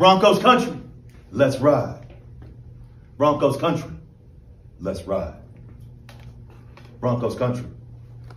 Broncos 0.00 0.38
country, 0.38 0.72
let's 1.30 1.58
ride. 1.58 2.00
Broncos 3.18 3.58
country, 3.58 3.90
let's 4.80 5.02
ride. 5.02 5.34
Broncos 7.00 7.36
country, 7.36 7.66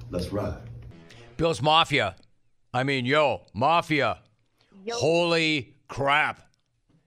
let's 0.10 0.34
ride. 0.34 0.58
Bills 1.38 1.62
Mafia. 1.62 2.18
I 2.74 2.84
mean, 2.84 3.06
yo, 3.06 3.44
Mafia. 3.54 4.20
Yo. 4.84 4.98
Holy 4.98 5.74
crap. 5.88 6.42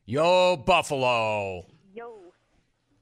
Yo, 0.06 0.56
Buffalo. 0.56 1.66
Yo. 1.92 2.14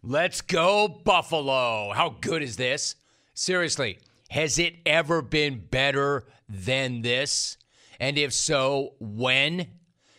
Let's 0.02 0.40
go, 0.40 0.88
Buffalo. 0.88 1.92
How 1.92 2.16
good 2.20 2.42
is 2.42 2.56
this? 2.56 2.96
Seriously, 3.32 4.00
has 4.28 4.58
it 4.58 4.74
ever 4.84 5.22
been 5.22 5.64
better 5.70 6.24
than 6.48 7.02
this? 7.02 7.58
And 8.00 8.18
if 8.18 8.32
so, 8.32 8.94
when? 8.98 9.68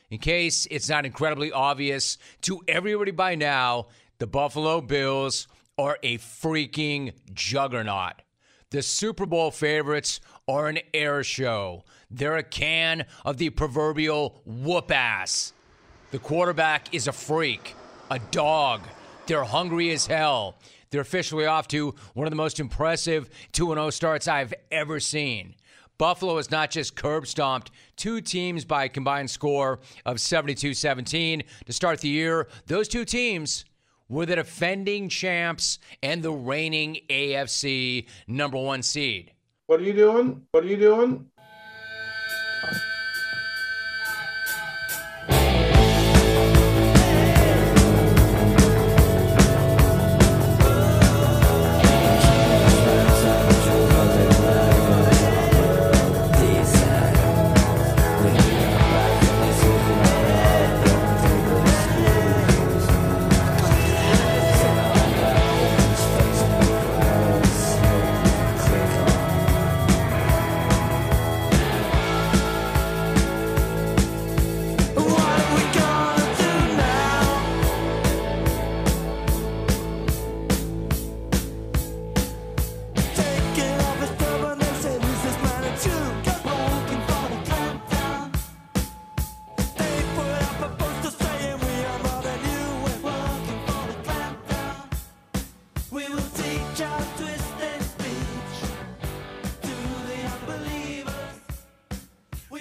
In 0.10 0.20
case 0.20 0.68
it's 0.70 0.90
not 0.90 1.06
incredibly 1.06 1.52
obvious 1.52 2.18
to 2.42 2.62
everybody 2.68 3.12
by 3.12 3.36
now, 3.36 3.88
the 4.20 4.28
Buffalo 4.28 4.82
Bills 4.82 5.48
are 5.78 5.98
a 6.04 6.18
freaking 6.20 7.14
juggernaut. 7.34 8.22
The 8.70 8.82
Super 8.82 9.26
Bowl 9.26 9.52
favorites 9.52 10.20
are 10.48 10.68
an 10.68 10.80
air 10.94 11.24
show. 11.24 11.84
They're 12.12 12.38
a 12.38 12.44
can 12.44 13.06
of 13.24 13.38
the 13.38 13.50
proverbial 13.50 14.42
whoop 14.46 14.92
ass. 14.92 15.54
The 16.12 16.20
quarterback 16.20 16.94
is 16.94 17.08
a 17.08 17.12
freak, 17.12 17.76
a 18.10 18.20
dog. 18.20 18.82
They're 19.28 19.44
hungry 19.44 19.92
as 19.92 20.06
hell. 20.06 20.56
They're 20.92 21.02
officially 21.02 21.46
off 21.46 21.68
to 21.70 21.96
one 22.14 22.28
of 22.28 22.32
the 22.32 22.38
most 22.38 22.60
impressive 22.60 23.30
2 23.52 23.68
0 23.68 23.90
starts 23.90 24.28
I've 24.28 24.54
ever 24.72 25.00
seen. 25.00 25.56
Buffalo 25.98 26.38
has 26.38 26.52
not 26.52 26.72
just 26.72 26.96
curb 26.96 27.28
stomped 27.28 27.72
two 27.96 28.22
teams 28.22 28.66
by 28.66 28.86
a 28.86 28.90
combined 28.90 29.30
score 29.30 29.80
of 30.06 30.20
72 30.20 30.74
17 30.74 31.44
to 31.66 31.74
start 31.74 32.02
the 32.02 32.10
year. 32.10 32.48
Those 32.68 32.88
two 32.88 33.06
teams 33.06 33.66
were 34.10 34.26
the 34.26 34.36
defending 34.36 35.10
champs 35.10 35.80
and 36.04 36.22
the 36.22 36.32
reigning 36.32 37.00
AFC 37.10 38.08
number 38.28 38.58
one 38.58 38.84
seed. 38.84 39.32
What 39.68 39.80
are 39.80 39.84
you 39.84 39.94
doing? 39.94 40.46
What 40.52 40.64
are 40.64 40.68
you 40.68 40.78
doing? 40.78 41.26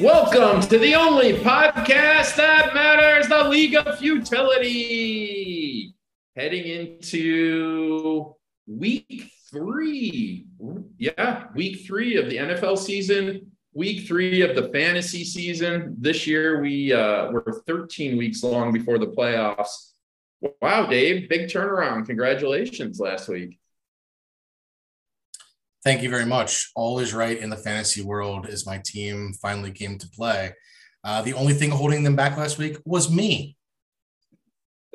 Welcome 0.01 0.61
to 0.63 0.79
the 0.79 0.95
only 0.97 1.35
podcast 1.35 2.35
that 2.37 2.75
matters, 2.75 3.29
the 3.29 3.45
League 3.45 3.77
of 3.77 3.99
Futility. 3.99 4.35
Heading 6.35 6.67
into 6.67 8.35
week 8.67 9.31
three. 9.51 10.47
Yeah, 10.99 11.45
week 11.55 11.87
three 11.87 12.17
of 12.17 12.29
the 12.29 12.39
NFL 12.39 12.79
season, 12.79 13.53
week 13.73 14.09
three 14.09 14.41
of 14.43 14.57
the 14.57 14.69
fantasy 14.71 15.23
season. 15.23 15.95
This 16.01 16.27
year, 16.27 16.61
we 16.61 16.93
uh, 16.93 17.31
were 17.31 17.63
13 17.67 18.17
weeks 18.17 18.43
long 18.43 18.73
before 18.73 18.99
the 18.99 19.07
playoffs. 19.09 19.93
Wow, 20.61 20.87
Dave, 20.87 21.29
big 21.29 21.49
turnaround. 21.49 22.07
Congratulations 22.07 22.99
last 22.99 23.29
week. 23.29 23.61
Thank 25.85 26.03
you 26.03 26.09
very 26.09 26.25
much. 26.25 26.71
All 26.75 26.99
is 26.99 27.13
right 27.13 27.39
in 27.39 27.51
the 27.51 27.59
fantasy 27.59 28.01
world 28.01 28.47
as 28.47 28.65
my 28.65 28.79
team 28.79 29.35
finally 29.35 29.71
came 29.71 29.99
to 29.99 30.09
play. 30.09 30.55
Uh, 31.05 31.21
the 31.21 31.35
only 31.35 31.53
thing 31.53 31.71
holding 31.71 32.03
them 32.03 32.17
back 32.17 32.39
last 32.39 32.57
week 32.57 32.79
was 32.87 33.13
me. 33.13 33.59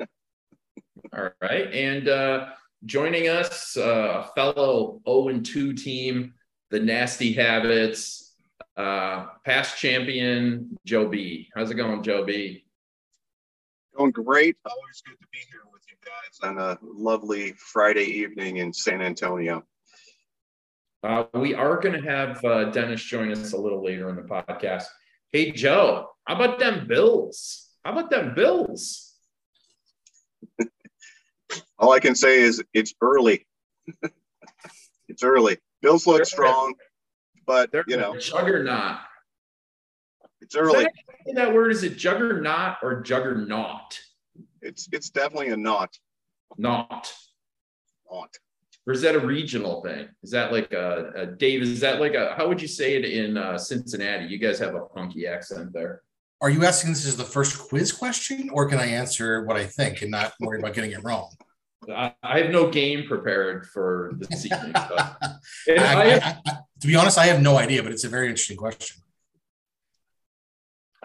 All 0.00 1.30
right. 1.40 1.72
And 1.72 2.08
uh, 2.08 2.46
joining 2.86 3.28
us, 3.28 3.76
uh, 3.76 4.24
a 4.24 4.32
fellow 4.34 5.00
0 5.08 5.38
2 5.38 5.74
team, 5.74 6.34
the 6.70 6.80
Nasty 6.80 7.32
Habits, 7.34 8.34
uh, 8.76 9.26
past 9.44 9.78
champion, 9.78 10.76
Joe 10.84 11.06
B. 11.06 11.48
How's 11.54 11.70
it 11.70 11.74
going, 11.74 12.02
Joe 12.02 12.24
B? 12.24 12.64
Going 13.96 14.10
great. 14.10 14.56
Always 14.64 15.02
good 15.06 15.20
to 15.20 15.26
be 15.32 15.38
here 15.50 15.62
with 15.72 15.82
you 15.88 15.96
guys 16.04 16.50
on 16.50 16.58
a 16.58 16.76
lovely 16.82 17.52
Friday 17.52 18.06
evening 18.06 18.56
in 18.56 18.72
San 18.72 19.00
Antonio. 19.00 19.64
Uh, 21.02 21.24
we 21.34 21.54
are 21.54 21.80
going 21.80 22.00
to 22.00 22.06
have 22.08 22.44
uh, 22.44 22.64
Dennis 22.70 23.02
join 23.02 23.32
us 23.32 23.52
a 23.52 23.56
little 23.56 23.82
later 23.82 24.10
in 24.10 24.16
the 24.16 24.22
podcast. 24.22 24.84
Hey, 25.32 25.50
Joe, 25.50 26.10
how 26.26 26.34
about 26.36 26.58
them 26.58 26.86
Bills? 26.86 27.68
How 27.84 27.92
about 27.92 28.10
them 28.10 28.34
Bills? 28.34 29.14
All 31.78 31.92
I 31.92 32.00
can 32.00 32.14
say 32.14 32.40
is 32.40 32.62
it's 32.74 32.92
early. 33.00 33.46
it's 35.08 35.22
early. 35.22 35.58
Bills 35.80 36.06
look 36.06 36.18
They're- 36.18 36.24
strong, 36.26 36.74
but 37.46 37.72
They're 37.72 37.84
you 37.88 37.96
know 37.96 38.18
juggernaut. 38.18 38.98
it's 40.42 40.54
early. 40.54 40.84
that, 40.84 40.92
that 41.34 41.54
word 41.54 41.70
is 41.72 41.82
it 41.82 41.96
juggernaut 41.96 42.76
or 42.82 43.00
juggernaut? 43.00 43.98
It's 44.60 44.86
it's 44.92 45.08
definitely 45.08 45.48
a 45.48 45.56
not. 45.56 45.96
Not. 46.58 47.10
Not. 48.10 48.36
Or 48.86 48.92
is 48.92 49.02
that 49.02 49.14
a 49.14 49.20
regional 49.20 49.82
thing? 49.82 50.08
Is 50.22 50.30
that 50.30 50.52
like 50.52 50.72
a, 50.72 51.12
a 51.14 51.26
Dave? 51.26 51.62
Is 51.62 51.80
that 51.80 52.00
like 52.00 52.14
a 52.14 52.34
how 52.36 52.48
would 52.48 52.60
you 52.60 52.68
say 52.68 52.96
it 52.96 53.04
in 53.04 53.36
uh, 53.36 53.58
Cincinnati? 53.58 54.26
You 54.26 54.38
guys 54.38 54.58
have 54.58 54.74
a 54.74 54.86
funky 54.94 55.26
accent 55.26 55.72
there. 55.72 56.02
Are 56.40 56.48
you 56.50 56.64
asking 56.64 56.92
this 56.92 57.06
as 57.06 57.16
the 57.16 57.24
first 57.24 57.58
quiz 57.68 57.92
question, 57.92 58.48
or 58.50 58.66
can 58.68 58.78
I 58.78 58.86
answer 58.86 59.44
what 59.44 59.56
I 59.56 59.64
think 59.64 60.00
and 60.00 60.10
not 60.10 60.32
worry 60.40 60.58
about 60.58 60.72
getting 60.74 60.92
it 60.92 61.04
wrong? 61.04 61.30
I, 61.94 62.14
I 62.22 62.38
have 62.40 62.50
no 62.50 62.70
game 62.70 63.06
prepared 63.06 63.66
for 63.66 64.12
this 64.16 64.46
evening. 64.46 64.72
But, 64.72 64.90
I 64.90 65.38
I- 65.68 66.14
I- 66.14 66.38
I- 66.46 66.58
to 66.80 66.86
be 66.86 66.96
honest, 66.96 67.18
I 67.18 67.26
have 67.26 67.42
no 67.42 67.58
idea, 67.58 67.82
but 67.82 67.92
it's 67.92 68.04
a 68.04 68.08
very 68.08 68.28
interesting 68.28 68.56
question. 68.56 69.02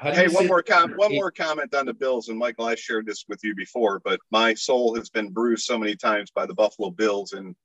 Hey, 0.02 0.28
one 0.30 0.48
more 0.48 0.62
com- 0.64 0.94
one 0.96 1.14
more 1.14 1.32
comment 1.32 1.74
on 1.76 1.86
the 1.86 1.94
Bills, 1.94 2.30
and 2.30 2.38
Michael, 2.38 2.66
I 2.66 2.76
shared 2.76 3.06
this 3.06 3.26
with 3.28 3.42
you 3.44 3.54
before, 3.56 4.00
but 4.04 4.20
my 4.32 4.54
soul 4.54 4.96
has 4.96 5.10
been 5.10 5.30
bruised 5.32 5.66
so 5.66 5.78
many 5.78 5.96
times 5.96 6.32
by 6.32 6.46
the 6.46 6.54
Buffalo 6.54 6.92
Bills 6.92 7.34
in 7.34 7.56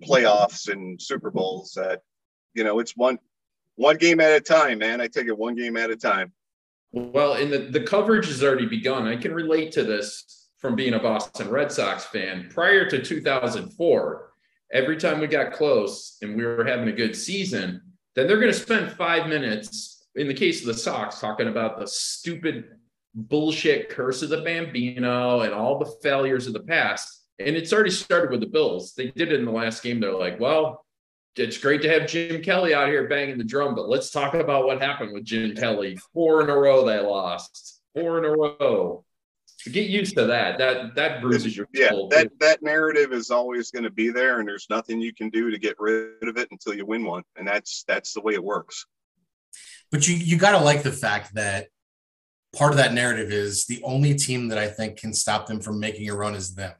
playoffs 0.00 0.70
and 0.70 1.00
Super 1.00 1.30
Bowls 1.30 1.72
that 1.76 2.02
you 2.54 2.64
know 2.64 2.78
it's 2.78 2.96
one 2.96 3.18
one 3.76 3.96
game 3.96 4.20
at 4.20 4.32
a 4.32 4.40
time, 4.40 4.78
man. 4.78 5.00
I 5.00 5.06
take 5.06 5.26
it 5.26 5.38
one 5.38 5.54
game 5.54 5.76
at 5.76 5.90
a 5.90 5.96
time. 5.96 6.32
Well, 6.92 7.34
and 7.34 7.52
the, 7.52 7.58
the 7.58 7.82
coverage 7.82 8.26
has 8.26 8.42
already 8.42 8.66
begun. 8.66 9.06
I 9.06 9.16
can 9.16 9.32
relate 9.32 9.72
to 9.72 9.84
this 9.84 10.48
from 10.58 10.74
being 10.74 10.94
a 10.94 10.98
Boston 10.98 11.48
Red 11.48 11.70
Sox 11.70 12.04
fan. 12.06 12.48
Prior 12.52 12.88
to 12.88 13.02
2004, 13.02 14.32
every 14.72 14.96
time 14.96 15.20
we 15.20 15.26
got 15.26 15.52
close 15.52 16.16
and 16.22 16.36
we 16.36 16.44
were 16.44 16.64
having 16.64 16.88
a 16.88 16.92
good 16.92 17.14
season, 17.14 17.80
then 18.14 18.26
they're 18.26 18.40
going 18.40 18.52
to 18.52 18.58
spend 18.58 18.90
five 18.92 19.28
minutes, 19.28 20.08
in 20.16 20.26
the 20.26 20.34
case 20.34 20.60
of 20.60 20.66
the 20.66 20.74
Sox, 20.74 21.20
talking 21.20 21.48
about 21.48 21.78
the 21.78 21.86
stupid 21.86 22.64
bullshit 23.14 23.88
curse 23.90 24.22
of 24.22 24.30
the 24.30 24.42
Bambino 24.42 25.40
and 25.40 25.52
all 25.52 25.78
the 25.78 25.92
failures 26.02 26.46
of 26.46 26.52
the 26.52 26.60
past. 26.60 27.17
And 27.38 27.56
it's 27.56 27.72
already 27.72 27.90
started 27.90 28.30
with 28.30 28.40
the 28.40 28.46
Bills. 28.46 28.94
They 28.94 29.10
did 29.10 29.32
it 29.32 29.38
in 29.38 29.44
the 29.44 29.52
last 29.52 29.82
game. 29.82 30.00
They're 30.00 30.12
like, 30.12 30.40
well, 30.40 30.84
it's 31.36 31.58
great 31.58 31.82
to 31.82 31.88
have 31.88 32.08
Jim 32.08 32.42
Kelly 32.42 32.74
out 32.74 32.88
here 32.88 33.06
banging 33.08 33.38
the 33.38 33.44
drum, 33.44 33.74
but 33.76 33.88
let's 33.88 34.10
talk 34.10 34.34
about 34.34 34.66
what 34.66 34.82
happened 34.82 35.12
with 35.12 35.24
Jim 35.24 35.54
Kelly. 35.54 35.96
Four 36.12 36.42
in 36.42 36.50
a 36.50 36.56
row 36.56 36.84
they 36.84 36.98
lost. 36.98 37.80
Four 37.94 38.18
in 38.18 38.24
a 38.24 38.30
row. 38.30 39.04
Get 39.72 39.88
used 39.88 40.16
to 40.16 40.26
that. 40.26 40.58
That 40.58 40.94
that 40.94 41.20
bruises 41.20 41.56
your 41.56 41.66
Yeah, 41.72 41.90
soul. 41.90 42.08
that 42.08 42.30
that 42.38 42.62
narrative 42.62 43.12
is 43.12 43.30
always 43.30 43.70
going 43.72 43.82
to 43.82 43.90
be 43.90 44.08
there, 44.08 44.38
and 44.38 44.48
there's 44.48 44.66
nothing 44.70 45.00
you 45.00 45.12
can 45.12 45.30
do 45.30 45.50
to 45.50 45.58
get 45.58 45.76
rid 45.78 46.28
of 46.28 46.36
it 46.38 46.48
until 46.52 46.74
you 46.74 46.86
win 46.86 47.04
one, 47.04 47.24
and 47.36 47.46
that's 47.46 47.84
that's 47.86 48.14
the 48.14 48.20
way 48.20 48.34
it 48.34 48.42
works. 48.42 48.86
But 49.90 50.06
you 50.06 50.14
you 50.14 50.38
got 50.38 50.52
to 50.52 50.64
like 50.64 50.84
the 50.84 50.92
fact 50.92 51.34
that 51.34 51.68
part 52.56 52.70
of 52.70 52.78
that 52.78 52.94
narrative 52.94 53.30
is 53.32 53.66
the 53.66 53.82
only 53.82 54.14
team 54.14 54.48
that 54.48 54.58
I 54.58 54.68
think 54.68 54.96
can 54.96 55.12
stop 55.12 55.46
them 55.46 55.60
from 55.60 55.80
making 55.80 56.08
a 56.08 56.14
run 56.14 56.34
is 56.36 56.54
them, 56.54 56.74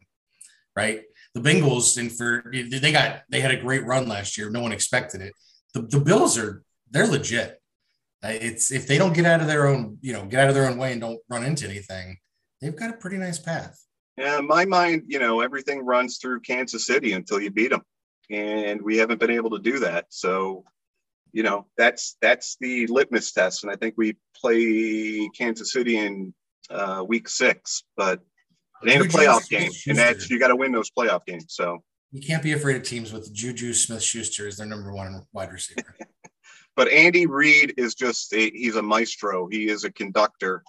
right? 0.79 1.03
The 1.35 1.41
Bengals, 1.41 1.99
and 2.01 2.11
for 2.19 2.29
they 2.55 2.93
got 2.93 3.23
they 3.33 3.41
had 3.41 3.51
a 3.51 3.61
great 3.67 3.85
run 3.85 4.05
last 4.15 4.39
year. 4.39 4.49
No 4.49 4.63
one 4.63 4.73
expected 4.79 5.21
it. 5.21 5.33
The, 5.75 5.81
the 5.83 6.01
Bills 6.09 6.39
are 6.39 6.63
they're 6.93 7.13
legit. 7.17 7.51
Uh, 8.25 8.39
It's 8.49 8.71
if 8.79 8.87
they 8.87 8.99
don't 9.01 9.17
get 9.19 9.27
out 9.27 9.41
of 9.41 9.49
their 9.53 9.67
own, 9.71 9.99
you 10.07 10.13
know, 10.15 10.25
get 10.33 10.41
out 10.41 10.51
of 10.51 10.55
their 10.55 10.69
own 10.71 10.79
way 10.83 10.91
and 10.93 11.01
don't 11.01 11.21
run 11.29 11.45
into 11.45 11.65
anything, 11.73 12.07
they've 12.61 12.81
got 12.83 12.95
a 12.95 13.01
pretty 13.03 13.19
nice 13.27 13.41
path. 13.51 13.77
Yeah, 14.17 14.39
in 14.39 14.47
my 14.47 14.65
mind, 14.65 15.03
you 15.13 15.19
know, 15.19 15.35
everything 15.41 15.85
runs 15.95 16.19
through 16.19 16.41
Kansas 16.51 16.87
City 16.87 17.11
until 17.19 17.41
you 17.45 17.51
beat 17.51 17.73
them, 17.75 17.83
and 18.31 18.81
we 18.89 18.97
haven't 19.01 19.21
been 19.21 19.37
able 19.41 19.51
to 19.57 19.63
do 19.71 19.77
that. 19.87 20.07
So, 20.09 20.65
you 21.37 21.43
know, 21.47 21.59
that's 21.81 22.17
that's 22.25 22.57
the 22.65 22.87
litmus 22.97 23.33
test, 23.33 23.63
and 23.63 23.73
I 23.73 23.77
think 23.77 23.95
we 23.97 24.09
play 24.41 25.29
Kansas 25.39 25.73
City 25.77 25.95
in 26.07 26.35
uh, 26.79 27.01
week 27.13 27.29
six, 27.29 27.83
but 27.97 28.19
it 28.83 28.91
ain't 28.91 29.01
a 29.01 29.05
Juju 29.05 29.19
playoff 29.19 29.49
game, 29.49 29.71
Smith-Schuster. 29.73 29.91
and 29.91 29.99
that's 29.99 30.31
you 30.31 30.39
got 30.39 30.49
to 30.49 30.57
win 30.57 30.73
those 30.73 30.91
playoff 30.91 31.25
games. 31.27 31.47
So, 31.49 31.83
You 32.13 32.21
can't 32.21 32.43
be 32.43 32.53
afraid 32.53 32.77
of 32.77 32.83
teams 32.83 33.13
with 33.13 33.33
Juju 33.35 33.73
Smith 33.75 34.03
Schuster 34.03 34.47
as 34.47 34.57
their 34.57 34.67
number 34.67 34.93
one 34.93 35.23
wide 35.33 35.53
receiver. 35.53 35.95
but 36.77 36.89
Andy 36.89 37.27
Reid 37.27 37.75
is 37.77 37.95
just 37.95 38.33
a, 38.33 38.51
he's 38.51 38.77
a 38.77 38.83
maestro. 38.83 39.49
He 39.49 39.69
is 39.69 39.85
a 39.85 39.91
conductor, 39.93 40.63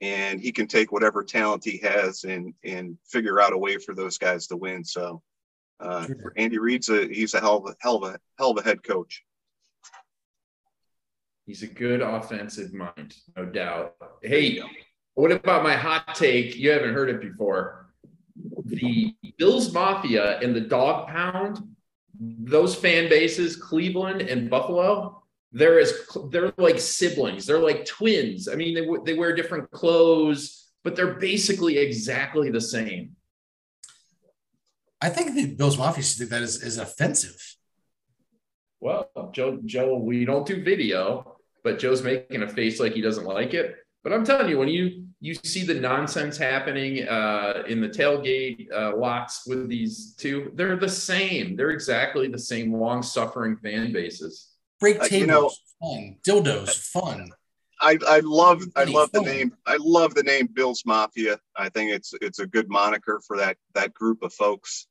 and 0.00 0.40
he 0.40 0.52
can 0.52 0.66
take 0.66 0.92
whatever 0.92 1.24
talent 1.24 1.64
he 1.64 1.78
has 1.78 2.24
and 2.24 2.54
and 2.64 2.96
figure 3.06 3.40
out 3.40 3.52
a 3.52 3.58
way 3.58 3.76
for 3.78 3.94
those 3.94 4.18
guys 4.18 4.46
to 4.48 4.56
win. 4.56 4.84
So, 4.84 5.22
uh, 5.80 6.06
Sure. 6.06 6.32
Andy 6.36 6.58
Reid's 6.58 6.88
a 6.88 7.06
he's 7.08 7.34
a 7.34 7.40
hell 7.40 7.56
of 7.58 7.66
a 7.66 7.76
hell 7.80 7.96
of 7.96 8.14
a 8.14 8.18
hell 8.38 8.50
of 8.50 8.58
a 8.58 8.62
head 8.62 8.82
coach. 8.82 9.22
He's 11.46 11.62
a 11.62 11.66
good 11.66 12.02
offensive 12.02 12.74
mind, 12.74 13.14
no 13.36 13.46
doubt. 13.46 13.94
Hey, 14.22 14.60
what 15.18 15.32
about 15.32 15.64
my 15.64 15.74
hot 15.74 16.14
take? 16.14 16.54
You 16.54 16.70
haven't 16.70 16.94
heard 16.94 17.10
it 17.10 17.20
before. 17.20 17.90
The 18.64 19.16
Bills 19.36 19.72
Mafia 19.72 20.38
and 20.38 20.54
the 20.54 20.60
Dog 20.60 21.08
Pound, 21.08 21.58
those 22.20 22.76
fan 22.76 23.08
bases, 23.08 23.56
Cleveland 23.56 24.20
and 24.20 24.48
Buffalo, 24.48 25.24
they're 25.50 25.80
as 25.80 25.92
they're 26.30 26.52
like 26.56 26.78
siblings. 26.78 27.46
They're 27.46 27.58
like 27.58 27.84
twins. 27.84 28.46
I 28.46 28.54
mean, 28.54 28.74
they 28.74 28.86
they 29.04 29.18
wear 29.18 29.34
different 29.34 29.72
clothes, 29.72 30.68
but 30.84 30.94
they're 30.94 31.14
basically 31.14 31.78
exactly 31.78 32.50
the 32.50 32.60
same. 32.60 33.16
I 35.00 35.08
think 35.08 35.34
the 35.34 35.46
Bills 35.46 35.78
Mafia 35.78 36.04
should 36.04 36.18
think 36.18 36.30
that 36.30 36.42
is, 36.42 36.62
is 36.62 36.78
offensive. 36.78 37.56
Well, 38.78 39.10
Joe, 39.32 39.58
Joe, 39.64 39.96
we 39.96 40.24
don't 40.24 40.46
do 40.46 40.62
video, 40.62 41.38
but 41.64 41.80
Joe's 41.80 42.02
making 42.04 42.42
a 42.42 42.48
face 42.48 42.78
like 42.78 42.92
he 42.92 43.00
doesn't 43.00 43.24
like 43.24 43.52
it. 43.52 43.74
But 44.08 44.14
I'm 44.14 44.24
telling 44.24 44.48
you, 44.48 44.58
when 44.58 44.68
you 44.68 45.04
you 45.20 45.34
see 45.34 45.64
the 45.64 45.74
nonsense 45.74 46.38
happening 46.38 47.06
uh, 47.06 47.64
in 47.66 47.82
the 47.82 47.90
tailgate 47.90 48.72
uh, 48.72 48.96
lots 48.96 49.46
with 49.46 49.68
these 49.68 50.14
two, 50.16 50.50
they're 50.54 50.76
the 50.78 50.88
same. 50.88 51.56
They're 51.56 51.72
exactly 51.72 52.26
the 52.26 52.38
same 52.38 52.72
long-suffering 52.72 53.58
fan 53.58 53.92
bases. 53.92 54.48
Break 54.80 54.98
Uh, 54.98 55.08
tables, 55.08 55.20
you 55.20 55.26
know- 55.26 55.50
fun. 55.78 56.16
Dildos, 56.26 56.70
fun. 56.90 57.30
I, 57.82 57.98
I 58.08 58.20
love 58.20 58.64
I 58.76 58.84
love 58.84 59.12
the 59.12 59.20
name 59.20 59.54
I 59.66 59.76
love 59.78 60.14
the 60.14 60.22
name 60.22 60.46
Bills 60.54 60.84
Mafia. 60.86 61.38
I 61.54 61.68
think 61.68 61.90
it's 61.90 62.14
it's 62.22 62.38
a 62.38 62.46
good 62.46 62.70
moniker 62.70 63.20
for 63.26 63.36
that 63.36 63.58
that 63.74 63.92
group 63.92 64.22
of 64.22 64.32
folks. 64.32 64.86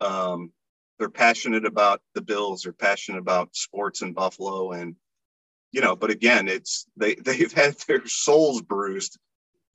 Um, 0.00 0.52
they're 1.00 1.10
passionate 1.10 1.66
about 1.66 2.02
the 2.14 2.22
Bills. 2.22 2.62
They're 2.62 2.72
passionate 2.72 3.18
about 3.18 3.56
sports 3.56 4.02
in 4.02 4.12
Buffalo, 4.12 4.72
and 4.72 4.94
you 5.72 5.80
know. 5.80 5.96
But 5.96 6.10
again, 6.10 6.48
it's 6.48 6.86
they 6.96 7.14
they've 7.24 7.52
had 7.52 7.74
their 7.86 8.06
souls 8.06 8.62
bruised, 8.62 9.18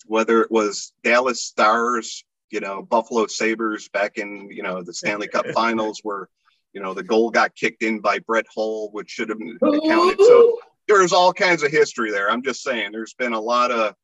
whether 0.06 0.42
it 0.42 0.51
was 0.51 0.94
Dallas 1.03 1.44
Stars, 1.44 2.24
you 2.51 2.59
know, 2.59 2.81
Buffalo 2.81 3.27
Sabres 3.27 3.89
back 3.89 4.18
in 4.18 4.50
you 4.51 4.63
know 4.63 4.83
the 4.83 4.94
Stanley 4.94 5.27
Cup 5.27 5.45
Finals, 5.53 6.00
where 6.03 6.30
you 6.74 6.81
know 6.81 6.94
the 6.94 7.03
goal 7.03 7.30
got 7.30 7.56
kicked 7.56 7.83
in 7.83 8.00
by 8.00 8.19
Brett 8.19 8.45
Hull, 8.53 8.89
which 8.92 9.09
should 9.09 9.30
have 9.30 9.39
been 9.39 9.57
accounted. 9.62 10.19
So 10.19 10.59
there's 10.88 11.13
all 11.13 11.33
kinds 11.33 11.63
of 11.63 11.71
history 11.71 12.12
there. 12.12 12.30
I'm 12.30 12.44
just 12.44 12.62
saying 12.62 12.92
there's 12.92 13.13
been 13.15 13.33
a 13.33 13.39
lot 13.39 13.71
of 13.71 13.95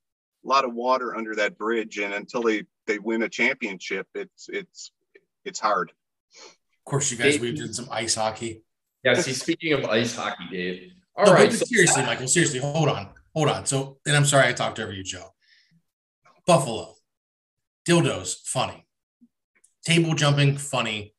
a 0.43 0.47
lot 0.47 0.65
of 0.65 0.73
water 0.73 1.15
under 1.15 1.35
that 1.35 1.57
bridge 1.57 1.99
and 1.99 2.13
until 2.13 2.41
they 2.41 2.63
they 2.87 2.97
win 2.97 3.21
a 3.21 3.29
championship 3.29 4.07
it's 4.15 4.49
it's 4.49 4.91
it's 5.45 5.59
hard. 5.59 5.91
Of 6.35 6.85
course, 6.85 7.11
you 7.11 7.17
guys, 7.17 7.35
Hey. 7.35 7.41
we 7.41 7.51
did 7.51 7.75
some 7.75 7.87
ice 7.91 8.15
hockey. 8.15 8.63
Yeah. 9.03 9.13
See, 9.15 9.33
speaking 9.33 9.73
of 9.73 9.85
ice 9.85 10.15
hockey, 10.15 10.43
Dave. 10.51 10.91
All 11.15 11.25
no, 11.25 11.33
right. 11.33 11.49
but 11.49 11.57
so- 11.59 11.65
seriously, 11.65 12.03
Michael, 12.03 12.27
seriously, 12.27 12.59
hold 12.59 12.89
on, 12.89 13.09
hold 13.35 13.49
on. 13.49 13.65
So, 13.65 13.99
and 14.05 14.15
I'm 14.15 14.25
sorry 14.25 14.47
I 14.47 14.53
talked 14.53 14.79
over 14.79 14.91
you, 14.93 15.03
Joe. 15.03 15.27
Buffalo, 16.47 16.95
dildos, 17.87 18.35
funny. 18.45 18.85
Table 19.85 20.13
jumping, 20.15 20.57
funny. 20.57 21.13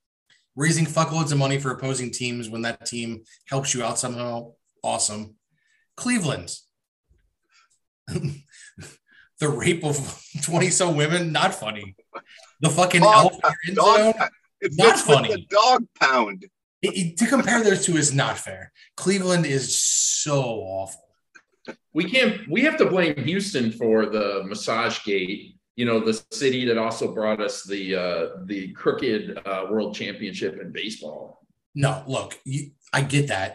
Raising 0.55 0.85
fuckloads 0.87 1.33
of 1.33 1.39
money 1.39 1.59
for 1.59 1.71
opposing 1.71 2.11
teams 2.11 2.49
when 2.51 2.63
that 2.63 2.85
team 2.87 3.23
helps 3.49 3.73
you 3.75 3.83
out 3.83 3.99
somehow, 3.99 4.53
awesome. 4.83 5.37
Cleveland, 5.97 6.55
the 8.09 9.49
rape 9.49 9.85
of 9.85 10.23
20 10.43 10.71
so 10.71 10.91
women, 10.91 11.33
not 11.33 11.55
funny. 11.55 11.95
The 12.61 12.71
fucking 12.71 13.01
Dog- 13.03 13.33
elf 13.43 13.55
in 13.69 13.75
dog- 13.75 13.99
zone, 13.99 14.29
Not 14.73 14.99
funny. 14.99 15.29
the 15.35 15.47
dog 15.49 15.85
pound. 16.01 16.45
It- 16.83 17.17
to 17.19 17.27
compare 17.27 17.63
those 17.63 17.85
two 17.87 17.97
is 17.97 18.13
not 18.13 18.39
fair. 18.39 18.73
Cleveland 18.97 19.47
is 19.47 19.77
so 19.79 20.43
awful. 20.43 21.01
we 21.95 22.05
can't 22.11 22.35
we 22.51 22.61
have 22.63 22.77
to 22.77 22.87
blame 22.87 23.15
houston 23.31 23.71
for 23.71 24.07
the 24.07 24.43
massage 24.51 24.97
gate 25.05 25.55
you 25.77 25.85
know 25.89 26.01
the 26.01 26.15
city 26.33 26.65
that 26.65 26.77
also 26.77 27.15
brought 27.15 27.41
us 27.41 27.63
the 27.73 27.95
uh 27.95 28.23
the 28.47 28.73
crooked 28.73 29.39
uh 29.47 29.67
world 29.71 29.95
championship 29.95 30.53
in 30.61 30.73
baseball 30.73 31.47
No, 31.75 32.03
look, 32.07 32.31
you, 32.45 32.61
I 32.93 33.01
get 33.15 33.29
that, 33.29 33.51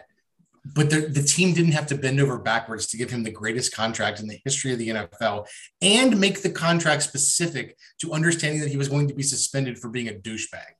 but 0.76 0.86
the, 0.90 1.00
the 1.18 1.22
team 1.34 1.48
didn't 1.54 1.76
have 1.78 1.86
to 1.92 1.96
bend 2.04 2.18
over 2.20 2.36
backwards 2.52 2.84
to 2.88 2.96
give 3.00 3.10
him 3.14 3.22
the 3.24 3.30
greatest 3.42 3.70
contract 3.80 4.18
in 4.20 4.26
the 4.26 4.40
history 4.46 4.72
of 4.72 4.78
the 4.80 4.88
NFL 4.96 5.46
and 5.82 6.18
make 6.24 6.36
the 6.42 6.50
contract 6.66 7.02
specific 7.10 7.66
to 8.00 8.12
understanding 8.18 8.60
that 8.62 8.70
he 8.74 8.80
was 8.82 8.88
going 8.94 9.06
to 9.08 9.14
be 9.20 9.22
suspended 9.34 9.74
for 9.78 9.88
being 9.96 10.08
a 10.08 10.12
douchebag. 10.26 10.72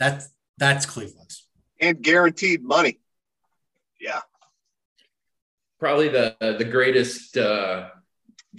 That 0.00 0.22
that's 0.56 0.86
Cleveland. 0.86 1.32
And 1.80 2.00
guaranteed 2.02 2.62
money. 2.62 2.98
Yeah. 4.00 4.20
probably 5.78 6.08
the 6.08 6.36
the 6.58 6.64
greatest 6.64 7.36
uh 7.36 7.88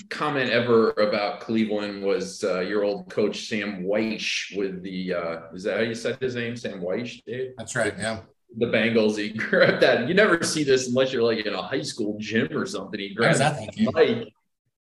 comment 0.10 0.50
ever 0.50 0.92
about 0.92 1.40
cleveland 1.40 2.04
was 2.04 2.44
uh 2.44 2.60
your 2.60 2.84
old 2.84 3.10
coach 3.10 3.48
sam 3.48 3.84
Wyche 3.84 4.56
with 4.58 4.84
the 4.84 5.14
uh 5.14 5.40
is 5.54 5.64
that 5.64 5.78
how 5.78 5.84
you 5.84 5.96
said 5.96 6.18
his 6.20 6.36
name 6.36 6.56
sam 6.56 6.82
Wyche 6.82 7.24
Dave? 7.26 7.54
That's 7.58 7.76
right. 7.76 7.94
Yeah. 7.98 8.22
the 8.58 8.66
bengals 8.66 9.18
he 9.18 9.30
grabbed 9.46 9.82
that 9.82 10.08
you 10.08 10.14
never 10.14 10.44
see 10.44 10.64
this 10.64 10.88
unless 10.88 11.14
you're 11.14 11.24
like 11.24 11.46
in 11.46 11.54
a 11.54 11.62
high 11.62 11.82
school 11.82 12.18
gym 12.20 12.50
or 12.58 12.66
something 12.66 13.00
he 13.00 13.16
Where 13.16 13.30
was 13.30 13.38
grabs 13.38 13.58
that 13.58 13.94
mic 13.96 14.34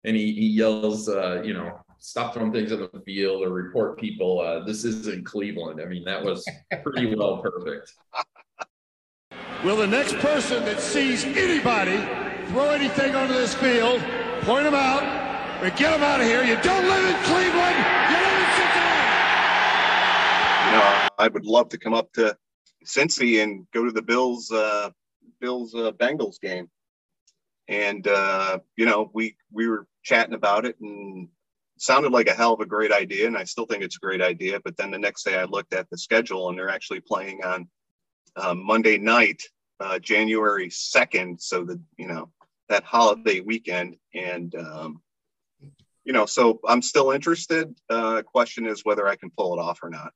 and 0.03 0.15
he, 0.15 0.33
he 0.33 0.47
yells, 0.47 1.07
uh, 1.07 1.41
you 1.43 1.53
know, 1.53 1.79
stop 2.03 2.33
throwing 2.33 2.51
things 2.51 2.69
on 2.73 2.79
the 2.79 2.99
field 3.05 3.41
or 3.43 3.49
report 3.49 3.97
people. 3.97 4.41
Uh, 4.41 4.59
this 4.65 4.83
isn't 4.83 5.25
Cleveland. 5.25 5.79
I 5.81 5.85
mean, 5.85 6.03
that 6.03 6.21
was 6.21 6.45
pretty 6.83 7.15
well 7.15 7.37
perfect. 7.37 7.93
Will 9.63 9.77
the 9.77 9.87
next 9.87 10.15
person 10.15 10.65
that 10.65 10.81
sees 10.81 11.23
anybody 11.23 11.97
throw 12.49 12.71
anything 12.71 13.15
onto 13.15 13.33
this 13.33 13.55
field, 13.55 14.01
point 14.41 14.65
them 14.65 14.73
out, 14.73 15.01
and 15.63 15.73
get 15.77 15.91
them 15.91 16.03
out 16.03 16.19
of 16.19 16.27
here? 16.27 16.43
You 16.43 16.57
don't 16.61 16.83
live 16.83 17.05
in 17.05 17.23
Cleveland. 17.23 17.77
You 18.11 18.17
live 18.19 18.39
in 18.39 18.51
Cincinnati. 18.59 19.07
You 20.65 20.71
know, 20.73 21.07
I 21.19 21.29
would 21.31 21.45
love 21.45 21.69
to 21.69 21.77
come 21.77 21.93
up 21.93 22.11
to 22.13 22.35
Cincy 22.85 23.41
and 23.41 23.65
go 23.73 23.85
to 23.85 23.91
the 23.91 24.01
Bills 24.01 24.51
uh 24.51 24.89
Bills 25.39 25.73
uh, 25.73 25.93
Bengals 25.93 26.37
game. 26.41 26.69
And 27.69 28.05
uh, 28.05 28.59
you 28.75 28.85
know, 28.85 29.09
we 29.13 29.37
we 29.53 29.69
were 29.69 29.87
chatting 30.03 30.33
about 30.33 30.65
it 30.65 30.75
and 30.81 31.29
it 31.29 31.29
sounded 31.77 32.11
like 32.11 32.27
a 32.27 32.33
hell 32.33 32.53
of 32.53 32.59
a 32.59 32.65
great 32.65 32.91
idea 32.91 33.27
and 33.27 33.37
I 33.37 33.43
still 33.43 33.65
think 33.65 33.83
it's 33.83 33.97
a 33.97 34.05
great 34.05 34.21
idea, 34.21 34.59
but 34.63 34.77
then 34.77 34.91
the 34.91 34.99
next 34.99 35.23
day 35.23 35.37
I 35.37 35.45
looked 35.45 35.73
at 35.73 35.89
the 35.89 35.97
schedule 35.97 36.49
and 36.49 36.57
they're 36.57 36.69
actually 36.69 37.01
playing 37.01 37.43
on 37.43 37.67
uh, 38.35 38.53
Monday 38.53 38.97
night, 38.97 39.41
uh, 39.79 39.99
January 39.99 40.69
2nd, 40.69 41.41
so 41.41 41.63
the 41.63 41.79
you 41.97 42.07
know, 42.07 42.29
that 42.69 42.83
holiday 42.83 43.41
weekend 43.41 43.97
and 44.13 44.55
um 44.55 45.01
you 46.05 46.11
know, 46.11 46.25
so 46.25 46.59
I'm 46.67 46.81
still 46.81 47.11
interested. 47.11 47.73
Uh, 47.89 48.21
question 48.23 48.67
is 48.67 48.83
whether 48.83 49.07
I 49.07 49.15
can 49.15 49.31
pull 49.37 49.57
it 49.57 49.61
off 49.61 49.79
or 49.83 49.89
not. 49.89 50.11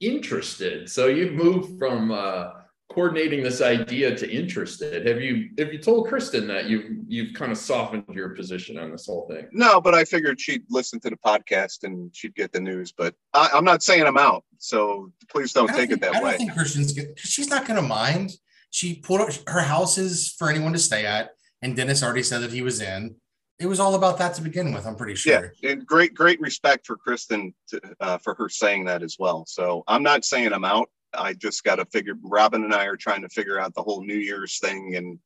Interested. 0.00 0.90
So 0.90 1.06
you've 1.06 1.32
moved 1.32 1.78
from 1.78 2.10
uh, 2.10 2.50
coordinating 2.92 3.42
this 3.42 3.60
idea 3.60 4.14
to 4.14 4.30
interested. 4.30 5.06
Have 5.06 5.20
you 5.20 5.50
have 5.58 5.72
you 5.72 5.78
told 5.78 6.08
Kristen 6.08 6.46
that 6.48 6.66
you've 6.66 6.90
you've 7.08 7.34
kind 7.34 7.50
of 7.50 7.58
softened 7.58 8.04
your 8.12 8.30
position 8.30 8.78
on 8.78 8.90
this 8.90 9.06
whole 9.06 9.26
thing? 9.28 9.48
No, 9.52 9.80
but 9.80 9.94
I 9.94 10.04
figured 10.04 10.40
she'd 10.40 10.64
listen 10.68 11.00
to 11.00 11.10
the 11.10 11.16
podcast 11.16 11.84
and 11.84 12.14
she'd 12.14 12.34
get 12.34 12.52
the 12.52 12.60
news. 12.60 12.92
But 12.92 13.14
I, 13.32 13.50
I'm 13.54 13.64
not 13.64 13.82
saying 13.82 14.04
I'm 14.04 14.18
out, 14.18 14.44
so 14.58 15.12
please 15.30 15.52
don't 15.52 15.70
I 15.70 15.74
take 15.74 15.90
it 15.90 16.00
think, 16.00 16.04
I 16.04 16.06
that 16.06 16.12
don't 16.14 16.24
way. 16.24 16.36
think 16.36 16.52
Kristen's 16.52 16.92
good. 16.92 17.18
She's 17.18 17.48
not 17.48 17.66
going 17.66 17.80
to 17.80 17.86
mind. 17.86 18.32
She 18.70 18.96
put 18.96 19.20
up 19.20 19.30
her 19.48 19.60
house 19.60 19.98
is 19.98 20.34
for 20.38 20.50
anyone 20.50 20.72
to 20.72 20.78
stay 20.78 21.06
at, 21.06 21.30
and 21.62 21.74
Dennis 21.74 22.02
already 22.02 22.22
said 22.22 22.40
that 22.42 22.52
he 22.52 22.62
was 22.62 22.80
in. 22.80 23.16
It 23.58 23.66
was 23.66 23.80
all 23.80 23.94
about 23.94 24.18
that 24.18 24.34
to 24.34 24.42
begin 24.42 24.72
with. 24.72 24.86
I'm 24.86 24.96
pretty 24.96 25.14
sure. 25.14 25.32
Yeah, 25.32 25.40
sure. 25.60 25.70
and 25.70 25.86
great, 25.86 26.14
great 26.14 26.40
respect 26.40 26.86
for 26.86 26.96
Kristen 26.96 27.54
to, 27.68 27.80
uh, 28.00 28.18
for 28.18 28.34
her 28.34 28.48
saying 28.48 28.86
that 28.86 29.02
as 29.02 29.16
well. 29.18 29.44
So 29.46 29.84
I'm 29.86 30.02
not 30.02 30.24
saying 30.24 30.52
I'm 30.52 30.64
out. 30.64 30.88
I 31.14 31.34
just 31.34 31.64
got 31.64 31.76
to 31.76 31.84
figure. 31.86 32.14
Robin 32.22 32.64
and 32.64 32.74
I 32.74 32.86
are 32.86 32.96
trying 32.96 33.22
to 33.22 33.28
figure 33.28 33.58
out 33.58 33.74
the 33.74 33.82
whole 33.82 34.04
New 34.04 34.16
Year's 34.16 34.58
thing, 34.58 34.96
and 34.96 35.18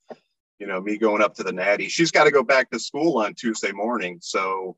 you 0.58 0.66
know, 0.66 0.80
me 0.80 0.98
going 0.98 1.22
up 1.22 1.34
to 1.34 1.42
the 1.42 1.52
Natty. 1.52 1.88
She's 1.88 2.10
got 2.10 2.24
to 2.24 2.30
go 2.30 2.42
back 2.42 2.70
to 2.70 2.78
school 2.78 3.18
on 3.18 3.34
Tuesday 3.34 3.72
morning, 3.72 4.18
so 4.20 4.76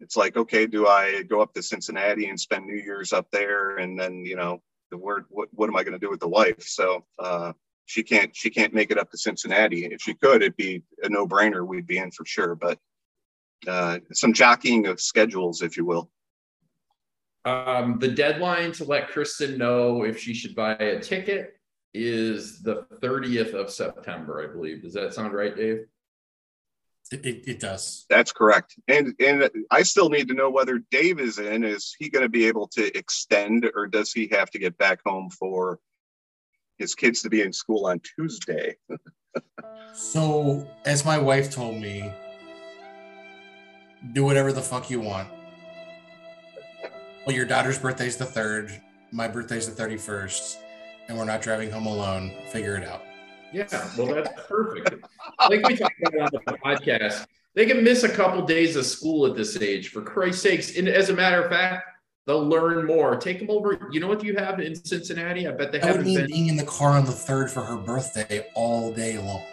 it's 0.00 0.16
like, 0.16 0.36
okay, 0.36 0.66
do 0.66 0.86
I 0.86 1.22
go 1.22 1.40
up 1.40 1.54
to 1.54 1.62
Cincinnati 1.62 2.28
and 2.28 2.38
spend 2.38 2.66
New 2.66 2.80
Year's 2.80 3.12
up 3.12 3.28
there, 3.30 3.78
and 3.78 3.98
then 3.98 4.24
you 4.24 4.36
know, 4.36 4.62
the 4.90 4.98
word, 4.98 5.24
what 5.28 5.48
what 5.52 5.68
am 5.68 5.76
I 5.76 5.82
going 5.82 5.98
to 5.98 6.04
do 6.04 6.10
with 6.10 6.20
the 6.20 6.28
wife? 6.28 6.62
So 6.62 7.04
uh, 7.18 7.52
she 7.86 8.02
can't 8.02 8.34
she 8.34 8.50
can't 8.50 8.74
make 8.74 8.90
it 8.90 8.98
up 8.98 9.10
to 9.10 9.18
Cincinnati. 9.18 9.86
If 9.86 10.02
she 10.02 10.14
could, 10.14 10.42
it'd 10.42 10.56
be 10.56 10.82
a 11.02 11.08
no 11.08 11.26
brainer. 11.26 11.66
We'd 11.66 11.86
be 11.86 11.98
in 11.98 12.10
for 12.10 12.24
sure, 12.24 12.54
but 12.54 12.78
uh, 13.66 13.98
some 14.12 14.32
jockeying 14.32 14.86
of 14.86 15.00
schedules, 15.00 15.62
if 15.62 15.76
you 15.76 15.84
will. 15.84 16.10
Um, 17.44 17.98
the 17.98 18.08
deadline 18.08 18.72
to 18.72 18.84
let 18.84 19.08
Kristen 19.08 19.58
know 19.58 20.04
if 20.04 20.18
she 20.18 20.34
should 20.34 20.54
buy 20.54 20.72
a 20.74 21.00
ticket 21.00 21.54
is 21.94 22.60
the 22.62 22.86
30th 23.00 23.54
of 23.54 23.70
September, 23.70 24.42
I 24.42 24.52
believe. 24.52 24.82
Does 24.82 24.94
that 24.94 25.14
sound 25.14 25.32
right, 25.32 25.56
Dave? 25.56 25.86
It, 27.10 27.24
it, 27.24 27.48
it 27.48 27.60
does. 27.60 28.04
That's 28.10 28.32
correct. 28.32 28.78
And 28.86 29.14
and 29.18 29.48
I 29.70 29.82
still 29.82 30.10
need 30.10 30.28
to 30.28 30.34
know 30.34 30.50
whether 30.50 30.80
Dave 30.90 31.20
is 31.20 31.38
in. 31.38 31.64
Is 31.64 31.96
he 31.98 32.10
going 32.10 32.24
to 32.24 32.28
be 32.28 32.46
able 32.46 32.68
to 32.68 32.96
extend, 32.96 33.70
or 33.74 33.86
does 33.86 34.12
he 34.12 34.28
have 34.32 34.50
to 34.50 34.58
get 34.58 34.76
back 34.76 35.00
home 35.06 35.30
for 35.30 35.78
his 36.76 36.94
kids 36.94 37.22
to 37.22 37.30
be 37.30 37.40
in 37.40 37.52
school 37.52 37.86
on 37.86 38.00
Tuesday? 38.00 38.76
So, 39.94 40.68
as 40.84 41.04
my 41.04 41.18
wife 41.18 41.50
told 41.50 41.76
me, 41.76 42.12
do 44.12 44.24
whatever 44.24 44.52
the 44.52 44.62
fuck 44.62 44.90
you 44.90 45.00
want. 45.00 45.28
Well, 47.28 47.36
your 47.36 47.44
daughter's 47.44 47.78
birthday's 47.78 48.16
the 48.16 48.24
third, 48.24 48.72
my 49.12 49.28
birthday's 49.28 49.68
the 49.70 49.82
31st, 49.82 50.56
and 51.08 51.18
we're 51.18 51.26
not 51.26 51.42
driving 51.42 51.70
home 51.70 51.84
alone. 51.84 52.32
Figure 52.50 52.74
it 52.76 52.84
out. 52.88 53.02
Yeah, 53.52 53.66
well, 53.98 54.06
that's 54.14 54.30
perfect. 54.48 55.04
Like 55.38 55.62
we 55.68 55.76
talked 55.76 55.92
about 56.06 56.34
on 56.34 56.40
the 56.46 56.52
podcast, 56.64 57.26
they 57.52 57.66
can 57.66 57.84
miss 57.84 58.02
a 58.02 58.08
couple 58.08 58.46
days 58.46 58.76
of 58.76 58.86
school 58.86 59.26
at 59.26 59.36
this 59.36 59.60
age, 59.60 59.90
for 59.90 60.00
Christ's 60.00 60.40
sakes. 60.40 60.78
And 60.78 60.88
as 60.88 61.10
a 61.10 61.12
matter 61.12 61.42
of 61.42 61.50
fact, 61.50 61.84
they'll 62.26 62.48
learn 62.48 62.86
more. 62.86 63.14
Take 63.16 63.40
them 63.40 63.50
over. 63.50 63.90
You 63.92 64.00
know 64.00 64.08
what 64.08 64.24
you 64.24 64.34
have 64.36 64.58
in 64.60 64.74
Cincinnati? 64.74 65.46
I 65.46 65.50
bet 65.50 65.70
they 65.70 65.80
That 65.80 65.86
haven't 65.86 66.04
been. 66.04 66.28
being 66.28 66.46
in 66.46 66.56
the 66.56 66.64
car 66.64 66.92
on 66.92 67.04
the 67.04 67.12
third 67.12 67.50
for 67.50 67.60
her 67.60 67.76
birthday 67.76 68.46
all 68.54 68.90
day 68.90 69.18
long. 69.18 69.44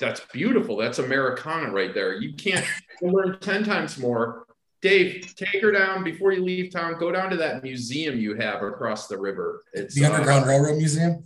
That's 0.00 0.22
beautiful. 0.32 0.76
That's 0.76 0.98
Americana 0.98 1.70
right 1.70 1.94
there. 1.94 2.20
You 2.20 2.32
can't 2.34 2.66
learn 3.00 3.38
10 3.38 3.62
times 3.62 3.96
more. 3.96 4.46
Dave, 4.92 5.32
take 5.36 5.62
her 5.62 5.70
down 5.70 6.02
before 6.02 6.32
you 6.32 6.42
leave 6.44 6.72
town. 6.72 6.96
Go 6.98 7.12
down 7.12 7.30
to 7.30 7.36
that 7.36 7.62
museum 7.62 8.18
you 8.18 8.34
have 8.34 8.62
across 8.62 9.06
the 9.06 9.16
river. 9.16 9.62
It's 9.72 9.94
The 9.94 10.04
uh, 10.04 10.12
Underground 10.12 10.46
Railroad 10.46 10.76
Museum? 10.76 11.24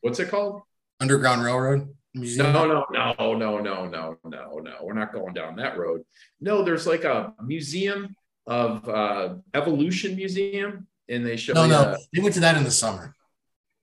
what's 0.00 0.18
it 0.18 0.30
called? 0.30 0.62
Underground 1.00 1.44
Railroad 1.44 1.94
Museum? 2.14 2.52
No, 2.54 2.66
no, 2.66 2.86
no, 2.90 3.14
no, 3.34 3.58
no, 3.58 3.86
no, 3.86 4.16
no, 4.24 4.58
no. 4.58 4.74
We're 4.82 4.94
not 4.94 5.12
going 5.12 5.34
down 5.34 5.56
that 5.56 5.76
road. 5.76 6.02
No, 6.40 6.64
there's 6.64 6.86
like 6.86 7.04
a 7.04 7.34
museum 7.44 8.16
of 8.46 8.86
uh 8.88 9.34
evolution 9.54 10.16
museum, 10.16 10.86
and 11.08 11.24
they 11.26 11.36
show 11.36 11.52
no, 11.52 11.66
no. 11.66 11.82
the- 11.82 11.98
They 12.14 12.22
went 12.22 12.34
to 12.34 12.40
that 12.40 12.56
in 12.56 12.64
the 12.64 12.70
summer. 12.70 13.14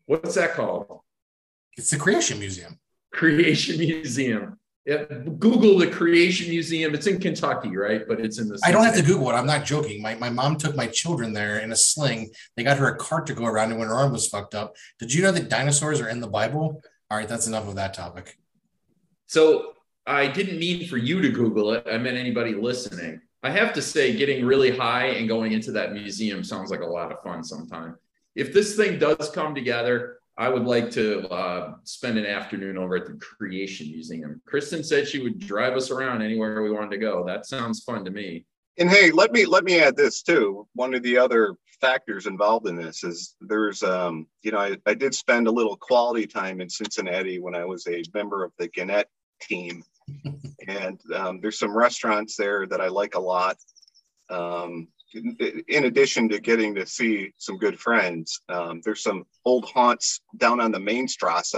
what's 0.08 0.36
that 0.36 0.54
called? 0.54 1.00
It's 1.78 1.90
the 1.92 1.98
Creation 1.98 2.40
Museum. 2.40 2.80
Creation 3.14 3.78
Museum. 3.80 4.58
Yeah, 4.86 5.04
Google 5.38 5.78
the 5.78 5.88
Creation 5.88 6.50
Museum. 6.50 6.96
It's 6.96 7.06
in 7.06 7.20
Kentucky, 7.20 7.78
right? 7.78 8.02
But 8.08 8.20
it's 8.20 8.40
in 8.40 8.48
the 8.48 8.60
I 8.66 8.72
don't 8.72 8.84
have 8.84 8.96
to 8.96 9.04
Google 9.04 9.30
it. 9.30 9.34
I'm 9.34 9.46
not 9.46 9.64
joking. 9.64 10.02
My, 10.02 10.16
my 10.16 10.32
mom 10.32 10.58
took 10.58 10.76
my 10.76 10.88
children 10.88 11.34
there 11.34 11.60
in 11.60 11.72
a 11.72 11.76
sling. 11.76 12.32
They 12.56 12.64
got 12.64 12.78
her 12.78 12.88
a 12.88 12.98
cart 12.98 13.28
to 13.28 13.36
go 13.36 13.46
around 13.46 13.70
and 13.70 13.80
when 13.80 13.90
her 13.90 13.94
arm 13.94 14.12
was 14.12 14.28
fucked 14.28 14.56
up. 14.56 14.76
Did 14.98 15.14
you 15.14 15.22
know 15.22 15.32
that 15.32 15.50
dinosaurs 15.50 16.02
are 16.02 16.10
in 16.10 16.20
the 16.20 16.28
Bible? 16.28 16.82
All 17.12 17.18
right, 17.18 17.28
that's 17.28 17.46
enough 17.46 17.68
of 17.68 17.76
that 17.76 17.94
topic. 17.94 18.40
So 19.28 19.74
I 20.08 20.28
didn't 20.28 20.58
mean 20.58 20.88
for 20.88 20.98
you 20.98 21.22
to 21.22 21.30
Google 21.30 21.74
it. 21.74 21.86
I 21.86 22.00
meant 22.00 22.18
anybody 22.18 22.56
listening. 22.56 23.22
I 23.44 23.52
have 23.52 23.74
to 23.74 23.82
say, 23.82 24.16
getting 24.16 24.46
really 24.46 24.76
high 24.76 25.08
and 25.08 25.28
going 25.28 25.52
into 25.52 25.72
that 25.74 25.94
museum 25.94 26.44
sounds 26.44 26.72
like 26.72 26.82
a 26.82 26.86
lot 26.86 27.12
of 27.12 27.22
fun 27.22 27.44
sometime. 27.44 27.98
If 28.36 28.52
this 28.52 28.76
thing 28.76 28.98
does 28.98 29.30
come 29.30 29.54
together, 29.54 30.21
I 30.38 30.50
would 30.50 30.64
like 30.64 30.90
to 30.92 31.28
uh, 31.30 31.76
spend 31.84 32.18
an 32.18 32.26
afternoon 32.26 32.78
over 32.78 32.96
at 32.96 33.06
the 33.06 33.14
Creation 33.14 33.92
Museum. 33.92 34.42
Kristen 34.46 34.84
said 34.84 35.08
she 35.08 35.22
would 35.22 35.40
drive 35.40 35.74
us 35.76 35.92
around 35.92 36.22
anywhere 36.22 36.62
we 36.62 36.72
wanted 36.72 36.92
to 36.92 36.98
go. 36.98 37.26
That 37.26 37.46
sounds 37.46 37.84
fun 37.84 38.06
to 38.06 38.12
me. 38.12 38.46
And 38.78 38.90
hey, 38.90 39.12
let 39.12 39.32
me 39.34 39.46
let 39.46 39.66
me 39.66 39.80
add 39.80 39.98
this 39.98 40.22
too. 40.22 40.68
One 40.74 40.94
of 40.94 41.04
the 41.04 41.18
other 41.18 41.56
factors 41.82 42.28
involved 42.28 42.68
in 42.68 42.76
this 42.76 43.04
is 43.04 43.36
there's 43.42 43.84
um, 43.84 44.28
you 44.44 44.52
know, 44.52 44.60
I, 44.60 44.78
I 44.86 44.94
did 44.94 45.14
spend 45.14 45.48
a 45.48 45.52
little 45.52 45.76
quality 45.76 46.26
time 46.26 46.62
in 46.62 46.70
Cincinnati 46.70 47.40
when 47.40 47.54
I 47.54 47.66
was 47.66 47.86
a 47.88 48.02
member 48.14 48.44
of 48.44 48.54
the 48.58 48.70
Gannett 48.70 49.10
team. 49.42 49.84
and 50.68 51.00
um, 51.14 51.42
there's 51.42 51.60
some 51.60 51.76
restaurants 51.76 52.36
there 52.36 52.66
that 52.68 52.82
I 52.82 52.88
like 52.88 53.16
a 53.16 53.20
lot. 53.20 53.58
Um, 54.30 54.88
in, 55.14 55.86
addition 55.86 56.30
to 56.30 56.40
getting 56.40 56.76
to 56.76 56.86
see 56.86 57.34
some 57.38 57.58
good 57.58 57.80
friends, 57.80 58.42
um, 58.50 58.82
there's 58.84 59.04
some 59.04 59.26
old 59.46 59.66
haunts 59.66 60.22
down 60.38 60.60
on 60.60 60.72
the 60.72 60.80
main 60.80 61.08
Strasse 61.08 61.56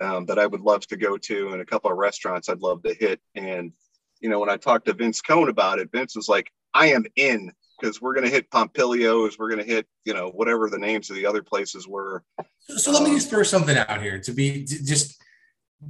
um, 0.00 0.26
that 0.26 0.38
I 0.38 0.46
would 0.46 0.60
love 0.60 0.86
to 0.88 0.96
go 0.96 1.16
to, 1.16 1.48
and 1.52 1.60
a 1.60 1.66
couple 1.66 1.90
of 1.90 1.98
restaurants 1.98 2.48
I'd 2.48 2.60
love 2.60 2.82
to 2.84 2.94
hit. 2.94 3.20
And 3.34 3.72
you 4.20 4.28
know, 4.28 4.38
when 4.38 4.50
I 4.50 4.56
talked 4.56 4.86
to 4.86 4.92
Vince 4.92 5.20
Cohn 5.20 5.48
about 5.48 5.78
it, 5.78 5.90
Vince 5.92 6.14
was 6.14 6.28
like, 6.28 6.50
I 6.74 6.92
am 6.92 7.04
in 7.16 7.52
because 7.80 8.00
we're 8.00 8.14
going 8.14 8.26
to 8.26 8.30
hit 8.30 8.50
Pompilio's, 8.50 9.38
we're 9.38 9.48
going 9.48 9.64
to 9.64 9.72
hit, 9.72 9.86
you 10.04 10.12
know, 10.12 10.28
whatever 10.28 10.68
the 10.68 10.78
names 10.78 11.08
of 11.08 11.16
the 11.16 11.24
other 11.24 11.42
places 11.42 11.88
were. 11.88 12.22
So, 12.60 12.76
so 12.76 12.92
let 12.92 13.02
me 13.02 13.14
just 13.14 13.30
throw 13.30 13.42
something 13.42 13.76
out 13.76 14.02
here 14.02 14.20
to 14.20 14.32
be 14.32 14.64
j- 14.64 14.84
just 14.84 15.20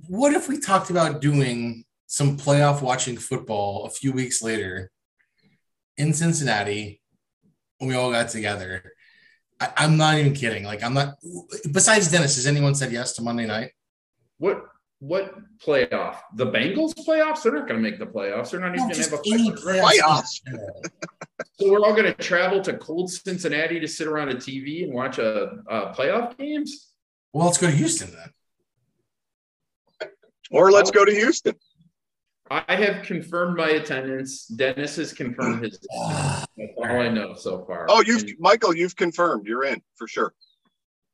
what 0.06 0.32
if 0.32 0.48
we 0.48 0.60
talked 0.60 0.90
about 0.90 1.20
doing 1.20 1.84
some 2.06 2.36
playoff 2.36 2.80
watching 2.80 3.16
football 3.16 3.86
a 3.86 3.90
few 3.90 4.12
weeks 4.12 4.40
later 4.40 4.90
in 6.00 6.14
Cincinnati 6.14 7.00
when 7.78 7.88
we 7.88 7.94
all 7.94 8.10
got 8.10 8.30
together? 8.30 8.92
I, 9.60 9.70
I'm 9.76 9.96
not 9.96 10.18
even 10.18 10.34
kidding. 10.34 10.64
Like, 10.64 10.82
I'm 10.82 10.94
not, 10.94 11.16
besides 11.70 12.10
Dennis, 12.10 12.36
has 12.36 12.46
anyone 12.46 12.74
said 12.74 12.92
yes 12.92 13.12
to 13.14 13.22
Monday 13.22 13.46
night? 13.46 13.72
What 14.38 14.64
what 15.00 15.34
playoff? 15.58 16.18
The 16.34 16.46
Bengals 16.46 16.94
playoffs? 16.94 17.42
They're 17.42 17.54
not 17.54 17.66
going 17.66 17.82
to 17.82 17.90
make 17.90 17.98
the 17.98 18.06
playoffs. 18.06 18.50
They're 18.50 18.60
not 18.60 18.74
even 18.74 18.88
going 18.88 18.94
to 18.94 19.02
have 19.02 19.12
a 19.14 19.20
any 19.32 19.50
playoff. 19.50 19.82
playoffs. 19.82 20.40
Playoffs. 20.48 20.90
So 21.54 21.70
we're 21.70 21.80
all 21.80 21.92
going 21.92 22.04
to 22.04 22.14
travel 22.14 22.62
to 22.62 22.76
cold 22.78 23.10
Cincinnati 23.10 23.80
to 23.80 23.88
sit 23.88 24.06
around 24.06 24.30
a 24.30 24.34
TV 24.34 24.84
and 24.84 24.94
watch 24.94 25.18
a, 25.18 25.58
a 25.68 25.92
playoff 25.92 26.38
games. 26.38 26.92
Well, 27.34 27.46
let's 27.46 27.58
go 27.58 27.66
to 27.66 27.72
Houston 27.72 28.10
then. 28.10 28.30
Or 30.50 30.70
let's 30.70 30.90
go 30.90 31.04
to 31.04 31.12
Houston. 31.12 31.54
I 32.50 32.74
have 32.74 33.04
confirmed 33.04 33.56
my 33.56 33.70
attendance. 33.70 34.46
Dennis 34.46 34.96
has 34.96 35.12
confirmed 35.12 35.64
his. 35.64 35.78
attendance. 35.78 36.46
That's 36.56 36.72
all 36.76 36.84
I 36.84 37.08
know 37.08 37.34
so 37.34 37.64
far. 37.64 37.86
Oh, 37.88 38.02
you've 38.04 38.22
And 38.22 38.34
Michael, 38.40 38.74
you've 38.74 38.96
confirmed 38.96 39.46
you're 39.46 39.64
in 39.64 39.80
for 39.94 40.08
sure. 40.08 40.34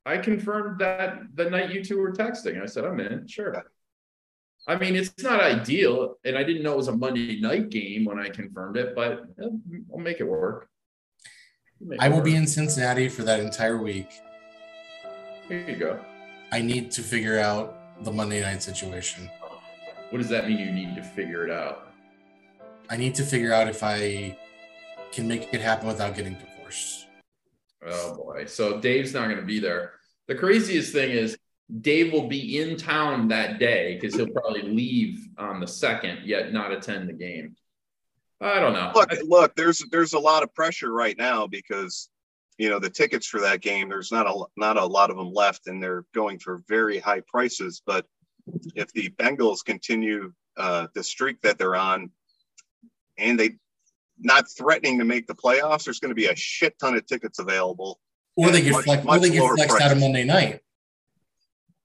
I 0.03 0.17
confirmed 0.17 0.79
that 0.79 1.19
the 1.35 1.49
night 1.49 1.71
you 1.71 1.83
two 1.83 1.99
were 1.99 2.11
texting. 2.11 2.61
I 2.61 2.65
said 2.65 2.85
I'm 2.85 2.99
in. 2.99 3.27
Sure. 3.27 3.63
I 4.67 4.77
mean, 4.77 4.95
it's 4.95 5.13
not 5.23 5.39
ideal, 5.39 6.15
and 6.25 6.37
I 6.37 6.43
didn't 6.43 6.63
know 6.63 6.73
it 6.73 6.77
was 6.77 6.87
a 6.87 6.95
Monday 6.95 7.39
night 7.39 7.69
game 7.69 8.05
when 8.05 8.19
I 8.19 8.29
confirmed 8.29 8.75
it, 8.75 8.95
but 8.95 9.23
I'll 9.39 9.99
make 9.99 10.19
it 10.19 10.27
work. 10.27 10.69
Make 11.79 12.01
I 12.01 12.07
it 12.07 12.13
will 12.13 12.21
be 12.21 12.35
in 12.35 12.47
Cincinnati 12.47 13.07
for 13.07 13.23
that 13.23 13.39
entire 13.39 13.77
week. 13.77 14.09
Here 15.47 15.69
you 15.69 15.75
go. 15.75 15.99
I 16.51 16.61
need 16.61 16.89
to 16.91 17.01
figure 17.01 17.37
out 17.39 18.03
the 18.03 18.11
Monday 18.11 18.41
night 18.41 18.63
situation. 18.63 19.29
What 20.09 20.19
does 20.19 20.29
that 20.29 20.47
mean? 20.47 20.59
You 20.59 20.71
need 20.71 20.95
to 20.95 21.03
figure 21.03 21.45
it 21.45 21.51
out. 21.51 21.93
I 22.89 22.97
need 22.97 23.15
to 23.15 23.23
figure 23.23 23.53
out 23.53 23.67
if 23.67 23.83
I 23.83 24.37
can 25.11 25.27
make 25.27 25.53
it 25.53 25.61
happen 25.61 25.87
without 25.87 26.15
getting 26.15 26.35
divorced. 26.35 27.07
Oh 27.85 28.15
boy. 28.15 28.45
So 28.45 28.79
Dave's 28.79 29.13
not 29.13 29.25
going 29.25 29.37
to 29.37 29.45
be 29.45 29.59
there. 29.59 29.93
The 30.27 30.35
craziest 30.35 30.93
thing 30.93 31.11
is 31.11 31.37
Dave 31.81 32.13
will 32.13 32.27
be 32.27 32.59
in 32.59 32.77
town 32.77 33.27
that 33.27 33.59
day 33.59 33.95
because 33.99 34.15
he'll 34.15 34.29
probably 34.29 34.61
leave 34.61 35.27
on 35.37 35.59
the 35.59 35.67
second, 35.67 36.19
yet 36.23 36.53
not 36.53 36.71
attend 36.71 37.09
the 37.09 37.13
game. 37.13 37.55
I 38.39 38.59
don't 38.59 38.73
know. 38.73 38.91
Look, 38.93 39.11
look, 39.23 39.55
there's 39.55 39.83
there's 39.91 40.13
a 40.13 40.19
lot 40.19 40.43
of 40.43 40.53
pressure 40.53 40.93
right 40.93 41.17
now 41.17 41.47
because 41.47 42.09
you 42.57 42.69
know 42.69 42.79
the 42.79 42.89
tickets 42.89 43.27
for 43.27 43.41
that 43.41 43.61
game. 43.61 43.89
There's 43.89 44.11
not 44.11 44.27
a 44.27 44.45
not 44.55 44.77
a 44.77 44.85
lot 44.85 45.09
of 45.09 45.17
them 45.17 45.33
left, 45.33 45.67
and 45.67 45.81
they're 45.81 46.05
going 46.13 46.39
for 46.39 46.63
very 46.67 46.99
high 46.99 47.21
prices. 47.27 47.81
But 47.85 48.05
if 48.75 48.91
the 48.93 49.09
Bengals 49.09 49.63
continue 49.65 50.33
uh, 50.57 50.87
the 50.93 51.03
streak 51.03 51.41
that 51.41 51.57
they're 51.57 51.75
on, 51.75 52.11
and 53.17 53.39
they 53.39 53.55
not 54.19 54.45
threatening 54.57 54.97
to 54.99 55.05
make 55.05 55.27
the 55.27 55.35
playoffs, 55.35 55.85
there's 55.85 55.99
going 55.99 56.09
to 56.09 56.15
be 56.15 56.25
a 56.25 56.35
shit 56.35 56.77
ton 56.79 56.95
of 56.95 57.05
tickets 57.05 57.39
available. 57.39 57.99
Or 58.35 58.49
they 58.51 58.61
get 58.61 58.71
much- 58.73 58.85
flex, 58.85 59.05
or 59.05 59.19
they 59.19 59.29
get 59.31 59.39
flexed 59.41 59.69
price. 59.69 59.81
out 59.81 59.91
of 59.91 59.99
Monday 59.99 60.23
night. 60.23 60.61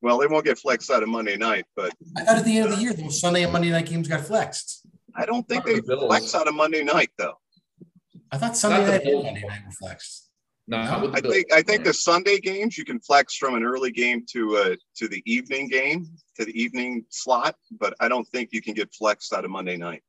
Well, 0.00 0.18
they 0.18 0.26
won't 0.26 0.44
get 0.44 0.58
flexed 0.58 0.90
out 0.90 1.02
of 1.02 1.08
Monday 1.08 1.36
night, 1.36 1.64
but 1.76 1.92
I 2.16 2.24
thought 2.24 2.38
at 2.38 2.44
the 2.44 2.56
end 2.58 2.70
of 2.70 2.76
the 2.76 2.82
year, 2.82 2.92
those 2.92 3.20
Sunday 3.20 3.44
and 3.44 3.52
Monday 3.52 3.70
night 3.70 3.86
games 3.86 4.08
got 4.08 4.26
flexed. 4.26 4.84
I 5.14 5.24
don't 5.26 5.46
think 5.48 5.64
Not 5.64 5.74
the 5.76 5.80
they 5.80 5.86
Bills. 5.86 6.06
flex 6.06 6.34
on 6.34 6.48
a 6.48 6.52
Monday 6.52 6.82
night 6.82 7.10
though. 7.18 7.34
I 8.32 8.38
thought 8.38 8.56
Sunday 8.56 8.84
night 8.84 9.02
and 9.04 9.22
Monday 9.24 9.44
night 9.46 9.60
were 9.64 9.72
flexed. 9.72 10.28
With 10.68 11.16
I 11.16 11.20
think 11.20 11.52
I 11.52 11.60
think 11.60 11.84
the 11.84 11.92
Sunday 11.92 12.38
games 12.38 12.78
you 12.78 12.84
can 12.84 13.00
flex 13.00 13.36
from 13.36 13.54
an 13.54 13.64
early 13.64 13.90
game 13.90 14.24
to 14.30 14.56
a 14.56 14.76
to 14.96 15.08
the 15.08 15.22
evening 15.26 15.68
game 15.68 16.06
to 16.36 16.44
the 16.44 16.60
evening 16.60 17.04
slot, 17.08 17.56
but 17.80 17.94
I 17.98 18.08
don't 18.08 18.26
think 18.28 18.50
you 18.52 18.62
can 18.62 18.74
get 18.74 18.92
flexed 18.94 19.32
out 19.32 19.44
of 19.44 19.50
Monday 19.50 19.76
night. 19.76 20.02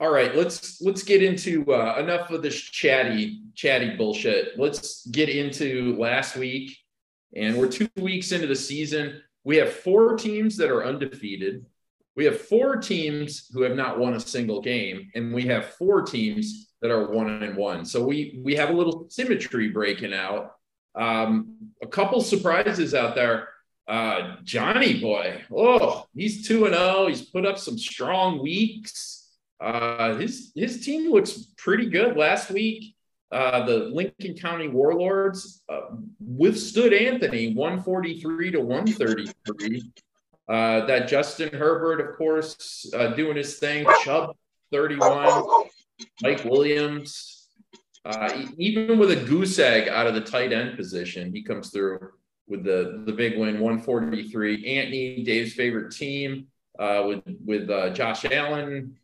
All 0.00 0.10
right, 0.10 0.34
let's 0.34 0.80
let's 0.80 1.02
get 1.02 1.22
into 1.22 1.70
uh, 1.70 1.96
enough 1.98 2.30
of 2.30 2.40
this 2.40 2.58
chatty 2.58 3.42
chatty 3.54 3.96
bullshit. 3.96 4.58
Let's 4.58 5.06
get 5.08 5.28
into 5.28 5.94
last 5.98 6.36
week, 6.36 6.74
and 7.36 7.58
we're 7.58 7.68
two 7.68 7.88
weeks 7.96 8.32
into 8.32 8.46
the 8.46 8.56
season. 8.56 9.20
We 9.44 9.58
have 9.58 9.74
four 9.74 10.16
teams 10.16 10.56
that 10.56 10.70
are 10.70 10.86
undefeated. 10.86 11.66
We 12.16 12.24
have 12.24 12.40
four 12.40 12.76
teams 12.76 13.50
who 13.52 13.60
have 13.62 13.76
not 13.76 13.98
won 13.98 14.14
a 14.14 14.20
single 14.20 14.62
game, 14.62 15.10
and 15.14 15.34
we 15.34 15.44
have 15.46 15.74
four 15.74 16.00
teams 16.00 16.69
that 16.82 16.90
are 16.90 17.10
one 17.10 17.42
and 17.42 17.56
one. 17.56 17.84
So 17.84 18.04
we 18.04 18.40
we 18.42 18.54
have 18.56 18.70
a 18.70 18.72
little 18.72 19.06
symmetry 19.08 19.68
breaking 19.68 20.14
out. 20.14 20.56
Um, 20.94 21.56
a 21.82 21.86
couple 21.86 22.20
surprises 22.20 22.94
out 22.94 23.14
there. 23.14 23.48
Uh, 23.86 24.36
Johnny 24.44 25.00
boy, 25.00 25.42
oh, 25.54 26.06
he's 26.14 26.46
two 26.46 26.66
and 26.66 26.74
zero. 26.74 27.06
He's 27.08 27.22
put 27.22 27.44
up 27.44 27.58
some 27.58 27.78
strong 27.78 28.42
weeks. 28.42 29.28
Uh, 29.60 30.14
his 30.16 30.52
his 30.54 30.84
team 30.84 31.10
looks 31.10 31.52
pretty 31.56 31.86
good 31.86 32.16
last 32.16 32.50
week. 32.50 32.94
Uh, 33.32 33.64
the 33.64 33.76
Lincoln 33.92 34.34
County 34.34 34.68
Warlords 34.68 35.62
uh, 35.68 35.82
withstood 36.18 36.92
Anthony 36.92 37.54
143 37.54 38.50
to 38.50 38.60
133. 38.60 39.92
Uh, 40.48 40.84
that 40.86 41.06
Justin 41.06 41.56
Herbert, 41.56 42.00
of 42.00 42.16
course, 42.16 42.90
uh, 42.92 43.08
doing 43.08 43.36
his 43.36 43.58
thing. 43.58 43.86
Chubb 44.02 44.36
31, 44.72 45.44
Mike 46.22 46.44
Williams. 46.44 47.36
Uh, 48.04 48.46
even 48.56 48.98
with 48.98 49.10
a 49.10 49.16
goose 49.16 49.58
egg 49.58 49.88
out 49.88 50.06
of 50.06 50.14
the 50.14 50.20
tight 50.20 50.52
end 50.52 50.76
position, 50.76 51.34
he 51.34 51.42
comes 51.42 51.68
through 51.68 51.98
with 52.48 52.64
the 52.64 53.02
the 53.04 53.12
big 53.12 53.38
win 53.38 53.60
143. 53.60 54.78
Anthony, 54.78 55.22
Dave's 55.22 55.52
favorite 55.52 55.94
team, 55.94 56.46
uh, 56.78 57.04
with 57.06 57.22
with 57.44 57.68
uh, 57.68 57.90
Josh 57.90 58.24
Allen 58.24 58.96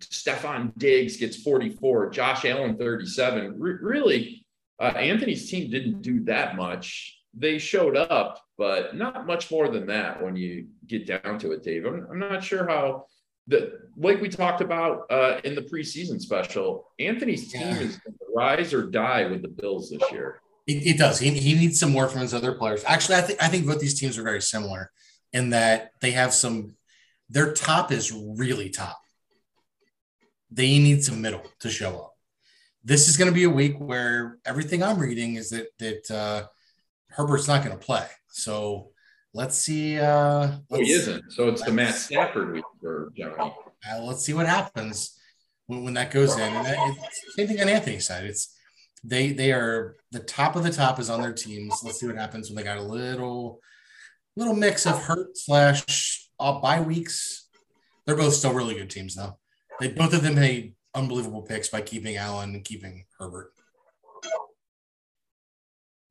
Stefon 0.00 0.72
Diggs 0.76 1.16
gets 1.16 1.42
44, 1.42 2.10
Josh 2.10 2.44
Allen 2.44 2.76
37. 2.76 3.58
Re- 3.58 3.78
really, 3.80 4.46
uh, 4.78 4.92
Anthony's 4.96 5.50
team 5.50 5.70
didn't 5.70 6.02
do 6.02 6.24
that 6.24 6.56
much. 6.56 7.18
They 7.34 7.58
showed 7.58 7.96
up, 7.96 8.42
but 8.56 8.96
not 8.96 9.26
much 9.26 9.50
more 9.50 9.68
than 9.68 9.86
that 9.86 10.22
when 10.22 10.36
you 10.36 10.68
get 10.86 11.06
down 11.06 11.38
to 11.40 11.52
it, 11.52 11.62
Dave. 11.62 11.84
I'm, 11.84 12.06
I'm 12.10 12.18
not 12.18 12.42
sure 12.42 12.66
how 12.66 13.06
the 13.46 13.80
like 13.96 14.20
we 14.20 14.28
talked 14.28 14.60
about 14.60 15.06
uh, 15.10 15.40
in 15.44 15.54
the 15.54 15.62
preseason 15.62 16.20
special. 16.20 16.88
Anthony's 16.98 17.50
team 17.50 17.62
Yeah. 17.62 17.78
is 17.80 18.00
rise 18.34 18.74
or 18.74 18.86
die 18.86 19.26
with 19.26 19.42
the 19.42 19.48
Bills 19.48 19.90
this 19.90 20.02
year. 20.12 20.40
It, 20.66 20.86
it 20.86 20.98
does. 20.98 21.18
He, 21.20 21.30
he 21.30 21.54
needs 21.54 21.78
some 21.78 21.92
more 21.92 22.08
from 22.08 22.20
his 22.22 22.34
other 22.34 22.52
players. 22.52 22.82
Actually, 22.84 23.18
I 23.18 23.20
think 23.22 23.42
I 23.42 23.48
think 23.48 23.66
both 23.66 23.80
these 23.80 23.98
teams 23.98 24.18
are 24.18 24.22
very 24.24 24.42
similar 24.42 24.90
in 25.32 25.50
that 25.50 25.90
they 26.00 26.10
have 26.12 26.34
some. 26.34 26.74
Their 27.30 27.52
top 27.52 27.90
is 27.92 28.12
really 28.12 28.70
top. 28.70 28.98
They 30.50 30.78
need 30.78 31.02
some 31.04 31.20
middle 31.20 31.42
to 31.60 31.68
show 31.70 31.96
up. 31.96 32.12
This 32.84 33.08
is 33.08 33.16
going 33.16 33.28
to 33.30 33.34
be 33.34 33.44
a 33.44 33.50
week 33.50 33.78
where 33.78 34.38
everything 34.44 34.82
I'm 34.82 34.98
reading 34.98 35.34
is 35.36 35.50
that 35.50 35.68
that 35.78 36.10
uh, 36.10 36.46
Herbert's 37.08 37.48
not 37.48 37.64
going 37.64 37.76
to 37.76 37.84
play. 37.84 38.06
So 38.28 38.90
let's 39.36 39.58
see. 39.58 39.98
Uh, 39.98 40.58
Oh, 40.70 40.80
he 40.80 40.90
isn't. 40.92 41.30
So 41.30 41.48
it's 41.48 41.62
the 41.62 41.72
Matt 41.72 41.94
Stafford 41.94 42.52
week 42.52 42.64
for 42.80 43.12
Johnny. 43.16 43.34
uh, 43.38 44.02
let's 44.02 44.24
see 44.24 44.32
what 44.34 44.46
happens 44.46 45.18
when, 45.66 45.84
when 45.84 45.94
that 45.94 46.10
goes 46.10 46.34
in. 46.34 46.40
And 46.40 46.66
that, 46.66 46.76
it's, 46.78 47.36
same 47.36 47.46
thing 47.46 47.60
on 47.60 47.68
Anthony's 47.68 48.06
side. 48.06 48.24
It's 48.24 48.54
they 49.04 49.32
they 49.32 49.52
are 49.52 49.96
the 50.10 50.20
top 50.20 50.56
of 50.56 50.64
the 50.64 50.72
top 50.72 50.98
is 50.98 51.10
on 51.10 51.20
their 51.20 51.32
teams. 51.34 51.80
Let's 51.84 52.00
see 52.00 52.06
what 52.06 52.16
happens 52.16 52.48
when 52.48 52.56
they 52.56 52.64
got 52.64 52.78
a 52.78 52.82
little 52.82 53.60
little 54.36 54.54
mix 54.54 54.86
of 54.86 55.00
hurt 55.02 55.36
slash 55.36 56.28
uh, 56.40 56.58
bye 56.60 56.80
weeks. 56.80 57.48
They're 58.06 58.16
both 58.16 58.34
still 58.34 58.54
really 58.54 58.74
good 58.74 58.90
teams 58.90 59.14
though. 59.14 59.38
They 59.80 59.88
both 59.88 60.14
of 60.14 60.22
them 60.22 60.36
made 60.36 60.74
unbelievable 60.94 61.42
picks 61.42 61.68
by 61.68 61.82
keeping 61.82 62.16
Allen 62.16 62.54
and 62.54 62.64
keeping 62.64 63.04
Herbert. 63.18 63.52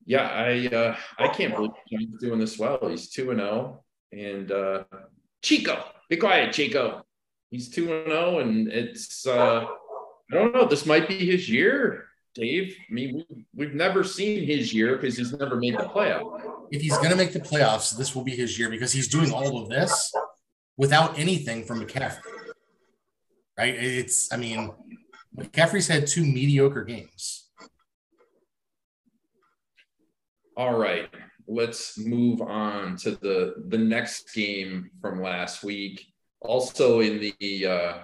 Yeah, 0.05 0.27
I 0.27 0.67
uh, 0.67 0.95
I 1.17 1.27
can't 1.29 1.55
believe 1.55 1.71
John's 1.91 2.19
doing 2.19 2.39
this 2.39 2.59
well. 2.59 2.79
He's 2.87 3.09
two 3.09 3.31
and 3.31 3.39
zero, 3.39 3.83
and 4.11 4.51
uh, 4.51 4.83
Chico, 5.41 5.83
be 6.09 6.17
quiet, 6.17 6.53
Chico. 6.53 7.03
He's 7.49 7.69
two 7.69 7.91
and 7.91 8.07
zero, 8.07 8.39
and 8.39 8.67
it's 8.67 9.25
uh, 9.25 9.65
I 10.31 10.35
don't 10.35 10.53
know. 10.53 10.67
This 10.67 10.85
might 10.85 11.07
be 11.07 11.25
his 11.25 11.49
year, 11.49 12.05
Dave. 12.35 12.75
I 12.87 12.93
mean, 12.93 13.15
we've, 13.15 13.45
we've 13.55 13.73
never 13.73 14.03
seen 14.03 14.45
his 14.45 14.73
year 14.73 14.95
because 14.95 15.17
he's 15.17 15.33
never 15.33 15.55
made 15.55 15.73
the 15.73 15.83
playoff. 15.83 16.41
If 16.71 16.81
he's 16.81 16.97
to 16.97 17.15
make 17.15 17.33
the 17.33 17.39
playoffs, 17.39 17.97
this 17.97 18.15
will 18.15 18.23
be 18.23 18.35
his 18.35 18.59
year 18.59 18.69
because 18.69 18.91
he's 18.91 19.07
doing 19.07 19.31
all 19.31 19.61
of 19.61 19.69
this 19.69 20.13
without 20.77 21.17
anything 21.17 21.63
from 21.63 21.83
McCaffrey. 21.83 22.19
Right? 23.57 23.73
It's 23.73 24.31
I 24.31 24.37
mean, 24.37 24.71
McCaffrey's 25.35 25.87
had 25.87 26.05
two 26.05 26.25
mediocre 26.25 26.83
games. 26.83 27.44
All 30.57 30.77
right, 30.77 31.09
let's 31.47 31.97
move 31.97 32.41
on 32.41 32.95
to 32.97 33.11
the 33.11 33.55
the 33.67 33.77
next 33.77 34.33
game 34.33 34.89
from 35.01 35.21
last 35.21 35.63
week. 35.63 36.05
Also 36.39 37.01
in 37.01 37.19
the 37.19 37.67
uh, 37.67 37.97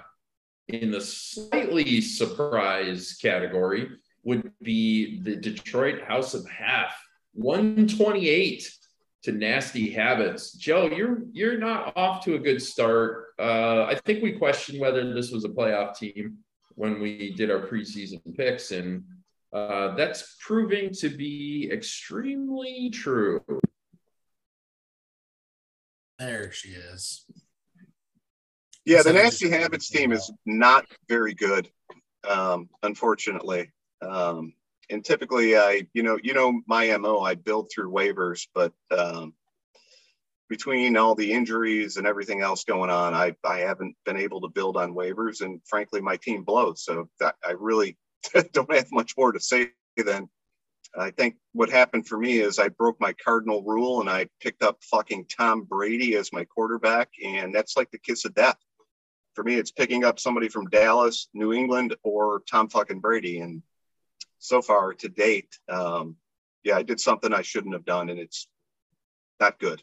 in 0.67 0.91
the 0.91 0.99
slightly 0.99 2.01
surprise 2.01 3.17
category 3.21 3.89
would 4.23 4.51
be 4.61 5.21
the 5.21 5.37
Detroit 5.37 6.01
House 6.03 6.33
of 6.33 6.47
Hef, 6.49 6.93
128 7.33 8.69
to 9.23 9.31
Nasty 9.31 9.91
Habits. 9.91 10.53
Joe, 10.53 10.87
you're 10.87 11.19
you're 11.31 11.57
not 11.57 11.95
off 11.95 12.23
to 12.25 12.35
a 12.35 12.39
good 12.39 12.61
start. 12.61 13.27
Uh, 13.39 13.85
I 13.85 13.95
think 14.05 14.21
we 14.21 14.33
questioned 14.33 14.79
whether 14.79 15.13
this 15.13 15.31
was 15.31 15.45
a 15.45 15.49
playoff 15.49 15.97
team 15.97 16.39
when 16.75 16.99
we 16.99 17.33
did 17.33 17.49
our 17.49 17.67
preseason 17.67 18.19
picks, 18.35 18.71
and 18.71 19.03
uh, 19.53 19.95
that's 19.95 20.35
proving 20.39 20.91
to 20.93 21.09
be 21.09 21.69
extremely 21.71 22.89
true. 22.89 23.41
There 26.19 26.51
she 26.51 26.69
is. 26.69 27.25
Yeah, 28.85 29.03
the 29.03 29.13
Nasty 29.13 29.49
Habits 29.49 29.89
team 29.89 30.11
is 30.11 30.31
not 30.45 30.85
very 31.07 31.33
good, 31.33 31.69
um, 32.27 32.69
unfortunately. 32.81 33.71
Um, 34.01 34.53
and 34.89 35.03
typically, 35.05 35.57
I, 35.57 35.87
you 35.93 36.03
know, 36.03 36.17
you 36.21 36.33
know 36.33 36.61
my 36.67 36.95
mo. 36.97 37.19
I 37.19 37.35
build 37.35 37.69
through 37.73 37.91
waivers, 37.91 38.47
but 38.53 38.73
um, 38.91 39.33
between 40.49 40.97
all 40.97 41.15
the 41.15 41.31
injuries 41.31 41.97
and 41.97 42.07
everything 42.07 42.41
else 42.41 42.63
going 42.63 42.89
on, 42.89 43.13
I 43.13 43.35
I 43.45 43.59
haven't 43.59 43.95
been 44.05 44.17
able 44.17 44.41
to 44.41 44.49
build 44.49 44.77
on 44.77 44.93
waivers, 44.93 45.41
and 45.41 45.61
frankly, 45.65 46.01
my 46.01 46.17
team 46.17 46.43
blows. 46.43 46.83
So 46.83 47.07
that 47.19 47.35
I 47.45 47.51
really 47.51 47.97
don't 48.53 48.73
have 48.73 48.91
much 48.91 49.15
more 49.17 49.31
to 49.31 49.39
say 49.39 49.71
than 49.97 50.29
I 50.97 51.12
think 51.12 51.36
what 51.53 51.69
happened 51.69 52.07
for 52.07 52.17
me 52.17 52.39
is 52.39 52.60
I 52.60 52.67
broke 52.67 52.99
my 52.99 53.13
cardinal 53.13 53.63
rule 53.63 54.01
and 54.01 54.10
I 54.10 54.27
picked 54.41 54.62
up 54.62 54.84
fucking 54.84 55.27
Tom 55.27 55.63
Brady 55.63 56.15
as 56.15 56.34
my 56.34 56.43
quarterback, 56.43 57.10
and 57.23 57.55
that's 57.55 57.77
like 57.77 57.89
the 57.91 57.97
kiss 57.97 58.25
of 58.25 58.34
death. 58.34 58.57
For 59.34 59.43
me, 59.43 59.55
it's 59.55 59.71
picking 59.71 60.03
up 60.03 60.19
somebody 60.19 60.49
from 60.49 60.69
Dallas, 60.69 61.29
New 61.34 61.53
England, 61.53 61.95
or 62.03 62.43
Tom 62.49 62.67
fucking 62.67 62.99
Brady. 62.99 63.39
And 63.39 63.63
so 64.39 64.62
far 64.62 64.93
to 64.95 65.07
date, 65.07 65.57
um, 65.69 66.17
yeah, 66.63 66.75
I 66.75 66.84
did 66.84 66.99
something 66.99 67.34
I 67.34 67.41
shouldn't 67.41 67.73
have 67.73 67.86
done, 67.86 68.10
and 68.10 68.19
it's 68.19 68.47
not 69.39 69.60
good. 69.60 69.81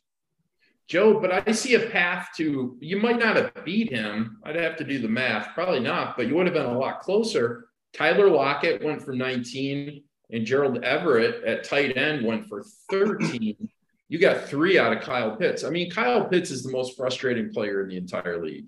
Joe, 0.89 1.21
but 1.21 1.49
I 1.49 1.53
see 1.53 1.75
a 1.75 1.91
path 1.91 2.31
to 2.37 2.77
you 2.81 2.99
might 2.99 3.19
not 3.19 3.37
have 3.37 3.65
beat 3.65 3.91
him. 3.91 4.39
I'd 4.45 4.57
have 4.57 4.77
to 4.77 4.85
do 4.85 4.99
the 4.99 5.09
math, 5.09 5.55
probably 5.55 5.81
not, 5.81 6.17
but 6.17 6.27
you 6.27 6.35
would 6.35 6.47
have 6.47 6.55
been 6.55 6.67
a 6.67 6.79
lot 6.79 7.01
closer. 7.01 7.68
Tyler 7.95 8.31
Lockett 8.31 8.83
went 8.83 9.03
for 9.03 9.13
19, 9.13 10.03
and 10.31 10.47
Gerald 10.47 10.85
Everett 10.85 11.45
at 11.45 11.65
tight 11.65 11.97
end 11.97 12.25
went 12.25 12.47
for 12.49 12.65
13. 12.91 13.69
You 14.09 14.19
got 14.19 14.49
three 14.49 14.79
out 14.79 14.97
of 14.97 15.03
Kyle 15.03 15.37
Pitts. 15.37 15.65
I 15.65 15.71
mean, 15.71 15.91
Kyle 15.91 16.25
Pitts 16.25 16.51
is 16.51 16.63
the 16.63 16.73
most 16.73 16.97
frustrating 16.97 17.53
player 17.53 17.83
in 17.83 17.89
the 17.89 17.97
entire 17.97 18.43
league. 18.43 18.67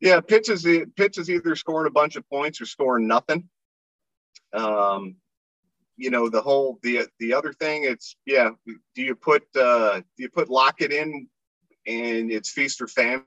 Yeah, 0.00 0.20
Pitts 0.20 0.48
is 0.48 0.66
Pitts 0.96 1.18
is 1.18 1.30
either 1.30 1.54
scoring 1.54 1.86
a 1.86 1.92
bunch 1.92 2.16
of 2.16 2.28
points 2.28 2.60
or 2.60 2.66
scoring 2.66 3.06
nothing. 3.06 3.48
Um, 4.52 5.16
you 6.00 6.10
know 6.10 6.30
the 6.30 6.40
whole 6.40 6.78
the 6.82 7.06
the 7.18 7.34
other 7.34 7.52
thing. 7.52 7.84
It's 7.84 8.16
yeah. 8.24 8.50
Do 8.66 9.02
you 9.02 9.14
put 9.14 9.42
uh, 9.54 10.00
do 10.00 10.22
you 10.22 10.30
put 10.30 10.48
Lockett 10.48 10.92
in, 10.92 11.28
and 11.86 12.32
it's 12.32 12.50
feast 12.50 12.80
or 12.80 12.88
famine? 12.88 13.24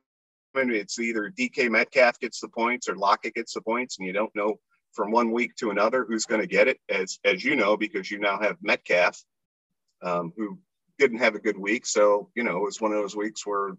It's 0.55 0.99
either 0.99 1.31
DK 1.37 1.69
Metcalf 1.69 2.19
gets 2.19 2.39
the 2.39 2.47
points 2.47 2.89
or 2.89 2.95
Lockett 2.95 3.35
gets 3.35 3.53
the 3.53 3.61
points, 3.61 3.97
and 3.97 4.07
you 4.07 4.13
don't 4.13 4.35
know 4.35 4.59
from 4.93 5.12
one 5.12 5.32
week 5.32 5.56
to 5.58 5.71
another 5.71 6.06
who's 6.08 6.25
going 6.25 6.41
to 6.41 6.47
get 6.47 6.67
it. 6.67 6.79
As 6.89 7.19
as 7.25 7.43
you 7.43 7.56
know, 7.56 7.77
because 7.77 8.10
you 8.10 8.19
now 8.19 8.39
have 8.39 8.58
Metcalf, 8.62 9.21
um, 10.01 10.34
who 10.38 10.60
didn't 10.99 11.19
have 11.19 11.36
a 11.36 11.39
good 11.39 11.58
week. 11.58 11.86
So 11.86 12.29
you 12.36 12.43
know 12.43 12.58
it 12.58 12.63
was 12.63 12.82
one 12.82 12.91
of 12.91 12.97
those 12.97 13.15
weeks 13.15 13.45
where 13.45 13.75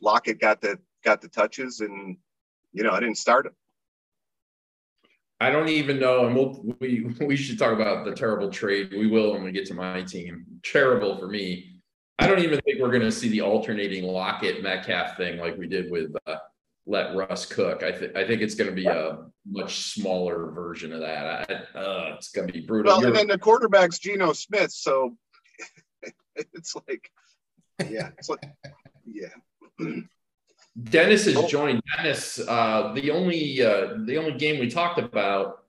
Lockett 0.00 0.40
got 0.40 0.60
the 0.60 0.78
got 1.04 1.20
the 1.20 1.28
touches 1.28 1.80
and 1.80 2.16
you 2.72 2.82
know, 2.82 2.90
I 2.90 3.00
didn't 3.00 3.18
start 3.18 3.46
him. 3.46 3.52
I 5.40 5.50
don't 5.50 5.68
even 5.68 6.00
know, 6.00 6.26
and 6.26 6.34
we'll 6.34 6.64
we 6.80 7.14
we 7.20 7.36
should 7.36 7.58
talk 7.58 7.72
about 7.72 8.04
the 8.04 8.12
terrible 8.12 8.50
trade. 8.50 8.90
We 8.90 9.06
will 9.06 9.32
when 9.32 9.44
we 9.44 9.52
get 9.52 9.66
to 9.66 9.74
my 9.74 10.02
team. 10.02 10.44
Terrible 10.64 11.16
for 11.16 11.28
me. 11.28 11.80
I 12.18 12.26
don't 12.26 12.40
even 12.40 12.60
think 12.62 12.80
we're 12.80 12.90
going 12.90 13.02
to 13.02 13.12
see 13.12 13.28
the 13.28 13.42
alternating 13.42 14.02
Lockett 14.02 14.64
Metcalf 14.64 15.16
thing 15.16 15.38
like 15.38 15.56
we 15.56 15.68
did 15.68 15.88
with 15.92 16.12
uh, 16.26 16.38
let 16.88 17.14
Russ 17.14 17.44
cook. 17.44 17.82
I 17.82 17.92
think 17.92 18.16
I 18.16 18.26
think 18.26 18.40
it's 18.40 18.54
going 18.54 18.70
to 18.70 18.74
be 18.74 18.86
a 18.86 19.18
much 19.46 19.92
smaller 19.92 20.50
version 20.50 20.92
of 20.92 21.00
that. 21.00 21.68
I, 21.74 21.78
uh, 21.78 22.14
it's 22.16 22.30
going 22.30 22.46
to 22.48 22.52
be 22.52 22.60
brutal. 22.60 22.90
Well, 22.90 23.00
You're- 23.00 23.10
and 23.10 23.16
then 23.16 23.26
the 23.28 23.38
quarterback's 23.38 23.98
Geno 23.98 24.32
Smith, 24.32 24.72
so 24.72 25.14
it's 26.36 26.74
like, 26.88 27.10
yeah, 27.88 28.08
it's 28.16 28.30
like, 28.30 28.42
yeah. 29.04 29.28
Dennis 30.84 31.26
has 31.26 31.44
joined. 31.44 31.82
Dennis, 31.96 32.40
uh, 32.40 32.92
the 32.94 33.10
only 33.10 33.62
uh, 33.62 33.98
the 34.06 34.16
only 34.16 34.32
game 34.32 34.58
we 34.58 34.70
talked 34.70 34.98
about 34.98 35.64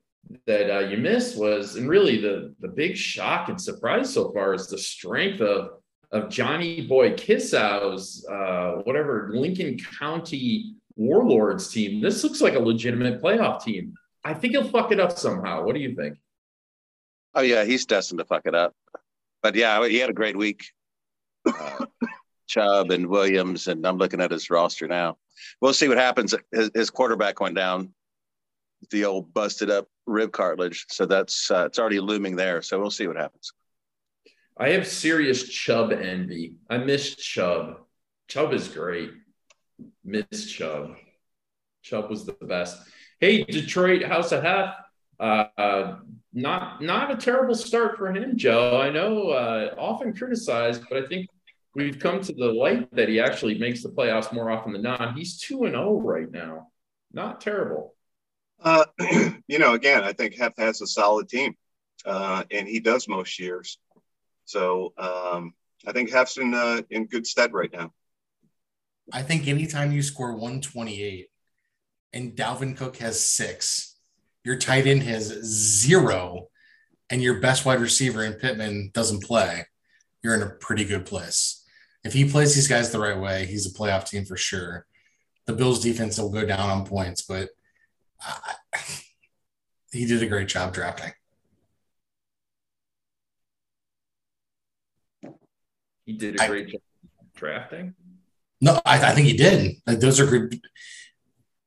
that 0.45 0.73
uh, 0.73 0.79
you 0.79 0.97
missed 0.97 1.37
was, 1.37 1.75
and 1.75 1.89
really 1.89 2.21
the 2.21 2.55
the 2.61 2.67
big 2.69 2.95
shock 2.95 3.49
and 3.49 3.59
surprise 3.59 4.13
so 4.13 4.31
far 4.31 4.53
is 4.53 4.67
the 4.67 4.77
strength 4.77 5.41
of 5.41 5.71
of 6.11 6.29
Johnny 6.29 6.87
Boy 6.87 7.13
Kissow's 7.13 8.25
uh, 8.31 8.81
whatever 8.83 9.31
Lincoln 9.33 9.77
County 9.99 10.75
Warlords 10.99 11.69
team. 11.69 12.01
This 12.01 12.23
looks 12.25 12.41
like 12.41 12.55
a 12.55 12.59
legitimate 12.59 13.21
playoff 13.21 13.63
team. 13.63 13.93
I 14.25 14.33
think 14.33 14.51
he'll 14.51 14.67
fuck 14.67 14.91
it 14.91 14.99
up 14.99 15.17
somehow. 15.17 15.63
What 15.63 15.73
do 15.73 15.81
you 15.81 15.95
think? 15.95 16.17
Oh 17.33 17.41
yeah, 17.41 17.63
he's 17.63 17.85
destined 17.85 18.19
to 18.19 18.25
fuck 18.25 18.45
it 18.45 18.53
up. 18.53 18.75
But 19.41 19.55
yeah, 19.55 19.87
he 19.87 19.97
had 19.97 20.09
a 20.09 20.13
great 20.13 20.35
week. 20.35 20.65
Uh, 21.45 21.85
Chubb 22.47 22.91
and 22.91 23.07
Williams, 23.07 23.67
and 23.67 23.87
I'm 23.87 23.97
looking 23.97 24.19
at 24.19 24.31
his 24.31 24.49
roster 24.49 24.87
now. 24.87 25.17
We'll 25.61 25.73
see 25.73 25.87
what 25.87 25.97
happens. 25.97 26.35
His, 26.51 26.69
his 26.73 26.89
quarterback 26.89 27.39
went 27.39 27.55
down, 27.55 27.93
the 28.91 29.05
old 29.05 29.33
busted 29.33 29.69
up 29.69 29.87
rib 30.05 30.33
cartilage, 30.33 30.85
so 30.89 31.05
that's 31.05 31.49
uh, 31.49 31.65
it's 31.67 31.79
already 31.79 32.01
looming 32.01 32.35
there. 32.35 32.61
So 32.61 32.77
we'll 32.77 32.91
see 32.91 33.07
what 33.07 33.15
happens. 33.15 33.53
I 34.57 34.71
have 34.71 34.85
serious 34.85 35.47
Chubb 35.47 35.93
envy. 35.93 36.55
I 36.69 36.79
miss 36.79 37.15
Chubb. 37.15 37.77
Chubb 38.27 38.51
is 38.51 38.67
great. 38.67 39.11
Miss 40.03 40.45
Chubb. 40.45 40.95
Chubb 41.81 42.09
was 42.09 42.25
the 42.25 42.33
best. 42.33 42.77
Hey, 43.19 43.43
Detroit 43.43 44.03
House 44.03 44.31
of 44.31 44.43
Hef. 44.43 44.75
Uh, 45.19 45.45
uh, 45.57 45.97
not 46.31 46.81
not 46.81 47.11
a 47.11 47.17
terrible 47.17 47.55
start 47.55 47.97
for 47.97 48.11
him, 48.11 48.37
Joe. 48.37 48.79
I 48.79 48.89
know 48.89 49.29
uh, 49.29 49.75
often 49.77 50.13
criticized, 50.13 50.83
but 50.89 51.03
I 51.03 51.07
think 51.07 51.27
we've 51.75 51.99
come 51.99 52.21
to 52.21 52.33
the 52.33 52.51
light 52.51 52.93
that 52.95 53.09
he 53.09 53.19
actually 53.19 53.57
makes 53.57 53.83
the 53.83 53.89
playoffs 53.89 54.31
more 54.31 54.49
often 54.49 54.73
than 54.73 54.83
not. 54.83 55.17
He's 55.17 55.39
two 55.39 55.65
and 55.65 55.73
zero 55.73 55.99
right 55.99 56.31
now. 56.31 56.67
Not 57.11 57.41
terrible. 57.41 57.95
Uh, 58.61 58.85
you 59.47 59.59
know, 59.59 59.73
again, 59.73 60.03
I 60.03 60.13
think 60.13 60.35
Hef 60.35 60.53
has 60.57 60.81
a 60.81 60.87
solid 60.87 61.27
team, 61.27 61.55
uh, 62.05 62.43
and 62.51 62.67
he 62.67 62.79
does 62.79 63.07
most 63.07 63.39
years. 63.39 63.79
So 64.45 64.93
um, 64.97 65.53
I 65.85 65.91
think 65.91 66.11
Hef's 66.11 66.37
in 66.37 66.53
in 66.89 67.07
good 67.07 67.27
stead 67.27 67.53
right 67.53 67.71
now. 67.71 67.91
I 69.11 69.21
think 69.21 69.47
anytime 69.47 69.91
you 69.91 70.01
score 70.01 70.33
128 70.33 71.27
and 72.13 72.35
Dalvin 72.35 72.77
Cook 72.77 72.97
has 72.97 73.23
six, 73.23 73.95
your 74.43 74.57
tight 74.57 74.87
end 74.87 75.03
has 75.03 75.27
zero, 75.27 76.47
and 77.09 77.21
your 77.21 77.39
best 77.39 77.65
wide 77.65 77.81
receiver 77.81 78.23
in 78.23 78.33
Pittman 78.33 78.91
doesn't 78.93 79.23
play, 79.23 79.65
you're 80.23 80.35
in 80.35 80.41
a 80.41 80.49
pretty 80.49 80.85
good 80.85 81.05
place. 81.05 81.65
If 82.03 82.13
he 82.13 82.29
plays 82.29 82.55
these 82.55 82.67
guys 82.67 82.91
the 82.91 82.99
right 82.99 83.19
way, 83.19 83.45
he's 83.45 83.65
a 83.65 83.73
playoff 83.73 84.07
team 84.07 84.25
for 84.25 84.37
sure. 84.37 84.85
The 85.45 85.53
Bills 85.53 85.81
defense 85.81 86.19
will 86.19 86.29
go 86.29 86.45
down 86.45 86.69
on 86.69 86.85
points, 86.85 87.23
but 87.23 87.49
I, 88.21 88.55
he 89.91 90.05
did 90.05 90.21
a 90.21 90.27
great 90.27 90.47
job 90.47 90.73
drafting. 90.73 91.11
He 96.05 96.13
did 96.13 96.39
a 96.39 96.47
great 96.47 96.69
job 96.69 96.81
drafting. 97.35 97.95
No, 98.61 98.79
I, 98.85 99.11
I 99.11 99.11
think 99.13 99.27
he 99.27 99.37
did. 99.37 99.77
Like 99.87 99.99
those 99.99 100.19
are 100.19 100.25
good. 100.25 100.59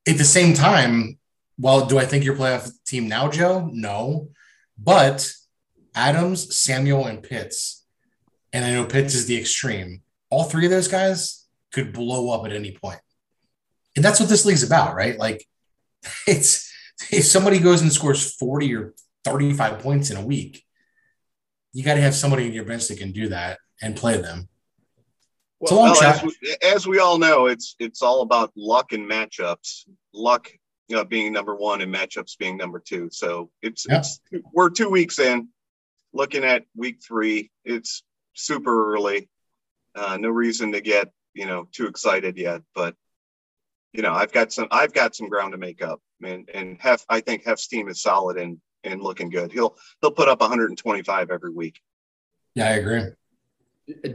At 0.07 0.19
the 0.19 0.25
same 0.25 0.55
time, 0.55 1.19
well, 1.59 1.87
do 1.87 1.99
I 1.99 2.05
think 2.05 2.25
your 2.25 2.37
playoff 2.37 2.71
team 2.85 3.09
now, 3.09 3.29
Joe? 3.29 3.69
No, 3.73 4.29
but 4.79 5.33
Adams, 5.95 6.57
Samuel, 6.57 7.07
and 7.07 7.23
Pitts, 7.23 7.85
and 8.53 8.65
I 8.65 8.73
know 8.73 8.85
Pitts 8.85 9.15
is 9.15 9.27
the 9.27 9.39
extreme. 9.39 10.03
All 10.31 10.45
three 10.45 10.65
of 10.65 10.71
those 10.71 10.89
guys 10.89 11.47
could 11.73 11.93
blow 11.93 12.31
up 12.31 12.45
at 12.47 12.53
any 12.53 12.73
point, 12.73 13.01
and 13.97 14.05
that's 14.05 14.21
what 14.21 14.29
this 14.29 14.45
league's 14.45 14.63
about, 14.63 14.95
right? 14.95 15.19
Like, 15.19 15.47
it's 16.27 16.71
if 17.11 17.25
somebody 17.25 17.59
goes 17.59 17.83
and 17.83 17.93
scores 17.93 18.35
forty 18.35 18.75
or 18.75 18.95
thirty-five 19.25 19.79
points 19.79 20.11
in 20.11 20.17
a 20.17 20.25
week, 20.25 20.65
you 21.73 21.85
got 21.85 21.95
to 21.95 22.01
have 22.01 22.15
somebody 22.15 22.47
in 22.47 22.53
your 22.53 22.65
bench 22.65 22.89
that 22.89 22.99
can 22.99 23.13
do 23.13 23.29
that 23.29 23.59
and 23.81 23.97
play 23.97 24.21
them. 24.21 24.49
It's 25.63 25.71
a 25.71 25.75
long 25.75 25.85
Well, 25.91 25.95
shot. 25.95 26.17
as 26.17 26.23
we, 26.25 26.57
as 26.63 26.87
we 26.89 26.99
all 26.99 27.19
know, 27.19 27.47
it's 27.47 27.77
it's 27.79 28.03
all 28.03 28.23
about 28.23 28.53
luck 28.57 28.93
and 28.93 29.09
matchups. 29.09 29.87
Luck 30.13 30.51
you 30.89 30.97
know, 30.97 31.05
being 31.05 31.33
number 31.33 31.55
one 31.55 31.81
and 31.81 31.95
matchups 31.95 32.37
being 32.37 32.57
number 32.57 32.81
two. 32.85 33.09
So 33.13 33.51
it's 33.63 33.87
Yeah. 33.89 33.99
it's 33.99 34.21
we're 34.53 34.69
two 34.71 34.91
weeks 34.91 35.19
in, 35.21 35.49
looking 36.13 36.43
at 36.45 36.65
week 36.77 36.99
three. 37.07 37.51
It's 37.65 38.03
super 38.35 38.93
early. 38.93 39.29
Uh, 39.95 40.17
no 40.19 40.29
reason 40.31 40.73
to 40.73 40.81
get 40.81 41.11
you 41.35 41.47
know 41.47 41.69
too 41.73 41.87
excited 41.87 42.37
yet, 42.37 42.63
but 42.75 42.97
you 43.93 44.03
know 44.03 44.13
I've 44.13 44.33
got 44.33 44.53
some 44.53 44.67
I've 44.73 44.93
got 44.93 45.15
some 45.15 45.29
ground 45.29 45.53
to 45.53 45.59
make 45.59 45.81
up, 45.83 46.01
and 46.25 46.51
and 46.53 46.77
Hef 46.81 47.05
I 47.09 47.21
think 47.21 47.45
Hef's 47.45 47.69
team 47.69 47.89
is 47.89 48.03
solid 48.03 48.37
and 48.37 48.59
and 48.83 49.01
looking 49.01 49.31
good. 49.31 49.53
He'll 49.53 49.77
he'll 50.01 50.11
put 50.11 50.29
up 50.29 50.41
125 50.41 51.31
every 51.31 51.53
week. 51.53 51.81
Yeah, 52.57 52.67
I 52.67 52.73
agree. 52.73 53.03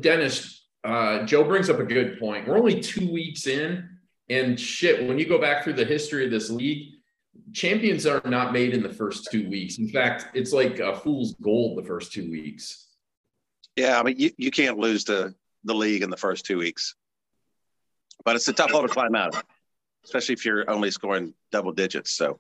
Dennis, 0.02 0.67
uh, 0.88 1.26
Joe 1.26 1.44
brings 1.44 1.70
up 1.70 1.80
a 1.80 1.84
good 1.84 2.18
point. 2.18 2.48
We're 2.48 2.58
only 2.58 2.80
two 2.80 3.12
weeks 3.12 3.46
in, 3.46 3.90
and 4.30 4.58
shit, 4.58 5.06
when 5.06 5.20
you 5.20 5.28
go 5.28 5.38
back 5.38 5.64
through 5.64 5.74
the 5.74 5.84
history 5.84 6.24
of 6.24 6.32
this 6.32 6.50
league, 6.50 6.94
champions 7.52 8.06
are 8.06 8.22
not 8.24 8.54
made 8.54 8.74
in 8.74 8.82
the 8.82 8.90
first 8.90 9.28
two 9.30 9.50
weeks. 9.50 9.80
In 9.80 9.90
fact, 9.90 10.28
it's 10.34 10.54
like 10.54 10.80
a 10.80 10.96
fool's 10.96 11.34
gold 11.42 11.78
the 11.78 11.84
first 11.84 12.14
two 12.14 12.32
weeks. 12.32 12.88
Yeah, 13.76 14.00
I 14.00 14.04
mean 14.04 14.18
you, 14.18 14.32
you 14.38 14.50
can't 14.50 14.78
lose 14.78 15.04
to 15.06 15.36
the 15.66 15.76
league 15.76 16.04
in 16.04 16.10
the 16.10 16.18
first 16.18 16.46
two 16.46 16.58
weeks, 16.58 16.96
but 18.24 18.38
it's 18.38 18.48
a 18.48 18.54
tough 18.54 18.72
hole 18.72 18.82
to 18.82 18.88
climb 18.88 19.14
out 19.14 19.36
of, 19.36 19.44
especially 20.06 20.34
if 20.34 20.46
you're 20.46 20.70
only 20.72 20.90
scoring 20.90 21.34
double 21.52 21.74
digits. 21.74 22.12
So 22.12 22.40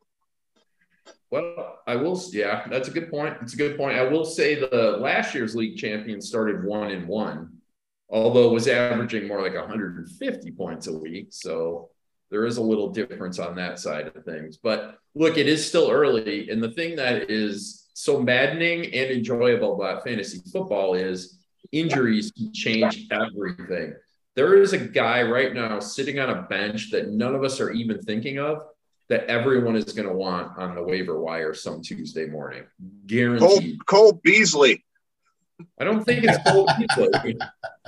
Well, 1.32 1.80
I 1.86 1.98
will. 1.98 2.20
Yeah, 2.32 2.66
that's 2.70 2.88
a 2.88 2.92
good 2.92 3.12
point. 3.12 3.36
It's 3.42 3.56
a 3.56 3.58
good 3.58 3.78
point. 3.78 3.98
I 3.98 4.04
will 4.04 4.24
say 4.24 4.56
the 4.56 4.98
last 5.02 5.36
year's 5.36 5.54
league 5.54 5.78
champion 5.78 6.22
started 6.22 6.64
one 6.64 6.92
and 6.92 7.08
one, 7.10 7.57
although 8.10 8.50
it 8.50 8.54
was 8.54 8.68
averaging 8.68 9.28
more 9.28 9.42
like 9.42 9.56
150 9.56 10.52
points 10.52 10.88
a 10.88 10.98
week. 10.98 11.28
So 11.32 11.90
there 12.30 12.46
is 12.46 12.58
a 12.58 12.62
little 12.62 12.90
difference 12.90 13.40
on 13.40 13.56
that 13.56 13.80
side 13.80 14.08
of 14.08 14.24
things. 14.26 14.58
But 14.58 14.98
look, 15.16 15.38
it 15.38 15.48
is 15.48 15.68
still 15.68 15.90
early, 15.90 16.50
and 16.50 16.62
the 16.62 16.72
thing 16.72 16.96
that 16.98 17.30
is 17.30 17.88
so 17.94 18.20
maddening 18.22 18.86
and 18.94 19.12
enjoyable 19.12 19.76
about 19.76 20.04
fantasy 20.04 20.42
football 20.52 20.94
is 20.94 21.40
injuries 21.72 22.32
can 22.32 22.54
change 22.54 23.08
everything. 23.12 23.96
There 24.36 24.62
is 24.62 24.74
a 24.74 24.78
guy 24.78 25.24
right 25.24 25.54
now 25.54 25.80
sitting 25.80 26.20
on 26.20 26.30
a 26.30 26.44
bench 26.44 26.92
that 26.92 27.10
none 27.10 27.34
of 27.34 27.44
us 27.44 27.60
are 27.60 27.72
even 27.72 28.00
thinking 28.02 28.38
of 28.38 28.62
that 29.10 29.26
everyone 29.26 29.76
is 29.76 29.94
going 29.94 30.08
to 30.08 30.14
want 30.14 30.58
on 30.58 30.76
the 30.76 30.84
waiver 30.84 31.20
wire 31.20 31.54
some 31.54 31.82
Tuesday 31.82 32.28
morning. 32.28 32.64
Cole 32.64 32.92
Guaranteed. 33.08 33.86
Cole 33.86 34.22
Beasley. 34.24 34.86
I 35.80 35.84
don't 35.84 36.04
think 36.04 36.24
it's 36.24 36.38
Beasley. 36.78 37.38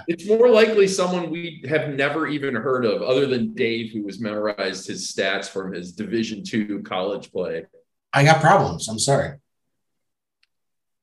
It's 0.08 0.27
more 0.27 0.49
likely 0.49 0.88
someone 0.88 1.29
we 1.29 1.63
have 1.69 1.89
never 1.89 2.27
even 2.27 2.55
heard 2.55 2.86
of, 2.86 3.01
other 3.01 3.27
than 3.27 3.53
Dave, 3.53 3.91
who 3.91 4.05
has 4.08 4.19
memorized 4.19 4.88
his 4.88 5.12
stats 5.12 5.47
from 5.47 5.71
his 5.71 5.91
Division 5.91 6.43
two 6.43 6.82
college 6.82 7.32
play. 7.32 7.65
I 8.12 8.23
got 8.23 8.41
problems. 8.41 8.88
I'm 8.88 8.97
sorry. 8.97 9.38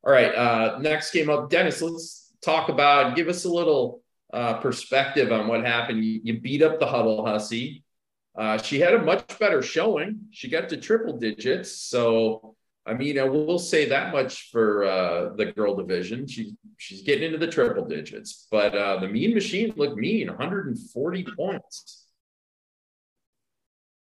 All 0.05 0.13
right, 0.13 0.35
uh, 0.35 0.79
next 0.81 1.13
game 1.13 1.31
up, 1.31 1.51
Dennis. 1.51 1.83
Let's 1.83 2.33
talk 2.43 2.69
about. 2.69 3.15
Give 3.15 3.29
us 3.29 3.45
a 3.45 3.49
little 3.49 4.03
uh, 4.33 4.55
perspective 4.55 5.31
on 5.31 5.47
what 5.47 5.65
happened. 5.65 6.05
You, 6.05 6.21
you 6.25 6.41
beat 6.41 6.63
up 6.63 6.81
the 6.81 6.87
Huddle 6.87 7.25
Hussy. 7.25 7.85
Uh, 8.37 8.59
she 8.59 8.81
had 8.81 8.95
a 8.95 9.03
much 9.03 9.39
better 9.39 9.63
showing. 9.63 10.23
She 10.31 10.49
got 10.49 10.69
to 10.71 10.77
triple 10.77 11.17
digits. 11.17 11.73
So, 11.73 12.56
I 12.87 12.95
mean, 12.95 13.19
I 13.19 13.25
will 13.25 13.59
say 13.59 13.89
that 13.89 14.13
much 14.13 14.51
for 14.53 14.85
uh, 14.85 15.35
the 15.35 15.47
girl 15.47 15.75
division. 15.75 16.27
She 16.27 16.55
she's 16.77 17.03
getting 17.03 17.25
into 17.25 17.39
the 17.39 17.51
triple 17.51 17.85
digits. 17.85 18.47
But 18.51 18.77
uh, 18.77 19.01
the 19.01 19.09
Mean 19.09 19.35
Machine 19.35 19.73
looked 19.77 19.97
mean, 19.97 20.29
140 20.29 21.27
points. 21.37 22.07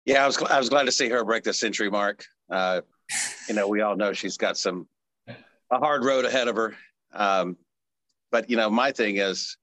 yeah, 0.06 0.24
I 0.24 0.28
was 0.28 0.38
I 0.44 0.60
was 0.60 0.70
glad 0.70 0.84
to 0.84 0.92
see 0.92 1.10
her 1.10 1.24
break 1.26 1.44
the 1.44 1.54
century 1.54 1.90
mark. 1.90 2.24
Uh, 2.50 2.82
you 3.50 3.56
know, 3.56 3.68
we 3.68 3.82
all 3.82 3.96
know 3.96 4.14
she's 4.14 4.38
got 4.38 4.56
some 4.56 4.88
a 5.28 5.80
hard 5.80 6.04
road 6.04 6.26
ahead 6.26 6.48
of 6.48 6.56
her. 6.56 6.76
Um, 7.12 7.58
but 8.32 8.50
you 8.50 8.58
know, 8.58 8.70
my 8.70 8.92
thing 8.92 9.18
is, 9.18 9.58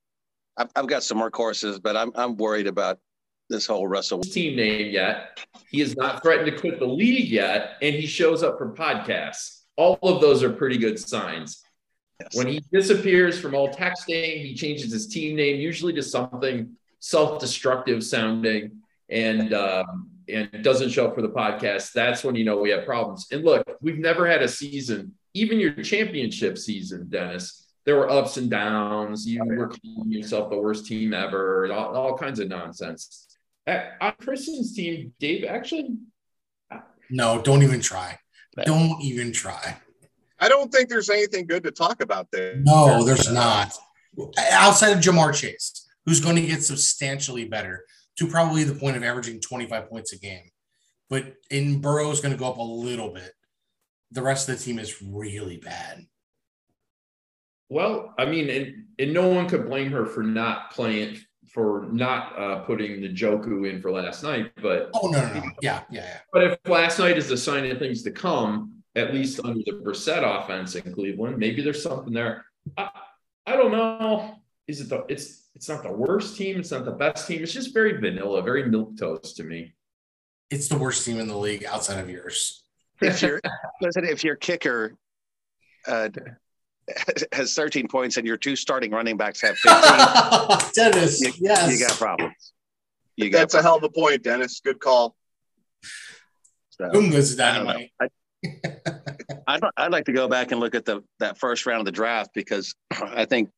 I've, 0.56 0.70
I've 0.74 0.86
got 0.88 1.04
some 1.04 1.18
more 1.18 1.30
courses, 1.30 1.78
but 1.78 1.96
I'm 1.96 2.10
I'm 2.16 2.36
worried 2.36 2.66
about 2.66 2.98
this 3.52 3.66
whole 3.66 3.86
Russell. 3.86 4.20
team 4.20 4.56
name 4.56 4.90
yet. 4.90 5.38
He 5.70 5.80
has 5.80 5.96
not 5.96 6.22
threatened 6.22 6.50
to 6.50 6.58
quit 6.58 6.78
the 6.78 6.86
league 6.86 7.28
yet, 7.28 7.76
and 7.80 7.94
he 7.94 8.06
shows 8.06 8.42
up 8.42 8.58
for 8.58 8.72
podcasts. 8.72 9.60
All 9.76 9.98
of 10.02 10.20
those 10.20 10.42
are 10.42 10.50
pretty 10.50 10.78
good 10.78 10.98
signs. 10.98 11.62
Yes. 12.20 12.34
When 12.34 12.46
he 12.46 12.62
disappears 12.72 13.40
from 13.40 13.54
all 13.54 13.68
texting, 13.72 14.42
he 14.42 14.54
changes 14.54 14.92
his 14.92 15.06
team 15.06 15.36
name, 15.36 15.60
usually 15.60 15.92
to 15.94 16.02
something 16.02 16.76
self-destructive 16.98 18.02
sounding, 18.02 18.82
and 19.08 19.52
um, 19.54 20.10
and 20.28 20.48
doesn't 20.62 20.90
show 20.90 21.06
up 21.06 21.14
for 21.14 21.22
the 21.22 21.28
podcast. 21.28 21.92
That's 21.92 22.22
when 22.22 22.34
you 22.34 22.44
know 22.44 22.58
we 22.58 22.70
have 22.70 22.84
problems. 22.84 23.26
And 23.32 23.44
look, 23.44 23.64
we've 23.80 23.98
never 23.98 24.26
had 24.26 24.42
a 24.42 24.48
season, 24.48 25.14
even 25.34 25.58
your 25.58 25.72
championship 25.72 26.58
season, 26.58 27.08
Dennis. 27.08 27.66
There 27.84 27.96
were 27.96 28.08
ups 28.08 28.36
and 28.36 28.48
downs. 28.48 29.26
You 29.26 29.42
were 29.44 29.68
calling 29.68 30.12
yourself 30.12 30.50
the 30.50 30.56
worst 30.56 30.86
team 30.86 31.12
ever. 31.12 31.72
All, 31.72 31.96
all 31.96 32.16
kinds 32.16 32.38
of 32.38 32.48
nonsense. 32.48 33.31
At- 33.66 33.96
On 34.00 34.12
Kristen's 34.20 34.74
team, 34.74 35.12
Dave 35.18 35.44
actually 35.44 35.96
No, 37.10 37.40
don't 37.42 37.62
even 37.62 37.80
try. 37.80 38.18
Don't 38.64 39.00
even 39.00 39.32
try. 39.32 39.78
I 40.38 40.48
don't 40.48 40.72
think 40.72 40.88
there's 40.88 41.08
anything 41.08 41.46
good 41.46 41.62
to 41.62 41.70
talk 41.70 42.00
about 42.00 42.28
there. 42.32 42.56
No, 42.56 43.04
there's 43.04 43.32
not. 43.32 43.72
Outside 44.50 44.90
of 44.90 44.98
Ja'Marr 44.98 45.34
Chase, 45.34 45.88
who's 46.04 46.20
going 46.20 46.36
to 46.36 46.42
get 46.42 46.62
substantially 46.62 47.44
better 47.44 47.84
to 48.18 48.26
probably 48.26 48.64
the 48.64 48.74
point 48.74 48.96
of 48.96 49.02
averaging 49.02 49.40
25 49.40 49.88
points 49.88 50.12
a 50.12 50.18
game. 50.18 50.50
But 51.08 51.34
in 51.50 51.80
Burrow's 51.80 52.20
going 52.20 52.32
to 52.32 52.38
go 52.38 52.48
up 52.48 52.58
a 52.58 52.62
little 52.62 53.12
bit. 53.12 53.32
The 54.10 54.22
rest 54.22 54.48
of 54.48 54.58
the 54.58 54.64
team 54.64 54.78
is 54.78 55.00
really 55.00 55.56
bad. 55.58 56.06
Well, 57.68 58.12
I 58.18 58.26
mean, 58.26 58.50
and, 58.50 58.84
and 58.98 59.14
no 59.14 59.28
one 59.28 59.48
could 59.48 59.66
blame 59.66 59.92
her 59.92 60.04
for 60.04 60.22
not 60.22 60.72
playing, 60.72 61.18
for 61.52 61.86
not 61.92 62.38
uh, 62.38 62.58
putting 62.60 63.00
the 63.02 63.12
Njoku 63.12 63.70
in 63.70 63.80
for 63.80 63.90
last 63.90 64.22
night. 64.22 64.52
But 64.60 64.90
Oh 64.94 65.08
no, 65.08 65.20
no, 65.28 65.34
no. 65.34 65.42
Yeah, 65.60 65.82
yeah, 65.90 66.04
yeah. 66.04 66.18
but 66.32 66.44
if 66.44 66.58
last 66.66 66.98
night 66.98 67.18
is 67.18 67.30
a 67.30 67.36
sign 67.36 67.70
of 67.70 67.78
things 67.78 68.02
to 68.04 68.10
come, 68.10 68.82
at 68.96 69.12
least 69.14 69.40
under 69.44 69.60
the 69.64 69.72
Brissett 69.84 70.22
offense 70.22 70.74
in 70.74 70.92
Cleveland, 70.92 71.38
maybe 71.38 71.62
there's 71.62 71.82
something 71.82 72.12
there. 72.12 72.44
I, 72.76 72.90
I 73.46 73.56
don't 73.56 73.72
know. 73.72 74.36
Is 74.66 74.80
it 74.80 74.88
the? 74.88 75.04
It's 75.08 75.48
it's 75.54 75.68
not 75.68 75.82
the 75.82 75.92
worst 75.92 76.36
team. 76.36 76.58
It's 76.58 76.70
not 76.70 76.84
the 76.84 76.92
best 76.92 77.26
team. 77.26 77.42
It's 77.42 77.52
just 77.52 77.74
very 77.74 78.00
vanilla, 78.00 78.42
very 78.42 78.68
milk 78.68 78.96
toast 78.96 79.36
to 79.36 79.44
me. 79.44 79.74
It's 80.50 80.68
the 80.68 80.78
worst 80.78 81.04
team 81.04 81.18
in 81.18 81.28
the 81.28 81.36
league 81.36 81.64
outside 81.64 82.00
of 82.00 82.08
yours. 82.08 82.64
If 83.00 83.20
your 83.20 83.40
listen, 83.82 84.04
if 84.04 84.24
your 84.24 84.36
kicker 84.36 84.96
uh, 85.86 86.08
has 87.32 87.54
13 87.54 87.88
points 87.88 88.16
and 88.16 88.26
your 88.26 88.36
two 88.36 88.56
starting 88.56 88.90
running 88.90 89.16
backs 89.16 89.40
have 89.40 89.56
15, 89.58 90.72
Dennis, 90.74 91.20
you, 91.20 91.32
yes. 91.38 91.72
you 91.72 91.86
got 91.86 91.96
problems. 91.96 92.52
You 93.16 93.30
got 93.30 93.38
That's 93.38 93.54
a 93.54 93.62
hell 93.62 93.76
of 93.76 93.82
a 93.84 93.88
point, 93.88 94.22
Dennis. 94.22 94.60
Good 94.60 94.80
call. 94.80 95.16
problems. 96.78 96.92
Boom 96.92 97.10
goes 97.10 97.38
I 97.38 98.08
I'd, 99.46 99.60
I'd 99.76 99.92
like 99.92 100.06
to 100.06 100.12
go 100.12 100.28
back 100.28 100.50
and 100.52 100.60
look 100.60 100.74
at 100.74 100.84
the 100.84 101.02
that 101.20 101.38
first 101.38 101.66
round 101.66 101.80
of 101.80 101.84
the 101.84 101.92
draft 101.92 102.30
because 102.34 102.74
I 102.90 103.24
think 103.24 103.50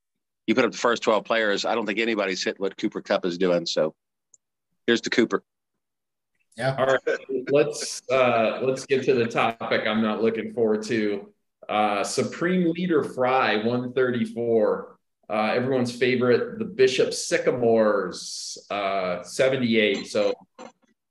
you 0.47 0.55
put 0.55 0.65
up 0.65 0.73
the 0.73 0.79
first 0.79 1.03
12 1.03 1.25
players. 1.25 1.65
I 1.65 1.75
don't 1.75 1.87
think 1.87 1.99
anybody's 1.99 2.45
hit 2.45 2.61
what 2.61 2.77
Cooper 2.77 3.01
Kupp 3.01 3.25
is 3.25 3.39
doing. 3.39 3.65
So 3.67 3.95
here's 4.87 5.01
the 5.01 5.11
Cooper. 5.11 5.43
Yeah. 6.57 6.77
All 6.79 6.87
right, 6.87 7.19
let's 7.51 8.03
uh, 8.11 8.61
let's 8.63 8.87
get 8.87 9.05
to 9.05 9.15
the 9.15 9.27
topic 9.27 9.87
I'm 9.89 10.03
not 10.03 10.23
looking 10.23 10.53
forward 10.53 10.85
to. 10.85 11.34
Uh, 11.69 12.05
Supreme 12.05 12.73
Leader 12.73 13.03
Fry 13.03 13.57
134. 13.57 14.97
Uh, 15.31 15.53
everyone's 15.55 15.95
favorite, 15.95 16.59
the 16.59 16.65
Bishop 16.65 17.15
Sycamores 17.15 18.59
uh, 18.71 19.23
78. 19.23 20.07
So 20.07 20.35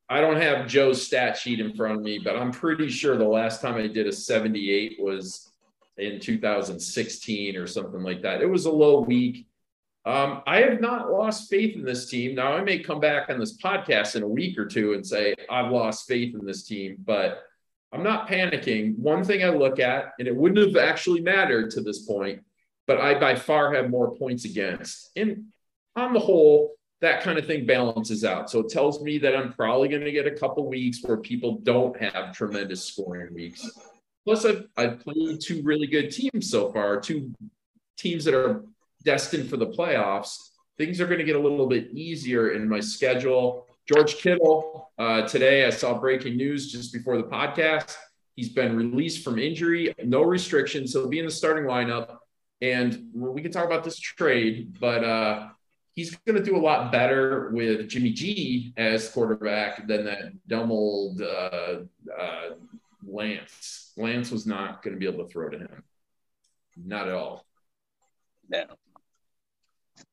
I 0.10 0.22
don't 0.22 0.40
have 0.40 0.68
Joe's 0.68 1.06
stat 1.06 1.38
sheet 1.38 1.60
in 1.60 1.74
front 1.74 1.98
of 1.98 2.04
me, 2.04 2.20
but 2.20 2.36
I'm 2.36 2.52
pretty 2.52 2.90
sure 2.90 3.18
the 3.18 3.24
last 3.24 3.62
time 3.62 3.76
I 3.76 3.88
did 3.88 4.06
a 4.06 4.12
78 4.12 4.98
was 5.00 5.52
in 5.98 6.20
2016 6.20 7.56
or 7.56 7.68
something 7.68 8.04
like 8.04 8.22
that. 8.22 8.42
It 8.42 8.50
was 8.50 8.66
a 8.66 8.72
low 8.72 9.00
week. 9.00 9.48
Um, 10.06 10.42
I 10.46 10.60
have 10.62 10.82
not 10.82 11.12
lost 11.12 11.50
faith 11.50 11.76
in 11.76 11.84
this 11.84 12.10
team. 12.10 12.36
Now, 12.36 12.54
I 12.54 12.62
may 12.62 12.80
come 12.80 13.00
back 13.00 13.30
on 13.30 13.40
this 13.40 13.58
podcast 13.58 14.16
in 14.16 14.24
a 14.24 14.28
week 14.28 14.58
or 14.58 14.66
two 14.66 14.94
and 14.94 15.06
say, 15.06 15.34
I've 15.50 15.72
lost 15.72 16.08
faith 16.08 16.36
in 16.36 16.46
this 16.46 16.64
team, 16.64 16.98
but 17.06 17.44
I'm 17.94 18.04
not 18.04 18.28
panicking. 18.28 18.98
One 18.98 19.24
thing 19.24 19.44
I 19.44 19.50
look 19.50 19.80
at, 19.80 20.14
and 20.18 20.28
it 20.28 20.36
wouldn't 20.36 20.66
have 20.66 20.84
actually 20.84 21.22
mattered 21.22 21.70
to 21.72 21.82
this 21.82 22.00
point, 22.00 22.42
but 22.88 23.00
I 23.00 23.20
by 23.20 23.36
far 23.36 23.74
have 23.76 23.90
more 23.90 24.16
points 24.16 24.46
against. 24.46 25.12
And 25.16 25.46
on 25.96 26.14
the 26.14 26.20
whole, 26.20 26.74
that 27.02 27.22
kind 27.22 27.38
of 27.38 27.46
thing 27.46 27.66
balances 27.66 28.24
out. 28.24 28.50
So 28.50 28.62
it 28.62 28.70
tells 28.70 29.02
me 29.02 29.20
that 29.20 29.36
I'm 29.36 29.54
probably 29.54 29.90
going 29.90 30.06
to 30.06 30.12
get 30.12 30.26
a 30.26 30.32
couple 30.32 30.68
weeks 30.68 31.00
where 31.04 31.18
people 31.18 31.60
don't 31.60 31.96
have 32.02 32.36
tremendous 32.36 32.84
scoring 32.84 33.34
weeks. 33.34 33.70
Plus, 34.26 34.46
I've, 34.46 34.66
I've 34.78 35.00
played 35.02 35.40
two 35.42 35.62
really 35.64 35.86
good 35.86 36.10
teams 36.10 36.50
so 36.50 36.72
far, 36.72 37.00
two 37.00 37.34
teams 37.98 38.26
that 38.26 38.34
are 38.34 38.64
destined 39.04 39.50
for 39.50 39.58
the 39.58 39.68
playoffs. 39.68 40.38
Things 40.78 41.00
are 41.00 41.06
going 41.06 41.20
to 41.20 41.26
get 41.26 41.36
a 41.36 41.40
little 41.40 41.68
bit 41.68 41.92
easier 41.92 42.52
in 42.52 42.68
my 42.68 42.80
schedule. 42.80 43.68
George 43.86 44.16
Kittle, 44.16 44.92
uh, 44.98 45.28
today 45.28 45.66
I 45.66 45.70
saw 45.70 46.00
breaking 46.00 46.38
news 46.38 46.72
just 46.72 46.94
before 46.94 47.18
the 47.18 47.24
podcast. 47.24 47.98
He's 48.36 48.50
been 48.50 48.78
released 48.78 49.26
from 49.26 49.38
injury, 49.38 49.94
no 50.04 50.22
restrictions. 50.22 50.94
He'll 50.94 51.10
be 51.10 51.20
in 51.20 51.26
the 51.26 51.32
starting 51.32 51.66
lineup. 51.66 52.18
And 52.62 53.10
we 53.14 53.42
can 53.42 53.52
talk 53.52 53.66
about 53.66 53.84
this 53.84 54.00
trade, 54.00 54.78
but 54.80 55.04
uh, 55.04 55.50
he's 55.92 56.16
going 56.26 56.38
to 56.38 56.44
do 56.44 56.56
a 56.56 56.64
lot 56.64 56.94
better 56.94 57.52
with 57.52 57.90
Jimmy 57.90 58.12
G 58.12 58.74
as 58.78 59.10
quarterback 59.10 59.86
than 59.86 60.06
that 60.06 60.48
dumb 60.48 60.72
old 60.72 61.22
uh, 61.22 61.80
uh, 62.18 62.50
Lance. 63.06 63.92
Lance 63.98 64.32
was 64.32 64.48
not 64.48 64.82
going 64.82 64.94
to 64.94 65.00
be 65.00 65.08
able 65.08 65.26
to 65.26 65.30
throw 65.30 65.50
to 65.50 65.58
him. 65.58 65.84
Not 66.78 67.10
at 67.10 67.16
all. 67.16 67.46
Yeah. 68.50 68.64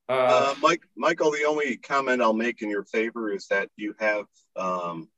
Uh, 0.09 0.13
Uh, 0.13 0.55
Mike, 0.61 0.81
Michael, 0.95 1.31
the 1.31 1.45
only 1.45 1.77
comment 1.77 2.21
I'll 2.21 2.33
make 2.33 2.61
in 2.61 2.69
your 2.69 2.83
favor 2.83 3.31
is 3.31 3.47
that 3.47 3.69
you 3.77 3.95
have, 3.99 4.25
um, 4.55 5.09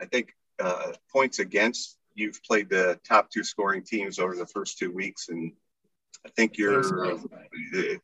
I 0.00 0.06
think, 0.06 0.34
uh, 0.58 0.92
points 1.10 1.38
against. 1.38 1.96
You've 2.14 2.42
played 2.42 2.68
the 2.68 3.00
top 3.08 3.30
two 3.30 3.44
scoring 3.44 3.82
teams 3.82 4.18
over 4.18 4.36
the 4.36 4.46
first 4.46 4.78
two 4.78 4.92
weeks, 4.92 5.28
and 5.28 5.52
I 6.26 6.28
think 6.30 6.58
you're 6.58 6.82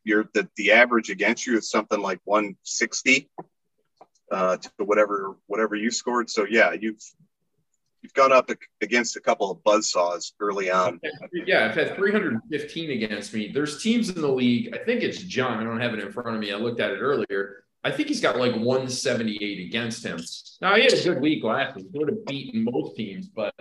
you're 0.03 0.29
the, 0.33 0.49
the 0.55 0.71
average 0.71 1.09
against 1.09 1.45
you 1.45 1.57
is 1.57 1.69
something 1.69 2.01
like 2.01 2.19
160 2.23 3.29
uh, 4.31 4.57
to 4.57 4.69
whatever 4.79 5.37
whatever 5.45 5.75
you 5.75 5.91
scored. 5.91 6.29
So 6.29 6.45
yeah, 6.49 6.71
you've 6.73 7.01
you've 8.01 8.13
gone 8.13 8.31
up 8.31 8.49
against 8.81 9.15
a 9.15 9.19
couple 9.19 9.51
of 9.51 9.57
buzzsaws 9.59 10.33
early 10.39 10.69
on. 10.69 10.99
yeah, 11.45 11.65
I've 11.65 11.75
had 11.75 11.95
315 11.95 12.91
against 12.91 13.33
me. 13.33 13.51
There's 13.53 13.81
teams 13.81 14.09
in 14.09 14.21
the 14.21 14.31
league. 14.31 14.75
I 14.75 14.83
think 14.83 15.03
it's 15.03 15.19
John. 15.23 15.59
I 15.59 15.63
don't 15.63 15.79
have 15.79 15.93
it 15.93 15.99
in 15.99 16.11
front 16.11 16.35
of 16.35 16.39
me. 16.39 16.51
I 16.51 16.55
looked 16.55 16.79
at 16.79 16.91
it 16.91 16.99
earlier. 16.99 17.63
I 17.83 17.91
think 17.91 18.09
he's 18.09 18.21
got 18.21 18.37
like 18.37 18.53
178 18.53 19.67
against 19.67 20.03
him. 20.03 20.19
Now 20.61 20.75
he 20.75 20.83
had 20.83 20.93
a 20.93 21.03
good 21.03 21.21
week 21.21 21.43
last 21.43 21.75
week. 21.75 21.87
He 21.91 21.99
would 21.99 22.09
have 22.09 22.25
beaten 22.25 22.63
most 22.63 22.95
teams, 22.95 23.27
but 23.27 23.53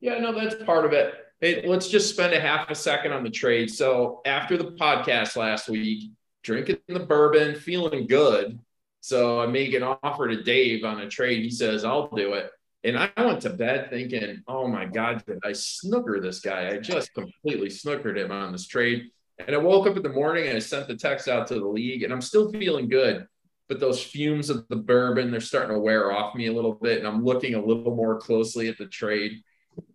yeah, 0.00 0.18
no, 0.18 0.32
that's 0.32 0.62
part 0.64 0.84
of 0.84 0.92
it. 0.92 1.14
Hey, 1.40 1.66
let's 1.66 1.88
just 1.88 2.10
spend 2.10 2.32
a 2.34 2.40
half 2.40 2.70
a 2.70 2.74
second 2.74 3.12
on 3.12 3.24
the 3.24 3.30
trade. 3.30 3.70
So 3.70 4.20
after 4.24 4.56
the 4.56 4.72
podcast 4.72 5.36
last 5.36 5.68
week, 5.68 6.12
drinking 6.44 6.78
the 6.88 7.00
bourbon, 7.00 7.56
feeling 7.56 8.06
good. 8.06 8.60
So 9.00 9.40
I 9.40 9.46
make 9.46 9.74
an 9.74 9.82
offer 9.82 10.28
to 10.28 10.42
Dave 10.42 10.84
on 10.84 11.00
a 11.00 11.08
trade. 11.08 11.42
He 11.42 11.50
says, 11.50 11.84
I'll 11.84 12.08
do 12.08 12.34
it. 12.34 12.50
And 12.84 12.98
I 12.98 13.10
went 13.16 13.42
to 13.42 13.50
bed 13.50 13.90
thinking, 13.90 14.42
oh 14.48 14.66
my 14.66 14.84
God, 14.86 15.24
did 15.24 15.38
I 15.44 15.52
snooker 15.52 16.20
this 16.20 16.40
guy? 16.40 16.70
I 16.70 16.78
just 16.78 17.14
completely 17.14 17.68
snookered 17.68 18.16
him 18.16 18.32
on 18.32 18.50
this 18.50 18.66
trade. 18.66 19.10
And 19.38 19.54
I 19.54 19.58
woke 19.58 19.86
up 19.86 19.96
in 19.96 20.02
the 20.02 20.08
morning 20.08 20.48
and 20.48 20.56
I 20.56 20.60
sent 20.60 20.88
the 20.88 20.96
text 20.96 21.28
out 21.28 21.46
to 21.48 21.54
the 21.54 21.66
league, 21.66 22.02
and 22.02 22.12
I'm 22.12 22.20
still 22.20 22.50
feeling 22.50 22.88
good. 22.88 23.26
But 23.68 23.80
those 23.80 24.02
fumes 24.02 24.50
of 24.50 24.66
the 24.68 24.76
bourbon, 24.76 25.30
they're 25.30 25.40
starting 25.40 25.74
to 25.74 25.80
wear 25.80 26.12
off 26.12 26.34
me 26.34 26.48
a 26.48 26.52
little 26.52 26.74
bit. 26.74 26.98
And 26.98 27.06
I'm 27.06 27.24
looking 27.24 27.54
a 27.54 27.64
little 27.64 27.94
more 27.94 28.18
closely 28.18 28.68
at 28.68 28.78
the 28.78 28.86
trade. 28.86 29.42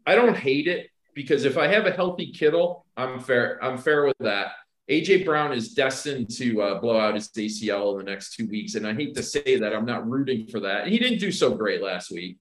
I 0.06 0.16
don't 0.16 0.36
hate 0.36 0.68
it 0.68 0.90
because 1.14 1.46
if 1.46 1.58
I 1.58 1.68
have 1.68 1.86
a 1.86 1.92
healthy 1.92 2.32
Kittle, 2.32 2.86
I'm 2.96 3.20
fair. 3.20 3.64
I'm 3.64 3.78
fair 3.78 4.06
with 4.06 4.18
that. 4.20 4.52
AJ 4.90 5.26
Brown 5.26 5.52
is 5.52 5.74
destined 5.74 6.30
to 6.38 6.62
uh, 6.62 6.80
blow 6.80 6.98
out 6.98 7.16
his 7.16 7.28
ACL 7.30 7.92
in 8.00 8.06
the 8.06 8.12
next 8.12 8.36
two 8.36 8.48
weeks, 8.48 8.76
and 8.76 8.88
I 8.88 8.94
hate 8.94 9.16
to 9.16 9.24
say 9.24 9.60
that 9.60 9.76
I'm 9.76 9.86
not 9.86 10.08
rooting 10.08 10.48
for 10.48 10.62
that. 10.62 10.88
He 10.88 10.98
didn't 10.98 11.20
do 11.20 11.32
so 11.32 11.54
great 11.54 11.82
last 11.82 12.10
week, 12.10 12.38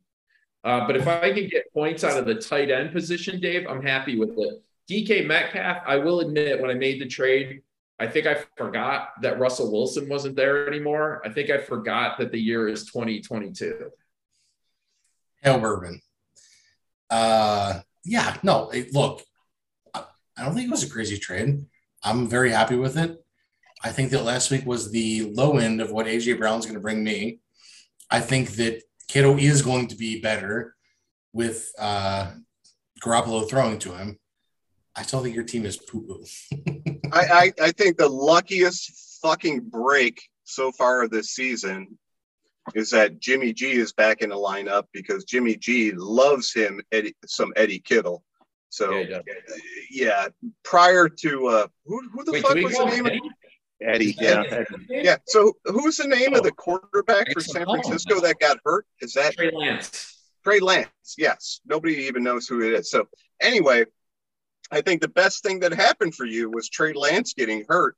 uh, 0.66 0.84
but 0.84 0.96
if 0.96 1.06
I 1.06 1.32
can 1.32 1.48
get 1.48 1.72
points 1.72 2.02
out 2.02 2.18
of 2.18 2.26
the 2.26 2.34
tight 2.34 2.70
end 2.72 2.92
position, 2.92 3.38
Dave, 3.40 3.68
I'm 3.68 3.80
happy 3.80 4.18
with 4.18 4.36
it. 4.36 4.62
DK 4.90 5.24
Metcalf, 5.24 5.82
I 5.86 5.96
will 5.96 6.20
admit, 6.20 6.60
when 6.60 6.70
I 6.70 6.74
made 6.74 7.00
the 7.00 7.06
trade, 7.06 7.62
I 8.00 8.08
think 8.08 8.26
I 8.26 8.44
forgot 8.56 9.10
that 9.22 9.38
Russell 9.38 9.70
Wilson 9.70 10.08
wasn't 10.08 10.34
there 10.34 10.66
anymore. 10.66 11.22
I 11.24 11.30
think 11.30 11.50
I 11.50 11.58
forgot 11.58 12.18
that 12.18 12.32
the 12.32 12.38
year 12.40 12.66
is 12.68 12.84
2022. 12.86 13.90
Hell 15.42 15.60
bourbon. 15.60 16.00
Uh, 17.10 17.80
yeah, 18.04 18.36
no, 18.42 18.68
it- 18.70 18.92
look, 18.92 19.22
I 19.94 20.04
don't 20.44 20.54
think 20.54 20.66
it 20.66 20.70
was 20.72 20.82
a 20.82 20.90
crazy 20.90 21.16
trade. 21.16 21.64
I'm 22.02 22.28
very 22.28 22.50
happy 22.50 22.76
with 22.76 22.96
it. 22.98 23.24
I 23.84 23.90
think 23.92 24.10
that 24.10 24.24
last 24.24 24.50
week 24.50 24.66
was 24.66 24.90
the 24.90 25.30
low 25.32 25.58
end 25.58 25.80
of 25.80 25.92
what 25.92 26.06
AJ 26.06 26.38
Brown's 26.38 26.66
going 26.66 26.74
to 26.74 26.80
bring 26.80 27.04
me. 27.04 27.38
I 28.10 28.20
think 28.20 28.50
that 28.56 28.82
Kittle 29.08 29.38
is 29.38 29.62
going 29.62 29.88
to 29.88 29.96
be 29.96 30.20
better 30.20 30.74
with 31.32 31.70
uh, 31.78 32.32
Garoppolo 33.02 33.48
throwing 33.48 33.78
to 33.80 33.92
him. 33.92 34.18
I 34.94 35.02
still 35.02 35.22
think 35.22 35.34
your 35.34 35.44
team 35.44 35.66
is 35.66 35.76
poo 35.76 36.02
poo. 36.02 36.24
I, 37.12 37.20
I, 37.20 37.52
I 37.62 37.70
think 37.72 37.98
the 37.98 38.08
luckiest 38.08 39.20
fucking 39.22 39.68
break 39.70 40.22
so 40.44 40.72
far 40.72 41.06
this 41.08 41.30
season 41.30 41.98
is 42.74 42.90
that 42.90 43.20
Jimmy 43.20 43.52
G 43.52 43.72
is 43.72 43.92
back 43.92 44.22
in 44.22 44.30
the 44.30 44.36
lineup 44.36 44.84
because 44.92 45.24
Jimmy 45.24 45.56
G 45.56 45.92
loves 45.92 46.52
him 46.52 46.80
Eddie, 46.90 47.14
some 47.26 47.52
Eddie 47.56 47.78
Kittle. 47.78 48.24
So 48.70 48.90
Yeah, 48.92 49.02
he 49.04 49.06
does. 49.06 49.60
yeah, 49.90 50.28
prior 50.64 51.08
to 51.08 51.46
uh, 51.46 51.66
who, 51.84 52.00
who 52.12 52.24
the 52.24 52.32
Wait, 52.32 52.42
fuck 52.42 52.56
was 52.56 52.76
the 52.76 52.84
name? 52.86 53.06
Of, 53.06 53.12
Eddie? 53.82 54.10
Eddie, 54.10 54.16
Yeah. 54.20 54.64
yeah. 54.88 55.02
yeah, 55.02 55.16
so 55.26 55.52
who's 55.64 55.96
the 55.98 56.06
name 56.06 56.34
of 56.34 56.42
the 56.42 56.50
Oh. 56.50 56.54
quarterback 56.54 57.32
for 57.32 57.40
San 57.40 57.64
call. 57.64 57.74
Francisco 57.82 58.20
that 58.20 58.38
got 58.38 58.58
hurt? 58.64 58.86
Is 59.00 59.12
that 59.14 59.34
Trey 59.34 59.50
Lance. 59.52 60.14
Trey 60.44 60.60
Lance? 60.60 60.88
Yes, 61.18 61.60
nobody 61.66 61.94
even 62.04 62.22
knows 62.22 62.46
who 62.46 62.62
it 62.62 62.72
is. 62.72 62.90
So 62.90 63.06
anyway, 63.40 63.84
I 64.70 64.80
think 64.80 65.00
the 65.02 65.08
best 65.08 65.42
thing 65.42 65.60
that 65.60 65.72
happened 65.72 66.14
for 66.14 66.24
you 66.24 66.50
was 66.50 66.68
Trey 66.68 66.92
Lance 66.92 67.34
getting 67.34 67.64
hurt 67.68 67.96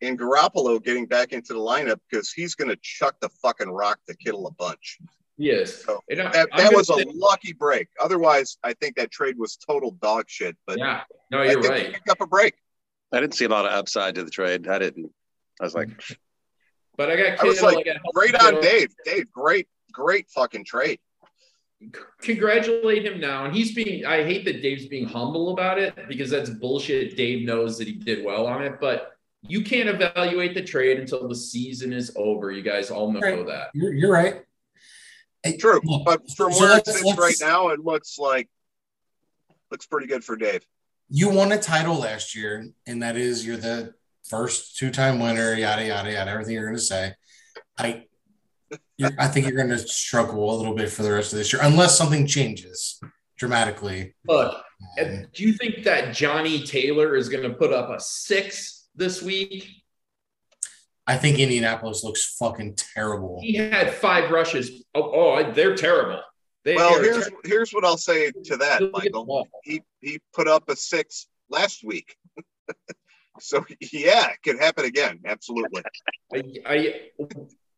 and 0.00 0.18
Garoppolo 0.18 0.82
getting 0.82 1.06
back 1.06 1.32
into 1.32 1.52
the 1.52 1.58
lineup 1.58 1.98
because 2.08 2.30
he's 2.32 2.54
going 2.54 2.68
to 2.70 2.78
chuck 2.82 3.16
the 3.20 3.28
fucking 3.42 3.68
rock 3.70 3.98
to 4.08 4.16
Kittle 4.16 4.46
a 4.46 4.52
bunch. 4.52 4.98
Yes. 5.36 5.84
So 5.84 6.00
And 6.08 6.20
I- 6.20 6.30
that, 6.32 6.48
that 6.56 6.64
gonna 6.66 6.76
was 6.76 6.88
a 6.90 7.04
lucky 7.14 7.52
break. 7.52 7.88
Otherwise, 8.00 8.58
I 8.62 8.72
think 8.74 8.96
that 8.96 9.10
trade 9.10 9.36
was 9.38 9.56
total 9.56 9.90
dog 9.92 10.24
shit. 10.28 10.56
But 10.66 10.78
yeah. 10.78 11.02
No, 11.30 11.42
you're 11.42 11.60
think 11.62 11.68
right. 11.74 11.92
picked 11.94 12.08
up 12.08 12.20
a 12.20 12.26
break. 12.26 12.54
I 13.12 13.20
didn't 13.20 13.34
see 13.34 13.44
a 13.46 13.48
lot 13.48 13.64
of 13.64 13.72
upside 13.72 14.14
to 14.16 14.24
the 14.24 14.30
trade. 14.30 14.68
I 14.68 14.78
didn't. 14.78 15.10
I 15.60 15.64
was 15.64 15.74
like, 15.74 15.88
But 16.96 17.10
I 17.10 17.16
got 17.16 17.40
I 17.40 17.44
was 17.44 17.62
like, 17.62 17.78
I 17.78 17.82
got 17.94 17.96
Great 18.14 18.32
Kittle. 18.32 18.56
on 18.58 18.62
Dave. 18.62 18.94
Dave, 19.04 19.30
great, 19.32 19.66
great 19.92 20.28
fucking 20.30 20.64
trade. 20.64 20.98
congratulate 22.20 23.04
him 23.06 23.20
now. 23.20 23.44
And 23.44 23.54
he's 23.54 23.74
being, 23.74 24.04
I 24.04 24.24
hate 24.24 24.44
that 24.44 24.62
Dave's 24.62 24.86
being 24.86 25.06
humble 25.06 25.50
about 25.52 25.78
it 25.78 25.94
because 26.08 26.30
that's 26.30 26.50
bullshit. 26.50 27.16
Dave 27.16 27.46
knows 27.46 27.78
that 27.78 27.86
he 27.86 27.94
did 27.94 28.24
well 28.24 28.46
on 28.46 28.62
it, 28.62 28.74
but 28.80 29.12
you 29.42 29.62
can't 29.62 29.88
evaluate 29.88 30.54
the 30.54 30.62
trade 30.62 30.98
until 30.98 31.28
the 31.28 31.34
season 31.34 31.92
is 31.92 32.12
over. 32.16 32.50
You 32.50 32.62
guys 32.62 32.90
all 32.90 33.12
know 33.12 33.20
Right. 33.20 33.46
that. 33.46 33.70
You're, 33.74 33.94
you're 33.94 34.12
right. 34.12 34.42
Hey, 35.44 35.56
True, 35.56 35.80
but 36.04 36.28
from 36.36 36.52
so 36.52 36.60
where 36.60 36.78
it 36.78 36.84
sits 36.86 37.16
right 37.16 37.36
now, 37.40 37.68
it 37.68 37.78
looks 37.78 38.18
like 38.18 38.48
looks 39.70 39.86
pretty 39.86 40.08
good 40.08 40.24
for 40.24 40.34
Dave. 40.36 40.66
You 41.08 41.30
won 41.30 41.52
a 41.52 41.58
title 41.58 41.96
last 41.96 42.34
year, 42.34 42.66
and 42.86 43.02
that 43.02 43.16
is 43.16 43.46
you're 43.46 43.56
the 43.56 43.94
first 44.28 44.76
two-time 44.76 45.20
winner. 45.20 45.54
Yada 45.54 45.86
yada 45.86 46.12
yada. 46.12 46.30
Everything 46.30 46.54
you're 46.54 46.66
going 46.66 46.76
to 46.76 46.82
say. 46.82 47.14
I, 47.78 48.04
I 49.18 49.28
think 49.28 49.46
you're 49.46 49.56
going 49.56 49.68
to 49.68 49.78
struggle 49.78 50.54
a 50.54 50.56
little 50.56 50.74
bit 50.74 50.90
for 50.90 51.02
the 51.02 51.12
rest 51.12 51.32
of 51.32 51.38
this 51.38 51.52
year, 51.52 51.62
unless 51.62 51.96
something 51.96 52.26
changes 52.26 53.00
dramatically. 53.36 54.14
Look, 54.26 54.56
Um, 55.00 55.26
do 55.32 55.42
you 55.44 55.52
think 55.52 55.84
that 55.84 56.14
Johnny 56.14 56.62
Taylor 56.62 57.16
is 57.16 57.28
going 57.28 57.44
to 57.44 57.54
put 57.56 57.72
up 57.72 57.90
a 57.90 58.00
six 58.00 58.88
this 58.94 59.22
week? 59.22 59.68
I 61.06 61.16
think 61.16 61.38
Indianapolis 61.38 62.04
looks 62.04 62.36
fucking 62.36 62.74
terrible. 62.76 63.40
He 63.40 63.54
had 63.54 63.94
five 63.94 64.30
rushes. 64.30 64.84
Oh, 64.94 65.10
oh 65.12 65.52
they're 65.52 65.74
terrible. 65.74 66.20
They 66.68 66.74
Well, 66.76 67.02
here's 67.02 67.16
terrible. 67.24 67.38
here's 67.44 67.70
what 67.72 67.84
I'll 67.86 67.96
say 67.96 68.30
to 68.44 68.56
that, 68.58 68.82
Look 68.82 69.06
at 69.06 69.12
the 69.12 69.20
Michael. 69.20 69.48
He 69.62 69.80
he 70.02 70.20
put 70.34 70.46
up 70.48 70.68
a 70.68 70.76
six 70.76 71.26
last 71.48 71.82
week. 71.82 72.14
so 73.40 73.64
yeah, 73.90 74.32
it 74.32 74.42
could 74.44 74.58
happen 74.58 74.84
again. 74.84 75.20
Absolutely. 75.24 75.82
I, 76.34 76.42
I 76.66 76.76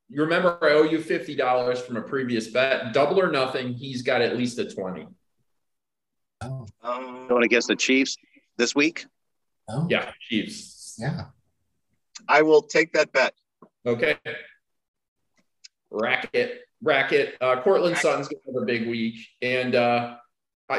you 0.09 0.23
remember 0.23 0.59
I 0.61 0.71
owe 0.73 0.83
you 0.83 1.01
fifty 1.01 1.37
dollars 1.37 1.81
from 1.81 1.99
a 1.99 2.03
previous 2.03 2.49
bet. 2.49 2.93
Double 2.93 3.21
or 3.21 3.31
nothing. 3.31 3.75
He's 3.75 4.03
got 4.03 4.23
at 4.23 4.37
least 4.37 4.59
a 4.59 4.69
twenty. 4.69 5.07
Oh, 6.43 6.67
Um, 6.83 7.29
going 7.29 7.45
against 7.45 7.69
the 7.69 7.77
Chiefs 7.77 8.17
this 8.57 8.75
week. 8.75 9.07
oh, 9.69 9.87
Yeah, 9.89 10.11
Chiefs. 10.29 10.97
yeah. 10.99 11.27
I 12.27 12.43
will 12.43 12.63
take 12.63 12.93
that 12.95 13.13
bet. 13.13 13.35
Okay. 13.87 14.17
Racket, 15.93 16.63
racket. 16.83 17.35
Uh, 17.41 17.61
Courtland 17.63 17.97
Sutton's 17.99 18.29
gonna 18.29 18.41
have 18.47 18.63
a 18.63 18.67
big 18.67 18.89
week, 18.89 19.27
and 19.43 19.75
uh, 19.75 20.17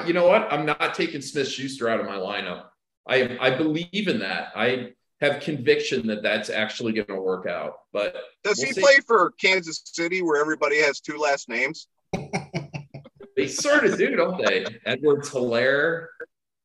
you 0.05 0.13
know 0.13 0.27
what? 0.27 0.51
I'm 0.51 0.65
not 0.65 0.93
taking 0.93 1.21
Smith 1.21 1.47
Schuster 1.47 1.89
out 1.89 1.99
of 1.99 2.05
my 2.05 2.15
lineup. 2.17 2.65
I 3.07 3.37
I 3.39 3.49
believe 3.51 4.07
in 4.07 4.19
that. 4.19 4.51
I 4.55 4.93
have 5.21 5.39
conviction 5.39 6.07
that 6.07 6.23
that's 6.23 6.49
actually 6.49 6.93
going 6.93 7.07
to 7.07 7.21
work 7.21 7.45
out. 7.45 7.73
But 7.93 8.15
Does 8.43 8.57
We'll 8.57 8.67
he 8.67 8.73
see. 8.73 8.81
play 8.81 8.99
for 9.05 9.33
Kansas 9.39 9.81
City 9.85 10.21
where 10.21 10.41
everybody 10.41 10.81
has 10.81 10.99
two 10.99 11.17
last 11.17 11.47
names? 11.47 11.87
they 13.37 13.47
sort 13.47 13.85
of 13.85 13.97
do, 13.97 14.15
don't 14.15 14.43
they? 14.43 14.65
Edwards 14.85 15.29
Helaire. 15.29 16.07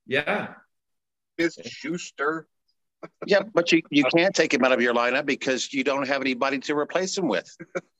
Yeah. 0.07 0.55
Is 1.37 1.59
Schuster? 1.67 2.49
Yeah, 3.27 3.43
but 3.53 3.71
you, 3.73 3.83
you 3.91 4.05
can't 4.05 4.35
take 4.35 4.55
him 4.55 4.65
out 4.65 4.73
of 4.73 4.81
your 4.81 4.95
lineup 4.95 5.27
because 5.27 5.73
you 5.73 5.85
don't 5.85 6.09
have 6.09 6.23
anybody 6.23 6.59
to 6.61 6.77
replace 6.77 7.17
him 7.17 7.29
with. 7.29 7.55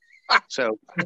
So 0.49 0.77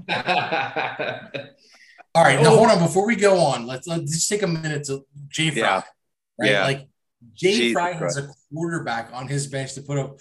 All 2.14 2.24
right, 2.24 2.42
now 2.42 2.52
Oh. 2.52 2.58
hold 2.58 2.70
on. 2.72 2.78
Oh. 2.80 2.86
Before 2.88 3.06
we 3.08 3.16
go 3.16 3.38
on, 3.40 3.66
let's 3.66 3.88
let's 3.88 4.12
just 4.14 4.30
take 4.30 4.42
a 4.44 4.48
minute 4.48 4.84
to 4.86 5.06
Jay 5.30 5.50
Fry. 5.52 5.60
Yeah. 5.62 5.82
Right, 6.40 6.52
Yeah. 6.52 6.64
like 6.64 6.88
Jay 7.34 7.54
Jesus 7.54 7.74
Fry 7.74 7.94
has 7.94 8.18
a 8.18 8.28
quarterback 8.54 9.10
on 9.14 9.28
his 9.28 9.48
bench 9.48 9.74
to 9.76 9.82
put 9.82 9.98
up 9.98 10.18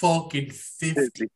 fucking 0.00 0.50
50. 0.50 1.26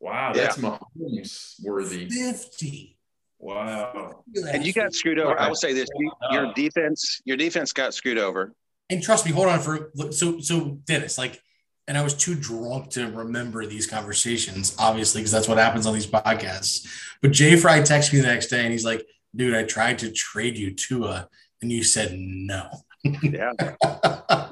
wow, 0.00 0.32
that's 0.34 0.56
Mahomes 0.58 1.54
worthy. 1.64 2.08
50. 2.08 2.98
Wow. 3.38 4.22
and 4.52 4.64
you 4.64 4.72
got 4.72 4.92
screwed 4.94 5.18
over. 5.18 5.38
I 5.40 5.48
will 5.48 5.56
say 5.56 5.72
this: 5.72 5.88
your 6.30 6.52
defense, 6.54 7.20
your 7.24 7.36
defense 7.36 7.72
got 7.72 7.92
screwed 7.94 8.18
over. 8.18 8.52
and 8.90 9.02
trust 9.02 9.26
me, 9.26 9.32
hold 9.32 9.48
on 9.48 9.60
for 9.60 9.90
so 10.12 10.38
so 10.40 10.78
Dennis, 10.86 11.18
like, 11.18 11.40
and 11.88 11.98
I 11.98 12.02
was 12.02 12.14
too 12.14 12.34
drunk 12.34 12.90
to 12.90 13.06
remember 13.10 13.66
these 13.66 13.86
conversations, 13.86 14.74
obviously, 14.78 15.20
because 15.20 15.32
that's 15.32 15.48
what 15.48 15.58
happens 15.58 15.86
on 15.86 15.94
these 15.94 16.06
podcasts. 16.06 16.86
But 17.20 17.32
Jay 17.32 17.56
Fry 17.56 17.80
texted 17.80 18.14
me 18.14 18.20
the 18.20 18.28
next 18.28 18.46
day 18.48 18.62
and 18.62 18.72
he's 18.72 18.84
like, 18.84 19.04
dude, 19.34 19.54
I 19.54 19.64
tried 19.64 19.98
to 20.00 20.12
trade 20.12 20.56
you 20.56 20.72
Tua, 20.74 21.28
and 21.60 21.70
you 21.72 21.82
said 21.82 22.12
no. 22.12 22.68
Yeah, 23.04 23.52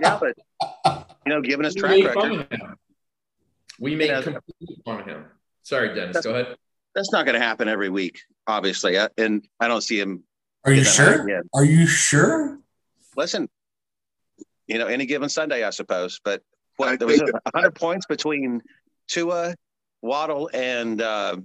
yeah, 0.00 0.18
but 0.20 0.36
you 1.26 1.32
know, 1.32 1.40
given 1.40 1.64
his 1.64 1.74
We 1.74 1.80
track 1.80 1.90
made 1.92 2.04
record, 2.06 2.32
of. 2.50 2.58
We 3.78 3.94
made 3.94 4.08
Yeah. 4.08 4.22
complete 4.22 4.82
fun 4.84 5.00
of 5.00 5.06
him. 5.06 5.24
Sorry, 5.62 5.94
Dennis. 5.94 6.20
Go 6.24 6.30
ahead. 6.34 6.56
that's 6.94 7.12
not 7.12 7.24
going 7.26 7.38
to 7.38 7.44
happen 7.46 7.68
every 7.68 7.88
week, 7.90 8.20
obviously. 8.46 8.98
I- 8.98 9.08
And 9.16 9.46
I 9.60 9.68
don't 9.68 9.82
see 9.82 10.00
him. 10.00 10.24
Are 10.64 10.72
you 10.72 10.82
sure? 10.84 11.26
Are 11.54 11.64
you 11.64 11.86
sure? 11.86 12.58
Listen, 13.16 13.48
you 14.66 14.78
know, 14.78 14.86
any 14.88 15.06
given 15.06 15.28
Sunday, 15.28 15.62
I 15.64 15.70
suppose. 15.70 16.20
But 16.24 16.42
I 16.82 16.90
what 16.90 16.98
there 16.98 17.08
was 17.08 17.20
a 17.20 17.50
hundred 17.54 17.74
points 17.74 18.06
between 18.06 18.62
Tua, 19.08 19.54
Waddle, 20.02 20.50
and 20.54 21.00
uh, 21.00 21.36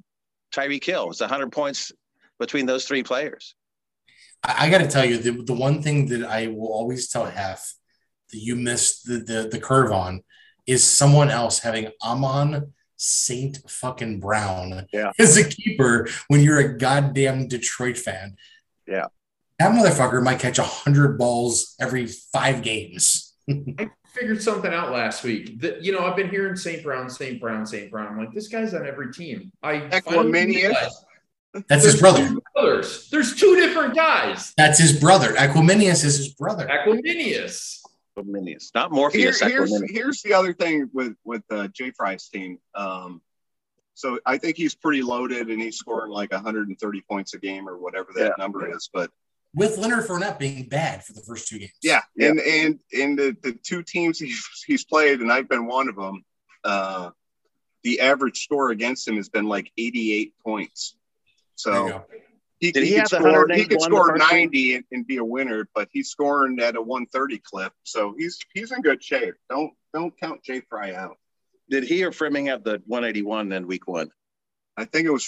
Tyreek 0.54 0.84
Hill. 0.84 1.10
It's 1.10 1.22
hundred 1.22 1.52
points 1.52 1.92
between 2.40 2.66
those 2.66 2.86
three 2.86 3.04
players. 3.04 3.56
I, 4.44 4.68
I 4.68 4.70
got 4.70 4.80
to 4.80 4.88
tell 4.88 5.06
you, 5.06 5.18
the, 5.18 5.32
the 5.44 5.54
one 5.54 5.82
thing 5.82 6.08
that 6.08 6.24
I 6.24 6.48
will 6.48 6.72
always 6.72 7.08
tell 7.10 7.26
Hef 7.26 7.74
that 8.32 8.38
you 8.38 8.56
missed 8.56 9.06
the, 9.06 9.18
the, 9.20 9.50
the 9.52 9.60
curve 9.60 9.92
on 9.92 10.24
is 10.66 10.84
someone 10.84 11.30
else 11.30 11.60
having 11.60 11.90
Amon 12.04 12.74
Saint 12.98 13.60
fucking 13.70 14.20
Brown 14.20 14.88
Yeah. 14.92 15.12
as 15.20 15.38
a 15.38 15.44
keeper 15.48 16.08
when 16.28 16.42
you're 16.42 16.60
a 16.60 16.78
goddamn 16.78 17.48
Detroit 17.48 17.98
fan. 17.98 18.36
Yeah. 18.88 19.08
That 19.60 19.72
motherfucker 19.72 20.24
might 20.24 20.40
catch 20.40 20.60
a 20.60 20.64
hundred 20.64 21.18
balls 21.18 21.76
every 21.80 22.08
five 22.08 22.62
games. 22.62 23.34
I 23.50 23.90
figured 24.16 24.42
something 24.42 24.74
out 24.74 24.92
last 24.92 25.24
week. 25.24 25.60
That 25.62 25.84
you 25.84 25.92
know, 25.92 26.00
I've 26.06 26.16
been 26.16 26.30
hearing 26.30 26.56
St. 26.56 26.82
Brown, 26.84 27.10
St. 27.10 27.40
Brown, 27.40 27.66
St. 27.66 27.92
Brown. 27.92 28.08
I'm 28.08 28.18
like, 28.18 28.34
this 28.34 28.48
guy's 28.48 28.74
on 28.74 28.86
every 28.88 29.12
team. 29.14 29.52
I 29.62 29.90
finally 30.02 30.32
Equanimeous? 30.32 30.56
realized 30.56 31.06
That's 31.68 31.84
his 31.86 32.00
brother. 32.00 32.36
brothers. 32.54 33.10
There's 33.10 33.36
two 33.36 33.56
different 33.56 33.96
guys. 33.96 34.54
That's 34.58 34.80
his 34.80 34.98
brother. 35.00 35.34
Equanimeous 35.34 36.04
is 36.04 36.18
his 36.18 36.34
brother. 36.34 36.68
Equanimeous. 36.68 37.82
Equanimeous, 38.18 38.72
not 38.74 38.90
Here, 38.92 38.96
Morpheus. 38.96 39.40
here's 39.42 39.92
here's 39.92 40.22
the 40.22 40.34
other 40.34 40.54
thing 40.54 40.90
with 40.94 41.16
with 41.26 41.44
uh, 41.52 41.68
Jay 41.70 41.92
Fry's 41.92 42.30
team. 42.30 42.60
Um, 42.74 43.22
so 43.94 44.20
I 44.26 44.38
think 44.38 44.56
he's 44.58 44.74
pretty 44.76 45.02
loaded, 45.02 45.50
and 45.50 45.62
he's 45.62 45.78
scoring 45.78 46.12
like 46.12 46.32
130 46.32 47.02
points 47.10 47.34
a 47.34 47.40
game 47.40 47.68
or 47.68 47.78
whatever 47.78 48.08
that 48.16 48.24
Yeah. 48.26 48.32
number 48.38 48.74
is. 48.74 48.90
But 48.94 49.12
With 49.56 49.78
Leonard 49.78 50.06
Fournette 50.06 50.38
being 50.38 50.68
bad 50.68 51.04
for 51.04 51.14
the 51.14 51.22
first 51.22 51.48
two 51.48 51.60
games. 51.60 51.72
yeah, 51.82 52.02
Yeah. 52.16 52.30
and 52.30 52.40
and 52.40 52.80
and 52.94 53.18
the, 53.18 53.38
the 53.42 53.54
two 53.54 53.84
teams 53.84 54.20
he's 54.20 54.46
he's 54.68 54.84
played, 54.86 55.22
and 55.22 55.32
I've 55.32 55.48
been 55.48 55.66
one 55.66 55.88
of 55.88 55.96
them. 55.96 56.24
Uh, 56.64 57.12
the 57.84 58.02
average 58.02 58.44
score 58.44 58.72
against 58.72 59.08
him 59.08 59.16
has 59.16 59.30
been 59.30 59.46
like 59.46 59.72
88 59.78 60.34
points. 60.44 60.98
So 61.54 62.04
he, 62.60 62.72
he, 62.74 62.86
he 62.86 62.96
could 62.96 63.08
score 63.08 63.48
he 63.54 63.66
could 63.66 63.82
score 63.82 64.18
90 64.18 64.76
and, 64.76 64.84
and 64.92 65.08
be 65.08 65.18
a 65.18 65.24
winner, 65.24 65.70
but 65.74 65.88
he's 65.92 66.10
scoring 66.10 66.60
at 66.60 66.76
a 66.76 66.82
130 66.82 67.38
clip. 67.40 67.72
So 67.84 68.16
he's 68.18 68.40
he's 68.54 68.72
in 68.72 68.82
good 68.82 69.04
shape. 69.04 69.36
Don't 69.50 69.72
don't 69.94 70.20
count 70.20 70.44
Jay 70.44 70.62
Fry 70.70 70.94
out. 70.94 71.18
Did 71.70 71.84
he 71.84 72.04
or 72.04 72.12
Frimming 72.12 72.48
have 72.48 72.64
the 72.64 72.82
181 72.88 73.52
in 73.52 73.68
week 73.68 73.88
one? 73.88 74.10
I 74.76 74.86
think 74.86 75.06
it 75.08 75.12
was 75.12 75.24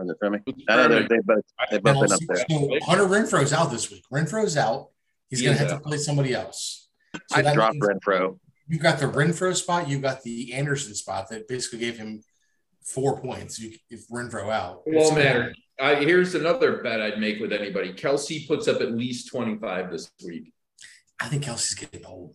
Frimming. 0.00 0.06
Was 0.06 0.10
it 0.10 0.16
Femi? 0.22 0.42
Who's 0.46 0.64
I 0.68 0.76
know 0.76 0.88
they, 0.88 0.94
Furman? 0.94 1.08
they 1.08 1.18
both 1.24 1.44
they 1.70 1.78
both 1.78 2.02
been 2.02 2.12
up 2.12 2.20
there. 2.28 2.44
So 2.48 2.78
Hunter 2.86 3.04
Renfrow's 3.04 3.52
out 3.52 3.70
this 3.70 3.90
week. 3.90 4.04
Renfrow's 4.12 4.56
out. 4.56 4.88
He's 5.30 5.40
He 5.40 5.46
going 5.46 5.56
to 5.56 5.62
have 5.62 5.72
out. 5.72 5.82
to 5.82 5.88
play 5.88 5.98
somebody 5.98 6.34
else. 6.34 6.88
So 7.28 7.36
I 7.36 7.54
dropped 7.54 7.78
Renfrow. 7.78 8.38
You 8.68 8.78
got 8.78 8.98
the 8.98 9.06
Renfrow 9.06 9.54
spot. 9.54 9.88
You 9.88 9.98
got 9.98 10.22
the 10.22 10.52
Anderson 10.54 10.94
spot 10.94 11.28
that 11.30 11.48
basically 11.48 11.80
gave 11.80 11.98
him 11.98 12.22
four 12.82 13.20
points. 13.20 13.58
You, 13.58 13.76
if 13.90 14.06
Renfrow 14.08 14.50
out, 14.50 14.82
It 14.86 14.94
won't 14.96 15.16
matter. 15.16 15.54
Uh, 15.80 15.96
here's 15.96 16.34
another 16.34 16.82
bet 16.82 17.00
I'd 17.00 17.18
make 17.18 17.40
with 17.40 17.52
anybody. 17.52 17.92
Kelce 17.92 18.46
puts 18.46 18.68
up 18.68 18.80
at 18.80 18.92
least 18.92 19.28
25 19.28 19.90
this 19.90 20.10
week. 20.24 20.52
I 21.20 21.28
think 21.28 21.44
Kelce's 21.44 21.74
getting 21.74 22.04
old. 22.06 22.34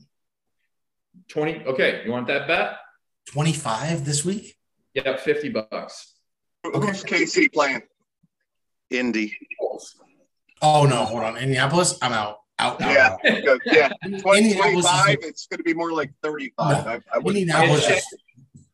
20. 1.30 1.66
Okay. 1.66 2.02
You 2.06 2.12
want 2.12 2.28
that 2.28 2.48
bet? 2.48 2.78
Twenty-five 3.28 4.06
this 4.06 4.24
week. 4.24 4.56
Yeah, 4.94 5.18
50 5.18 5.50
bucks. 5.50 6.14
Who's 6.74 7.04
KC 7.04 7.52
playing? 7.54 7.82
Indy. 8.90 9.38
Oh 10.62 10.86
no, 10.86 11.06
hold 11.06 11.24
on. 11.24 11.38
Indianapolis, 11.38 11.98
I'm 12.02 12.14
out. 12.14 12.40
Out. 12.60 12.82
out, 12.82 12.92
Yeah, 12.92 13.18
out. 13.52 13.60
yeah. 13.66 13.90
20, 14.20 14.38
Indianapolis 14.38 14.86
is 14.86 14.92
25, 14.92 15.18
it's 15.22 15.48
going 15.48 15.58
to 15.60 15.64
be 15.64 15.74
more 15.74 15.92
like 15.92 16.12
35. 16.24 16.86
No. 16.86 16.92
I, 16.92 17.02
I 17.14 17.20
Indianapolis. 17.20 17.86
Shaq, 17.86 18.02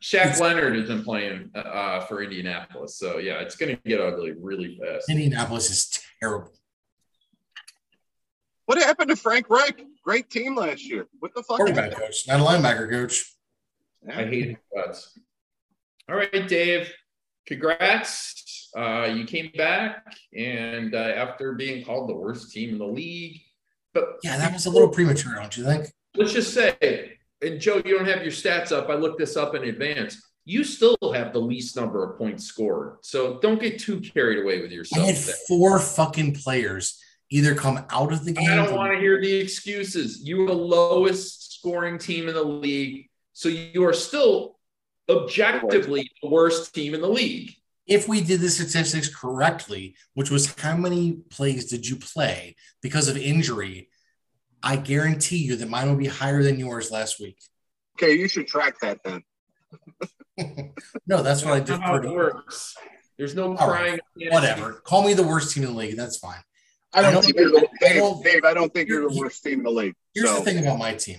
Shaq 0.01 0.39
Leonard 0.39 0.77
isn't 0.77 1.03
playing 1.03 1.49
uh, 1.53 2.01
for 2.05 2.21
Indianapolis. 2.23 2.97
So, 2.97 3.17
yeah, 3.17 3.39
it's 3.41 3.55
going 3.55 3.75
to 3.75 3.81
get 3.83 3.99
ugly 3.99 4.33
really 4.39 4.79
fast. 4.81 5.09
Indianapolis 5.09 5.69
is 5.69 5.99
terrible. 6.21 6.51
What 8.65 8.77
happened 8.77 9.09
to 9.09 9.15
Frank 9.17 9.49
Reich? 9.49 9.83
Great 10.03 10.29
team 10.29 10.55
last 10.55 10.83
year. 10.89 11.07
What 11.19 11.33
the 11.35 11.43
fuck? 11.43 11.57
Quarterback 11.57 11.91
coach, 11.91 12.27
not 12.27 12.39
a 12.39 12.43
linebacker 12.43 12.89
coach. 12.89 13.33
I 14.09 14.23
hate 14.23 14.45
his 14.47 14.57
guts. 14.73 15.19
All 16.09 16.15
right, 16.15 16.47
Dave. 16.47 16.91
Congrats. 17.45 18.69
Uh, 18.75 19.05
you 19.15 19.25
came 19.25 19.51
back, 19.55 20.03
and 20.35 20.95
uh, 20.95 20.97
after 20.97 21.53
being 21.53 21.85
called 21.85 22.09
the 22.09 22.15
worst 22.15 22.51
team 22.51 22.69
in 22.71 22.79
the 22.79 22.85
league, 22.87 23.39
but 23.93 24.15
Yeah, 24.23 24.37
that 24.37 24.51
was 24.51 24.65
a 24.65 24.69
little 24.71 24.89
premature, 24.89 25.35
don't 25.35 25.55
you 25.55 25.63
think? 25.63 25.87
let's 26.15 26.33
just 26.33 26.53
say, 26.53 27.13
and 27.41 27.59
Joe, 27.59 27.81
you 27.85 27.97
don't 27.97 28.07
have 28.07 28.21
your 28.23 28.31
stats 28.31 28.71
up. 28.71 28.89
I 28.89 28.95
looked 28.95 29.19
this 29.19 29.35
up 29.37 29.53
in 29.55 29.63
advance. 29.65 30.19
You 30.45 30.63
still 30.63 30.97
have 31.13 31.33
the 31.33 31.39
least 31.39 31.75
number 31.75 32.03
of 32.03 32.17
points 32.17 32.45
scored, 32.45 32.97
so 33.01 33.39
don't 33.41 33.61
get 33.61 33.79
too 33.79 33.99
carried 34.01 34.39
away 34.43 34.61
with 34.61 34.71
I 34.71 34.73
yourself. 34.73 35.05
had 35.05 35.15
today. 35.15 35.33
four 35.47 35.77
fucking 35.79 36.33
players 36.35 36.99
either 37.29 37.53
come 37.55 37.83
out 37.91 38.11
of 38.11 38.25
the 38.25 38.31
game. 38.31 38.49
I 38.51 38.55
don't 38.55 38.75
want 38.75 38.91
to 38.93 38.99
hear 38.99 39.21
the 39.21 39.33
excuses. 39.35 40.21
You 40.23 40.43
are 40.43 40.47
the 40.47 40.53
lowest 40.53 41.53
scoring 41.59 41.97
team 41.99 42.27
in 42.27 42.33
the 42.33 42.43
league, 42.43 43.07
so 43.33 43.49
you 43.49 43.85
are 43.85 43.93
still 43.93 44.57
objectively 45.09 46.09
the 46.21 46.29
worst 46.29 46.73
team 46.73 46.93
in 46.93 47.01
the 47.01 47.07
league. 47.09 47.51
if 47.85 48.07
we 48.07 48.21
did 48.21 48.39
the 48.39 48.49
statistics 48.49 49.13
correctly, 49.13 49.95
which 50.13 50.29
was 50.31 50.53
how 50.61 50.75
many 50.77 51.13
plays 51.29 51.65
did 51.65 51.85
you 51.87 51.97
play 51.97 52.55
because 52.81 53.07
of 53.09 53.17
injury, 53.17 53.89
I 54.61 54.77
guarantee 54.77 55.37
you 55.37 55.57
that 55.57 55.69
mine 55.69 55.89
will 55.89 55.97
be 55.97 56.07
higher 56.07 56.41
than 56.43 56.57
yours 56.57 56.91
last 56.91 57.19
week. 57.19 57.37
Okay, 57.97 58.13
you 58.17 58.27
should 58.29 58.47
track 58.47 58.79
that 58.81 58.99
then. 59.03 59.21
no, 61.07 61.21
that's 61.21 61.43
what 61.43 61.53
I 61.53 61.59
That's 61.59 61.71
did. 61.71 61.81
how 61.81 61.95
it 61.95 62.09
works. 62.09 62.75
There's 63.17 63.35
no 63.35 63.55
All 63.57 63.69
right, 63.69 63.99
crying. 64.17 64.31
Whatever. 64.31 64.73
Call 64.85 65.03
me 65.03 65.13
the 65.13 65.23
worst 65.27 65.53
team 65.53 65.63
in 65.63 65.71
the 65.73 65.77
league. 65.77 65.97
That's 65.97 66.17
fine. 66.17 66.39
I 66.93 67.01
don't, 67.01 67.09
I 67.09 67.13
don't 67.13 67.23
think 67.23 67.35
you're 67.37 67.51
the, 67.51 67.59
think- 67.59 67.71
I 67.83 67.87
Dave, 67.89 67.97
don't- 67.97 68.23
Dave, 68.23 68.45
I 68.45 68.53
don't 68.53 68.73
think 68.73 68.87
you're 68.89 69.07
the 69.07 69.13
Here- 69.13 69.23
worst 69.23 69.43
team 69.43 69.59
in 69.59 69.63
the 69.63 69.71
league. 69.71 69.95
Here's 70.13 70.29
so, 70.29 70.35
the 70.37 70.41
thing 70.45 70.59
about 70.59 70.79
my 70.79 70.93
team. 70.93 71.17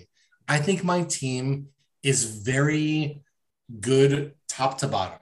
I 0.49 0.59
think 0.59 0.83
my 0.83 1.03
team 1.03 1.69
is 2.03 2.25
very 2.25 3.23
good 3.81 4.33
top 4.49 4.79
to 4.79 4.89
bottom. 4.89 5.19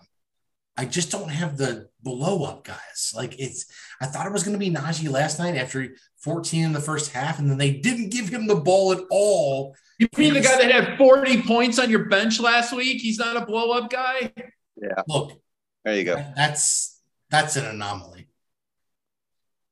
I 0.76 0.86
just 0.86 1.10
don't 1.10 1.28
have 1.28 1.58
the 1.58 1.88
blow 2.02 2.44
up 2.44 2.64
guys. 2.64 3.12
Like 3.14 3.38
it's 3.38 3.66
I 4.00 4.06
thought 4.06 4.26
it 4.26 4.32
was 4.32 4.42
going 4.42 4.54
to 4.54 4.58
be 4.58 4.70
Najee 4.70 5.10
last 5.10 5.38
night 5.38 5.56
after 5.56 5.94
14 6.22 6.64
in 6.64 6.72
the 6.72 6.80
first 6.80 7.12
half, 7.12 7.38
and 7.38 7.50
then 7.50 7.58
they 7.58 7.72
didn't 7.72 8.08
give 8.10 8.28
him 8.28 8.46
the 8.46 8.56
ball 8.56 8.92
at 8.92 9.00
all. 9.10 9.76
You 9.98 10.08
mean 10.16 10.34
the 10.34 10.40
guy 10.40 10.56
that 10.56 10.70
had 10.72 10.98
40 10.98 11.42
points 11.42 11.78
on 11.78 11.90
your 11.90 12.06
bench 12.06 12.40
last 12.40 12.72
week? 12.74 13.00
He's 13.00 13.18
not 13.18 13.36
a 13.36 13.44
blow 13.44 13.70
up 13.72 13.90
guy? 13.90 14.32
Yeah. 14.76 15.02
Look, 15.06 15.40
There 15.84 15.94
you 15.96 16.04
go. 16.04 16.16
that's 16.34 17.00
that's 17.30 17.56
an 17.56 17.66
anomaly. 17.66 18.28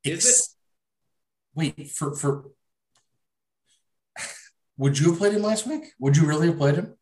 Is 0.04 0.26
Ex- 0.26 0.56
Wait, 1.54 1.90
for 1.90 2.14
for 2.14 2.44
would 4.76 4.98
you 4.98 5.10
have 5.10 5.18
played 5.18 5.34
him 5.34 5.42
last 5.42 5.66
week? 5.66 5.84
Would 5.98 6.16
you 6.16 6.26
really 6.26 6.46
have 6.48 6.58
played 6.58 6.76
him? 6.76 6.94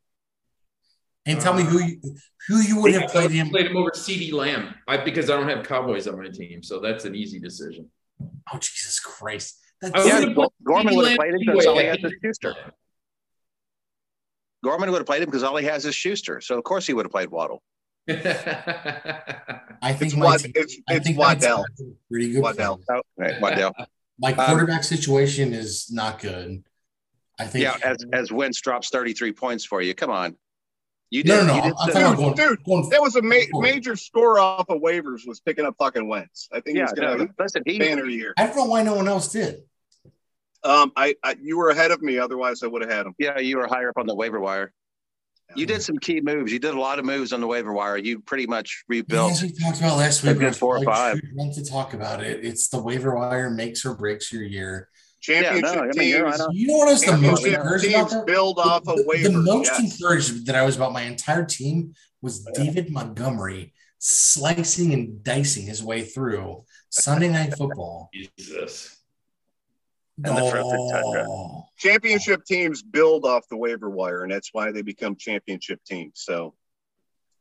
And 1.29 1.41
tell 1.41 1.55
me 1.55 1.62
who 1.62 1.79
you 1.83 2.01
who 2.49 2.61
you 2.61 2.81
would 2.81 2.95
have 2.95 3.11
played 3.11 3.31
him. 3.31 3.51
Played 3.51 3.66
him 3.66 3.76
over 3.76 3.91
CeeDee 3.91 4.33
Lamb 4.33 4.74
I, 4.89 4.97
because 4.97 5.29
I 5.31 5.37
don't 5.37 5.49
have 5.49 5.64
Cowboys 5.66 6.07
on 6.09 6.18
my 6.18 6.29
team, 6.29 6.62
so 6.62 6.81
that's 6.81 7.05
an 7.05 7.14
easy 7.14 7.39
decision. 7.39 7.91
Oh 8.53 8.59
Jesus 8.59 8.99
Christ! 9.01 9.59
I 9.85 9.91
That's, 9.91 10.07
Yeah, 10.07 10.35
Gorman 10.64 10.97
would've 10.97 11.16
played 11.16 11.35
him 11.35 11.41
because 11.45 11.66
all 11.66 11.79
he 11.79 11.85
has 11.87 11.99
is 12.03 12.12
Schuster. 12.24 12.55
Gorman 14.64 14.91
would 14.91 14.99
have 14.99 15.07
played 15.07 15.22
him 15.22 15.26
because 15.26 15.43
all 15.45 15.57
he 15.57 15.66
has 15.66 15.85
is 15.85 15.95
Schuster. 15.95 16.41
So 16.41 16.57
of 16.59 16.64
course 16.64 16.87
he 16.87 16.93
would 16.95 17.05
have 17.07 17.12
played 17.12 17.29
Waddle. 17.31 17.62
I 18.09 19.93
think 19.93 20.12
It's 20.12 20.16
my 20.16 20.26
Wad- 20.26 20.41
team, 20.41 20.53
it's- 20.55 20.76
I 20.89 20.99
think 20.99 21.18
Waddle. 21.18 21.64
pretty 22.11 22.33
good. 22.33 22.43
Waddle. 22.43 22.79
plan. 22.79 22.99
Oh, 22.99 23.03
right, 23.16 23.41
Waddle. 23.41 23.74
My 24.18 24.33
Um, 24.33 24.47
quarterback 24.47 24.83
situation 24.83 25.53
is 25.53 25.91
not 25.93 26.20
good. 26.20 26.64
I 27.39 27.47
think. 27.47 27.62
yeah, 27.62 27.76
as 27.85 27.99
as 28.12 28.33
Wentz 28.33 28.61
drops 28.61 28.89
33 28.89 29.33
points 29.33 29.64
for 29.64 29.81
you. 29.81 29.95
Come 29.95 30.11
on. 30.11 30.37
You 31.11 31.25
no, 31.25 31.39
did, 31.39 31.47
no, 31.47 31.55
you 31.55 31.61
no. 31.61 31.67
did 31.67 31.75
I'm 31.81 31.89
talking 31.89 32.03
about 32.03 32.17
going, 32.17 32.35
Dude, 32.35 32.65
going 32.65 32.89
That 32.91 33.01
was 33.01 33.17
a 33.17 33.23
ma- 33.23 33.37
forward. 33.51 33.63
major 33.63 33.97
score 33.97 34.39
off 34.39 34.69
of 34.69 34.81
waivers 34.81 35.27
was 35.27 35.41
picking 35.41 35.65
up 35.65 35.75
fucking 35.79 36.07
Wentz. 36.07 36.49
I 36.53 36.61
think 36.61 36.77
yeah, 36.77 36.85
he's 36.85 36.93
gonna 36.93 37.17
no, 37.17 37.19
have 37.19 37.31
listen, 37.39 37.63
a 37.67 37.71
he, 37.71 37.79
banner 37.79 38.05
year. 38.05 38.35
I 38.37 38.47
don't 38.47 38.57
know 38.57 38.65
why 38.67 38.83
no 38.83 38.95
one 38.95 39.09
else 39.09 39.33
did. 39.33 39.63
Um, 40.65 40.93
I, 40.97 41.15
I 41.23 41.37
you 41.41 41.57
were 41.57 41.71
ahead 41.71 41.93
of 41.93 42.03
me. 42.03 42.19
Otherwise, 42.19 42.63
I 42.63 42.67
would 42.67 42.83
have 42.83 42.91
had 42.91 43.07
him. 43.07 43.15
yeah, 43.19 43.39
you 43.39 43.59
were 43.59 43.67
higher 43.67 43.89
up 43.89 43.97
on 43.97 44.07
the 44.07 44.15
waiver 44.15 44.41
wire. 44.41 44.73
You 45.57 45.65
did 45.65 45.83
some 45.83 45.97
key 45.97 46.21
moves. 46.21 46.53
You 46.53 46.59
did 46.59 46.75
a 46.75 46.79
lot 46.79 46.99
of 46.99 47.07
moves 47.07 47.33
on 47.33 47.41
the 47.41 47.47
waiver 47.47 47.73
wire. 47.73 47.97
You 47.97 48.21
pretty 48.21 48.47
much 48.47 48.85
rebuilt. 48.87 49.33
As 49.33 49.43
we 49.43 49.51
talked 49.53 49.79
about 49.79 49.97
last 49.97 50.23
week, 50.23 50.39
good 50.39 50.55
four 50.55 50.77
or 50.77 50.81
like, 50.81 50.89
five. 50.89 51.15
we 51.15 51.31
want 51.33 51.55
to 51.55 51.65
talk 51.65 51.95
about 51.95 52.23
it. 52.23 52.45
It's 52.45 52.69
the 52.69 52.83
waiver 52.83 53.17
wire 53.17 53.49
makes 53.49 53.87
or 53.87 53.95
breaks 53.95 54.31
your 54.31 54.43
year. 54.43 54.91
Championship 55.21 55.64
Yeah, 55.64 55.75
no, 55.75 55.83
I 55.83 55.87
mean, 55.97 56.09
you're 56.09 56.25
teams. 56.27 56.39
right 56.39 56.41
on. 56.41 56.55
You 56.55 56.66
know 56.69 56.77
what 56.77 56.89
is 56.89 57.03
the 57.03 57.12
most 57.16 57.43
Championship 57.43 57.61
encouraging 57.61 57.91
about 57.95 58.01
teams 58.11 58.12
that? 58.12 58.27
build 58.27 58.59
off 58.59 58.89
of 58.89 58.97
the, 58.97 59.05
waivers. 59.05 59.23
the 59.25 59.33
most 59.33 59.66
yes. 59.66 59.81
encouraged 60.01 60.47
that 60.47 60.55
I 60.55 60.62
was 60.64 60.77
about 60.77 60.93
my 60.93 61.03
entire 61.03 61.45
team 61.45 61.95
was 62.23 62.45
David 62.55 62.91
Montgomery 62.91 63.73
slicing 63.99 64.93
and 64.93 65.23
dicing 65.25 65.66
his 65.66 65.83
way 65.83 66.03
through 66.03 66.64
Sunday 66.91 67.29
Night 67.29 67.55
Football. 67.57 68.11
Jesus. 68.39 68.97
And 70.25 70.37
the 70.37 70.51
frozen 70.51 70.91
tundra. 70.91 71.27
Oh, 71.29 71.64
championship 71.79 72.45
teams 72.45 72.83
build 72.83 73.25
off 73.25 73.47
the 73.49 73.57
waiver 73.57 73.89
wire, 73.89 74.25
and 74.25 74.33
that's 74.33 74.51
why 74.53 74.73
they 74.73 74.83
become 74.83 75.14
championship 75.14 75.81
teams. 75.85 76.14
So 76.16 76.55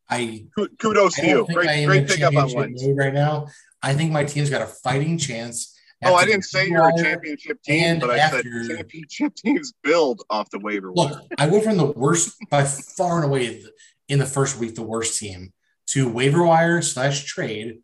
I, 0.10 0.46
kudos 0.80 1.18
I 1.18 1.22
to 1.22 1.28
you. 1.28 1.46
think 1.48 1.60
I 1.60 1.64
Great, 1.64 1.86
great 1.86 2.02
in 2.04 2.08
pickup 2.08 2.36
on 2.36 2.50
championship 2.50 2.88
Wentz. 2.88 3.00
right 3.00 3.14
now. 3.14 3.48
I 3.82 3.94
think 3.94 4.12
my 4.12 4.24
team's 4.26 4.50
got 4.50 4.62
a 4.62 4.68
fighting 4.68 5.18
chance. 5.18 5.77
Oh, 6.04 6.14
I 6.14 6.26
didn't 6.26 6.44
say 6.44 6.68
you're 6.68 6.88
a 6.88 6.96
championship 6.96 7.62
team, 7.64 7.84
and 7.84 8.02
but 8.02 8.12
I 8.12 8.18
after- 8.18 8.64
said 8.64 8.78
championship 8.78 9.36
teams 9.44 9.74
build 9.84 10.22
off 10.30 10.50
the 10.52 10.60
waiver 10.60 10.92
wire. 10.92 11.10
Look, 11.10 11.24
I 11.38 11.48
went 11.48 11.64
from 11.64 11.78
the 11.78 11.86
worst, 11.86 12.36
by 12.52 12.64
far 12.64 13.18
and 13.18 13.26
away, 13.26 13.64
in 14.08 14.20
the 14.20 14.26
first 14.26 14.60
week, 14.60 14.76
the 14.76 14.84
worst 14.84 15.20
team, 15.20 15.54
to 15.88 16.08
waiver 16.08 16.44
wire 16.44 16.82
slash 16.82 17.26
trade. 17.26 17.80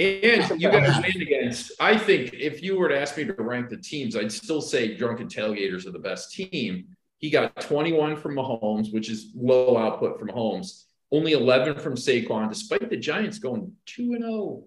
And 0.00 0.60
you 0.60 0.70
got 0.70 0.80
to 0.86 1.02
win 1.02 1.22
against. 1.22 1.72
I 1.80 1.98
think 1.98 2.32
if 2.32 2.62
you 2.62 2.78
were 2.78 2.88
to 2.88 2.96
ask 3.00 3.16
me 3.16 3.24
to 3.24 3.32
rank 3.32 3.68
the 3.68 3.76
teams, 3.78 4.14
I'd 4.14 4.30
still 4.30 4.60
say 4.60 4.96
Drunken 4.96 5.26
Tailgaters 5.26 5.86
are 5.86 5.90
the 5.90 5.98
best 5.98 6.32
team. 6.32 6.86
He 7.18 7.30
got 7.30 7.60
21 7.60 8.16
from 8.16 8.36
Mahomes, 8.36 8.92
which 8.92 9.10
is 9.10 9.32
low 9.34 9.76
output 9.76 10.20
from 10.20 10.28
Mahomes. 10.28 10.84
Only 11.10 11.32
11 11.32 11.80
from 11.80 11.94
Saquon, 11.94 12.48
despite 12.48 12.88
the 12.90 12.96
Giants 12.96 13.40
going 13.40 13.72
2 13.86 14.12
and 14.12 14.22
0. 14.22 14.64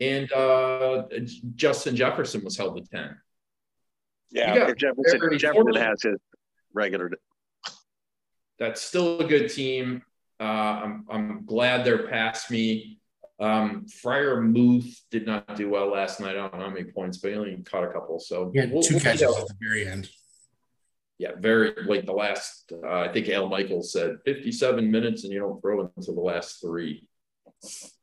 And 0.00 0.32
uh, 0.32 1.04
Justin 1.54 1.96
Jefferson 1.96 2.44
was 2.44 2.56
held 2.56 2.76
to 2.76 2.82
10. 2.90 3.16
Yeah, 4.30 4.72
Jefferson, 4.74 5.38
Jefferson 5.38 5.74
has 5.74 6.02
his 6.02 6.18
regular. 6.72 7.10
That's 8.58 8.80
still 8.80 9.20
a 9.20 9.24
good 9.24 9.48
team. 9.48 10.02
Uh, 10.40 10.42
I'm, 10.44 11.06
I'm 11.10 11.44
glad 11.46 11.84
they're 11.84 12.06
past 12.08 12.50
me. 12.50 12.98
Um, 13.40 13.86
Freiermuth 14.04 15.00
did 15.10 15.26
not 15.26 15.56
do 15.56 15.68
well 15.68 15.88
last 15.90 16.20
night. 16.20 16.30
I 16.30 16.48
don't 16.48 16.54
know 16.58 16.60
how 16.66 16.70
many 16.70 16.84
points, 16.84 17.18
but 17.18 17.32
he 17.32 17.36
only 17.36 17.56
caught 17.64 17.84
a 17.84 17.88
couple. 17.92 18.20
So 18.20 18.50
He 18.52 18.60
had 18.60 18.70
we'll- 18.70 18.82
two 18.82 18.94
we'll 18.94 19.02
catches 19.02 19.22
at 19.22 19.48
the 19.48 19.54
very 19.60 19.86
end. 19.88 20.08
yeah, 21.18 21.32
very 21.38 21.74
like 21.84 22.06
the 22.06 22.12
last. 22.12 22.72
Uh, 22.72 23.00
I 23.00 23.12
think 23.12 23.28
Al 23.28 23.48
Michaels 23.48 23.92
said 23.92 24.18
57 24.24 24.90
minutes, 24.90 25.24
and 25.24 25.32
you 25.32 25.40
don't 25.40 25.60
throw 25.60 25.90
until 25.96 26.14
the 26.14 26.20
last 26.20 26.60
three. 26.60 27.06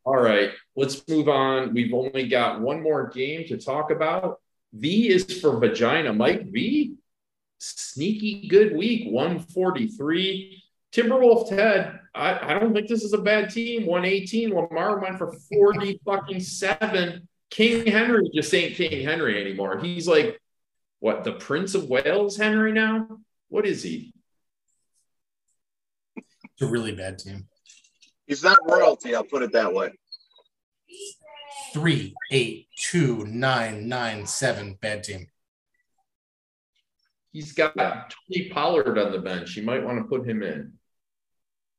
All 0.10 0.20
right, 0.20 0.50
let's 0.76 1.08
move 1.08 1.30
on. 1.30 1.76
We've 1.76 1.94
only 1.94 2.28
got 2.28 2.62
one 2.62 2.82
more 2.82 3.10
game 3.10 3.48
to 3.50 3.60
talk 3.60 3.92
about. 3.92 4.40
V 4.74 5.08
is 5.08 5.40
for 5.40 5.60
vagina. 5.60 6.12
Mike 6.12 6.52
V, 6.52 6.96
sneaky 7.60 8.48
good 8.48 8.76
week, 8.76 9.12
143. 9.12 10.64
Timberwolf 10.92 11.50
Ted, 11.50 12.00
I, 12.16 12.56
I 12.56 12.58
don't 12.58 12.74
think 12.74 12.88
this 12.88 13.04
is 13.04 13.14
a 13.14 13.20
bad 13.20 13.52
team. 13.52 13.86
118. 13.86 14.50
Lamar 14.50 14.98
went 14.98 15.20
for 15.20 15.32
40 15.32 16.02
fucking 16.06 16.40
seven. 16.40 17.28
King 17.52 17.86
Henry 17.86 18.32
just 18.34 18.52
ain't 18.56 18.78
King 18.78 19.06
Henry 19.06 19.40
anymore. 19.40 19.78
He's 19.78 20.08
like, 20.08 20.42
what, 21.02 21.24
the 21.24 21.34
Prince 21.34 21.76
of 21.76 21.88
Wales 21.88 22.36
Henry 22.36 22.72
now? 22.72 23.20
What 23.50 23.68
is 23.68 23.84
he? 23.84 24.12
It's 26.18 26.64
a 26.64 26.66
really 26.66 26.96
bad 26.96 27.20
team. 27.20 27.48
He's 28.26 28.44
not 28.44 28.60
royalty. 28.68 29.14
I'll 29.14 29.24
put 29.24 29.44
it 29.44 29.54
that 29.54 29.72
way. 29.72 29.92
Three, 31.74 32.16
eight, 32.32 32.68
two, 32.78 33.26
nine, 33.26 33.88
nine, 33.88 34.26
seven. 34.26 34.78
Bad 34.82 35.04
team. 35.04 35.28
He's 37.32 37.54
got 37.54 37.76
Tony 37.76 38.50
Pollard 38.50 38.98
on 38.98 39.12
the 39.12 39.20
bench. 39.20 39.56
You 39.56 39.64
might 39.64 39.84
want 39.84 40.00
to 40.00 40.04
put 40.06 40.28
him 40.28 40.42
in. 40.42 40.74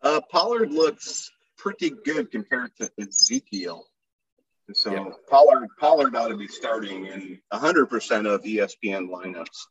Uh, 0.02 0.20
Pollard 0.30 0.70
looks 0.72 1.30
pretty 1.58 1.90
good 2.04 2.30
compared 2.30 2.70
to 2.76 2.90
Ezekiel. 3.00 3.86
So 4.72 4.92
Yeah. 4.92 5.10
Pollard 5.28 5.68
Pollard 5.80 6.14
ought 6.14 6.28
to 6.28 6.36
be 6.36 6.46
starting 6.46 7.06
in 7.06 7.40
100% 7.52 8.26
of 8.32 8.42
ESPN 8.44 9.08
lineups. 9.08 9.66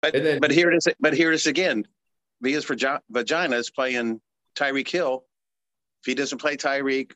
But, 0.00 0.14
And 0.14 0.24
then- 0.24 0.40
but 0.40 0.52
here 0.52 0.70
it 0.70 0.76
is. 0.76 0.86
But 1.00 1.14
here 1.14 1.32
it 1.32 1.34
is 1.34 1.46
again. 1.48 1.86
Via's 2.40 2.64
vagi- 2.64 3.00
vagina 3.10 3.56
is 3.56 3.70
playing 3.70 4.20
Tyreek 4.54 4.88
Hill. 4.88 5.26
If 6.02 6.06
he 6.06 6.14
doesn't 6.14 6.38
play 6.38 6.56
Tyreek, 6.56 7.12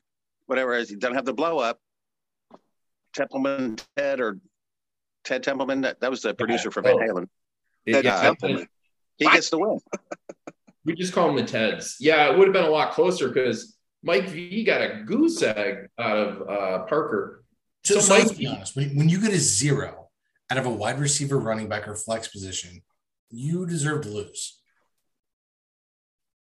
whatever, 0.47 0.77
he 0.79 0.95
doesn't 0.95 1.15
have 1.15 1.25
the 1.25 1.33
blow 1.33 1.59
up. 1.59 1.79
Templeman 3.13 3.77
Ted 3.97 4.19
or 4.19 4.39
Ted 5.23 5.43
Templeman, 5.43 5.81
that, 5.81 5.99
that 6.01 6.09
was 6.09 6.21
the 6.21 6.33
producer 6.33 6.71
for 6.71 6.81
Van 6.81 6.95
Oh. 6.95 6.97
Halen. 6.97 7.27
Ted 7.87 8.05
Yeah, 8.05 8.21
Templeman. 8.21 8.67
He 9.17 9.25
gets 9.25 9.49
the 9.49 9.59
win. 9.59 9.79
We 10.83 10.95
just 10.95 11.13
call 11.13 11.29
him 11.29 11.35
the 11.35 11.43
Teds. 11.43 11.97
Yeah, 11.99 12.31
it 12.31 12.37
would 12.39 12.47
have 12.47 12.53
been 12.53 12.63
a 12.63 12.69
lot 12.69 12.93
closer 12.93 13.27
because 13.27 13.77
Mike 14.01 14.27
V 14.29 14.63
got 14.63 14.81
a 14.81 15.03
goose 15.05 15.43
egg 15.43 15.87
out 15.99 16.17
of 16.17 16.41
uh, 16.49 16.85
Parker. 16.85 17.43
So, 17.83 17.95
So 17.95 17.99
so 17.99 18.13
let's 18.15 18.29
Mike- 18.31 18.37
be 18.39 18.47
honest. 18.47 18.75
When, 18.75 18.95
when 18.97 19.07
you 19.07 19.21
get 19.21 19.31
a 19.31 19.37
zero 19.37 20.09
out 20.49 20.57
of 20.57 20.65
a 20.65 20.71
wide 20.71 20.97
receiver, 20.99 21.37
running 21.37 21.69
back, 21.69 21.87
or 21.87 21.93
flex 21.93 22.29
position, 22.29 22.81
you 23.29 23.67
deserve 23.67 24.01
to 24.05 24.09
lose. 24.09 24.60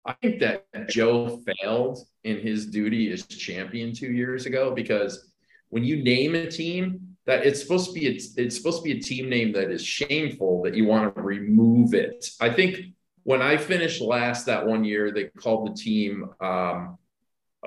I 0.06 0.14
think 0.14 0.39
that 0.39 0.66
Joe 0.89 1.41
failed 1.62 2.00
in 2.24 2.39
his 2.39 2.66
duty 2.68 3.12
as 3.12 3.26
champion 3.28 3.93
two 3.93 4.12
years 4.12 4.45
ago 4.45 4.74
because 4.74 5.32
when 5.70 5.84
you 5.84 6.02
name 6.04 6.36
a 6.36 6.50
team 6.50 7.16
that 7.26 7.45
it's 7.45 7.62
supposed 7.62 7.88
to 7.88 7.93
be 7.93 8.08
it's, 8.08 8.38
it's 8.38 8.56
supposed 8.56 8.78
to 8.80 8.84
be 8.84 8.97
a 8.97 9.02
team 9.02 9.30
name 9.30 9.52
that 9.54 9.70
is 9.70 9.84
shameful 9.84 10.64
that 10.64 10.74
you 10.74 10.86
want 10.86 11.14
to 11.16 11.22
remove 11.22 11.93
it. 11.93 12.26
I 12.41 12.50
think 12.50 12.80
when 13.24 13.41
I 13.41 13.58
finished 13.58 14.02
last 14.02 14.45
that 14.47 14.66
one 14.66 14.84
year, 14.84 15.12
they 15.12 15.26
called 15.26 15.70
the 15.70 15.76
team 15.80 16.30
um, 16.41 16.97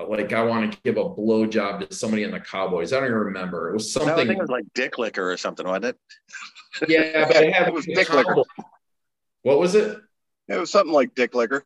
like 0.09 0.33
I 0.33 0.43
want 0.43 0.71
to 0.73 0.77
give 0.83 0.97
a 0.97 1.03
blowjob 1.05 1.87
to 1.87 1.95
somebody 1.95 2.23
in 2.23 2.31
the 2.31 2.39
Cowboys. 2.39 2.91
I 2.91 2.97
don't 2.97 3.05
even 3.09 3.17
remember. 3.19 3.69
It 3.69 3.73
was 3.73 3.95
No, 3.95 4.01
I 4.01 4.05
something. 4.07 4.27
think 4.27 4.39
it 4.39 4.41
was 4.41 4.49
like 4.49 4.65
Dick 4.73 4.97
Licker 4.97 5.31
or 5.31 5.37
something, 5.37 5.65
wasn't 5.67 5.85
it? 5.85 5.97
yeah, 6.89 7.27
but 7.27 7.35
it 7.43 7.53
had 7.53 7.67
It 7.67 7.73
was 7.73 7.85
Dick 7.85 8.11
Licker. 8.11 8.35
What 9.43 9.59
was 9.59 9.75
it? 9.75 9.97
It 10.47 10.57
was 10.59 10.71
something 10.71 10.91
like 10.93 11.13
Dick 11.15 11.35
Licker. 11.35 11.63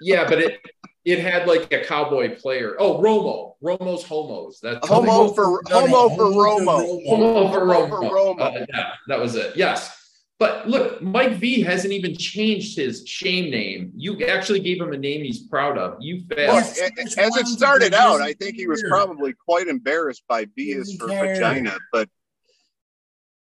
Yeah, 0.00 0.28
but 0.28 0.40
it 0.40 0.60
it 1.04 1.20
had 1.20 1.46
like 1.46 1.72
a 1.72 1.84
cowboy 1.84 2.36
player. 2.36 2.74
Oh, 2.78 3.00
Romo, 3.00 3.54
Romo's 3.62 4.02
homos. 4.02 4.58
That's 4.60 4.86
Homo 4.88 5.28
for 5.32 5.62
No, 5.70 5.86
no, 5.86 6.08
Homo 6.08 6.16
for 6.16 6.24
Romo. 6.24 7.06
Homo 7.06 7.52
for 7.52 7.60
Homo 7.60 7.86
Romo. 7.86 7.88
for 7.88 8.16
Romo. 8.16 8.40
Uh, 8.40 8.66
yeah, 8.74 8.92
that 9.08 9.18
was 9.18 9.36
it. 9.36 9.56
Yes. 9.56 9.92
But 10.38 10.68
look, 10.68 11.00
Mike 11.00 11.34
V 11.36 11.62
hasn't 11.62 11.94
even 11.94 12.14
changed 12.14 12.76
his 12.76 13.08
shame 13.08 13.50
name. 13.50 13.90
You 13.96 14.26
actually 14.26 14.60
gave 14.60 14.78
him 14.80 14.92
a 14.92 14.98
name 14.98 15.22
he's 15.24 15.46
proud 15.46 15.78
of. 15.78 15.96
You 16.00 16.20
failed. 16.28 16.56
Yes. 16.56 16.78
a- 16.78 17.20
as 17.20 17.36
it 17.36 17.46
started 17.46 17.94
out, 17.94 18.20
I 18.20 18.34
think 18.34 18.56
he 18.56 18.66
was 18.66 18.84
probably 18.86 19.32
quite 19.32 19.66
embarrassed 19.68 20.24
by 20.28 20.44
Bias 20.44 20.92
Doesn't 20.92 20.98
for 20.98 21.06
vagina, 21.06 21.78
but 21.90 22.10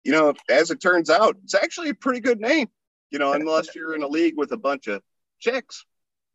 you 0.04 0.12
know, 0.12 0.34
as 0.50 0.70
it 0.70 0.82
turns 0.82 1.08
out, 1.08 1.36
it's 1.44 1.54
actually 1.54 1.90
a 1.90 1.94
pretty 1.94 2.20
good 2.20 2.40
name. 2.40 2.68
You 3.10 3.18
know, 3.18 3.32
unless 3.32 3.74
you're 3.74 3.94
in 3.94 4.02
a 4.02 4.08
league 4.08 4.34
with 4.36 4.52
a 4.52 4.56
bunch 4.56 4.88
of 4.88 5.00
chicks, 5.38 5.84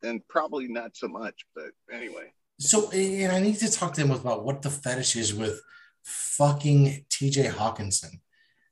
then 0.02 0.22
probably 0.28 0.68
not 0.68 0.96
so 0.96 1.08
much. 1.08 1.44
But 1.54 1.70
anyway, 1.92 2.32
So, 2.58 2.90
and 2.92 3.32
I 3.32 3.40
need 3.40 3.56
to 3.58 3.70
talk 3.70 3.94
to 3.94 4.00
him 4.00 4.10
about 4.10 4.44
what 4.44 4.62
the 4.62 4.70
fetish 4.70 5.16
is 5.16 5.34
with 5.34 5.60
fucking 6.04 7.04
TJ 7.10 7.50
Hockenson. 7.50 8.20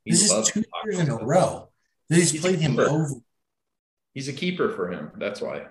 He 0.04 0.12
This 0.12 0.24
is 0.24 0.30
loves 0.32 0.50
two 0.50 0.62
years 0.84 0.98
in 1.00 1.10
a 1.10 1.16
row 1.16 1.70
that 2.08 2.16
he's 2.16 2.30
He's 2.32 2.40
played 2.40 2.60
him 2.60 2.78
over. 2.78 3.08
He's 4.14 4.28
a 4.28 4.32
keeper 4.32 4.70
for 4.70 4.90
him. 4.90 5.10
That's 5.18 5.40
why. 5.40 5.66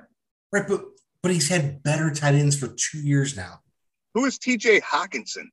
Right, 0.51 0.68
but 0.68 0.84
but 1.24 1.32
he's 1.32 1.49
had 1.49 1.82
better 1.82 2.12
tight 2.12 2.36
ends 2.36 2.58
for 2.60 2.68
two 2.68 2.99
years 2.99 3.36
now. 3.36 3.62
who 4.14 4.26
is 4.26 4.38
TJ 4.38 4.82
Hockenson? 4.82 5.45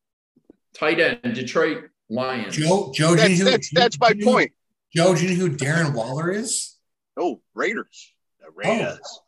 Tight 0.75 1.01
end, 1.01 1.35
Detroit 1.35 1.85
Lions. 2.11 2.55
Joe, 2.57 2.93
Joe, 2.95 3.15
do 3.17 3.23
you 3.23 3.29
That's 3.29 3.39
know 3.39 3.45
who- 3.45 3.51
that's 3.51 3.71
that's 3.73 4.01
my 4.01 4.11
you 4.11 4.25
know- 4.25 4.33
point. 4.33 4.53
Joe, 4.95 5.15
do 5.15 5.27
you 5.27 5.31
know 5.31 5.47
who 5.47 5.57
Darren 5.57 5.95
Waller 5.95 6.31
is? 6.31 6.77
Oh, 7.17 7.41
Raiders. 7.55 8.13
The 8.41 8.49
oh. 8.49 8.53
Raiders. 8.55 9.21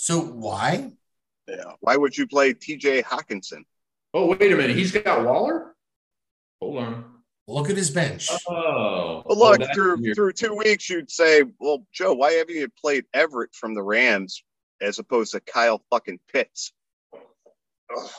So 0.00 0.18
why? 0.18 0.92
Yeah. 1.46 1.72
Why 1.80 1.94
would 1.94 2.16
you 2.16 2.26
play 2.26 2.54
TJ 2.54 3.04
Hockenson? 3.04 3.64
Oh, 4.14 4.28
wait 4.34 4.50
a 4.50 4.56
minute. 4.56 4.74
He's 4.74 4.92
got 4.92 5.26
Waller? 5.26 5.76
Hold 6.58 6.78
on. 6.78 7.04
Look 7.46 7.68
at 7.68 7.76
his 7.76 7.90
bench. 7.90 8.30
Oh. 8.48 9.22
Well, 9.24 9.24
oh, 9.28 9.34
look 9.34 9.58
that's 9.60 9.74
through 9.74 10.00
weird. 10.00 10.16
through 10.16 10.32
two 10.32 10.54
weeks, 10.56 10.88
you'd 10.88 11.10
say, 11.10 11.42
"Well, 11.58 11.86
Joe, 11.92 12.14
why 12.14 12.32
haven't 12.32 12.54
you 12.54 12.68
played 12.80 13.04
Everett 13.12 13.54
from 13.54 13.74
the 13.74 13.82
Rams 13.82 14.42
as 14.80 14.98
opposed 14.98 15.32
to 15.32 15.40
Kyle 15.40 15.82
fucking 15.90 16.18
Pitts?" 16.32 16.72
Ugh. 17.94 18.10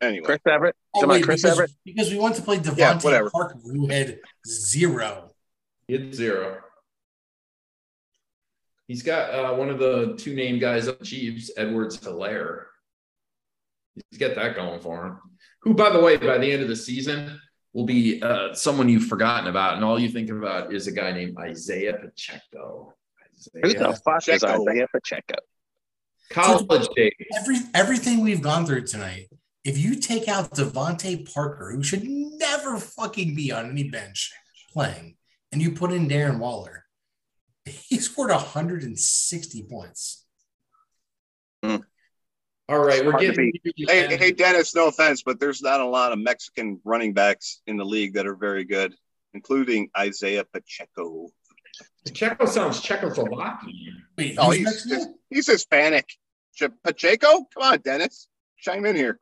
Anyway, 0.00 0.24
Chris 0.24 0.40
Everett. 0.44 0.74
Oh, 0.96 1.00
Somebody 1.02 1.20
wait, 1.20 1.24
Chris 1.24 1.42
because, 1.42 1.56
Everett. 1.56 1.70
because 1.84 2.10
we 2.10 2.18
want 2.18 2.34
to 2.34 2.42
play 2.42 2.58
DeVante 2.58 2.78
Yeah, 2.78 2.98
whatever. 2.98 3.30
Parker, 3.30 3.58
who 3.62 3.86
had 3.86 4.18
zero. 4.44 5.30
He 5.86 5.94
had 5.94 6.12
zero. 6.12 6.62
He's 8.86 9.02
got 9.02 9.34
uh, 9.34 9.54
one 9.54 9.70
of 9.70 9.78
the 9.78 10.14
two 10.18 10.34
name 10.34 10.58
guys 10.58 10.88
up 10.88 10.98
the 10.98 11.04
Chiefs, 11.04 11.50
Edwards 11.56 11.98
Helaire. 11.98 12.64
He's 14.10 14.18
got 14.18 14.34
that 14.34 14.56
going 14.56 14.80
for 14.80 15.06
him. 15.06 15.18
Who, 15.62 15.74
by 15.74 15.90
the 15.90 16.00
way, 16.00 16.16
by 16.16 16.38
the 16.38 16.50
end 16.50 16.62
of 16.62 16.68
the 16.68 16.76
season, 16.76 17.40
will 17.72 17.86
be 17.86 18.22
uh, 18.22 18.54
someone 18.54 18.88
you've 18.88 19.06
forgotten 19.06 19.48
about, 19.48 19.76
and 19.76 19.84
all 19.84 19.98
you 19.98 20.08
think 20.08 20.30
about 20.30 20.72
is 20.72 20.86
a 20.86 20.92
guy 20.92 21.12
named 21.12 21.36
Isaiah 21.38 21.94
Pacheco. 21.94 22.94
Who 23.62 23.72
the 23.72 24.00
fuck 24.04 24.28
is 24.28 24.40
Pacheco. 24.42 24.62
Isaiah 24.68 24.88
Pacheco? 24.92 25.34
College 26.30 26.88
days. 26.96 27.12
Every 27.36 27.56
everything 27.74 28.20
we've 28.20 28.42
gone 28.42 28.64
through 28.64 28.86
tonight. 28.86 29.28
If 29.64 29.78
you 29.78 29.96
take 29.96 30.28
out 30.28 30.50
DeVante 30.52 31.32
Parker, 31.32 31.72
who 31.72 31.82
should 31.82 32.04
never 32.04 32.78
fucking 32.78 33.34
be 33.34 33.50
on 33.50 33.70
any 33.70 33.88
bench 33.88 34.32
playing, 34.72 35.16
and 35.52 35.62
you 35.62 35.72
put 35.72 35.92
in 35.92 36.08
Darren 36.08 36.38
Waller, 36.38 36.83
he 37.66 37.98
scored 37.98 38.30
160 38.30 39.62
points. 39.64 40.24
Hmm. 41.62 41.76
All 42.68 42.78
right, 42.78 43.04
we're 43.04 43.10
Hard 43.12 43.22
to 43.22 43.28
getting. 43.32 43.52
hey, 43.88 44.16
hey, 44.16 44.32
Dennis, 44.32 44.74
no 44.74 44.88
offense, 44.88 45.22
but 45.22 45.38
there's 45.38 45.60
not 45.60 45.80
a 45.80 45.86
lot 45.86 46.12
of 46.12 46.18
Mexican 46.18 46.80
running 46.84 47.12
backs 47.12 47.60
in 47.66 47.76
the 47.76 47.84
league 47.84 48.14
that 48.14 48.26
are 48.26 48.36
very 48.36 48.64
good, 48.64 48.94
including 49.34 49.90
Isaiah 49.96 50.44
Pacheco. 50.44 51.28
Pacheco 52.06 52.46
sounds 52.46 52.80
Czechoslovakian. 52.80 53.96
Wait, 54.16 54.36
Oh, 54.38 54.46
who's 54.46 54.56
he's 54.56 54.64
Mexican? 54.64 55.14
he's 55.28 55.46
Hispanic. 55.46 56.08
Pacheco, 56.84 57.44
come 57.52 57.62
on, 57.62 57.78
Dennis, 57.80 58.28
chime 58.58 58.86
in 58.86 58.96
here. 58.96 59.18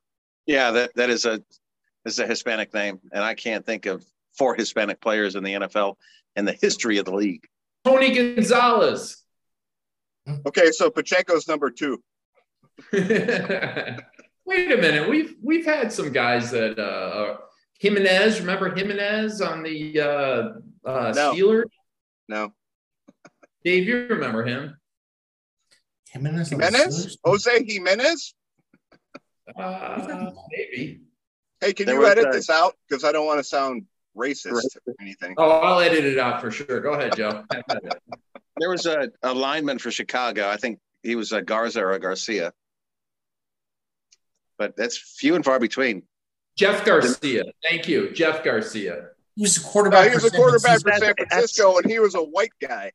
Yeah, 0.47 0.71
that, 0.73 0.95
that 0.97 1.11
is 1.11 1.25
a 1.25 1.43
is 2.05 2.19
a 2.19 2.27
Hispanic 2.27 2.75
name, 2.75 3.01
and 3.13 3.25
I 3.25 3.35
can't 3.35 3.65
think 3.65 3.87
of 3.87 4.05
four 4.37 4.55
Hispanic 4.55 5.01
players 5.01 5.35
in 5.35 5.43
the 5.43 5.53
NFL 5.55 5.97
in 6.37 6.45
the 6.45 6.53
history 6.53 6.99
of 6.99 7.07
the 7.07 7.15
league. 7.15 7.47
Tony 7.85 8.15
Gonzalez. 8.15 9.23
Okay, 10.47 10.71
so 10.71 10.91
Pacheco's 10.91 11.49
number 11.49 11.71
two. 11.71 12.03
Wait 12.93 14.73
a 14.73 14.77
minute. 14.77 15.09
We've 15.09 15.35
we've 15.43 15.65
had 15.65 15.93
some 15.93 16.13
guys 16.13 16.51
that 16.51 16.79
uh, 16.79 16.83
uh 16.83 17.37
Jimenez. 17.81 18.41
Remember 18.41 18.75
Jimenez 18.75 19.41
on 19.41 19.63
the 19.63 20.01
uh, 20.01 20.89
uh, 20.89 21.13
No. 21.15 21.33
Steelers? 21.35 21.65
No, 22.29 22.53
Dave, 23.65 23.87
you 23.87 24.07
remember 24.09 24.45
him? 24.45 24.77
Jimenez. 26.11 26.51
Jimenez, 26.51 27.19
Jose 27.25 27.65
Jimenez. 27.65 28.35
Uh, 29.57 30.31
maybe. 30.51 31.01
Hey, 31.61 31.73
can 31.73 31.87
There 31.87 31.97
you 31.97 32.07
edit 32.07 32.29
a- 32.29 32.33
this 32.33 32.51
out 32.51 32.75
because 32.89 33.05
I 33.05 33.13
don't 33.13 33.27
want 33.27 33.39
to 33.39 33.45
sound 33.45 33.87
racist 34.17 34.77
or 34.87 34.95
anything. 35.01 35.35
Oh, 35.39 35.51
I'll 35.51 35.81
edit 35.81 36.05
it 36.05 36.19
out 36.19 36.41
for 36.41 36.51
sure. 36.51 36.81
Go 36.81 36.93
ahead, 36.93 37.17
Joe. 37.17 37.45
There 38.59 38.69
was 38.69 38.85
a, 38.85 39.11
a 39.23 39.33
lineman 39.33 39.79
for 39.79 39.91
Chicago. 39.91 40.47
I 40.47 40.59
think 40.59 40.79
he 41.03 41.17
was 41.17 41.33
a 41.33 41.41
Garza 41.41 41.81
or 41.81 41.93
a 41.93 41.99
Garcia, 41.99 42.53
but 44.59 44.77
that's 44.77 44.99
few 44.99 45.35
and 45.35 45.45
far 45.45 45.59
between. 45.59 46.03
Jeff 46.57 46.85
Garcia. 46.85 47.45
Thank 47.69 47.89
you, 47.89 48.11
Jeff 48.13 48.45
Garcia. 48.45 49.09
He 49.37 49.43
was 49.43 49.57
a 49.57 49.61
No, 49.63 49.69
quarterback. 49.71 50.09
he 50.11 50.15
was 50.15 50.23
for 50.25 50.29
a 50.29 50.31
quarterback 50.39 50.81
Francisco. 50.83 50.91
for 50.91 51.05
San 51.07 51.15
Francisco, 51.29 51.79
and 51.79 51.91
he 51.91 51.99
was 51.99 52.15
a 52.15 52.23
white 52.23 52.53
guy. 52.61 52.93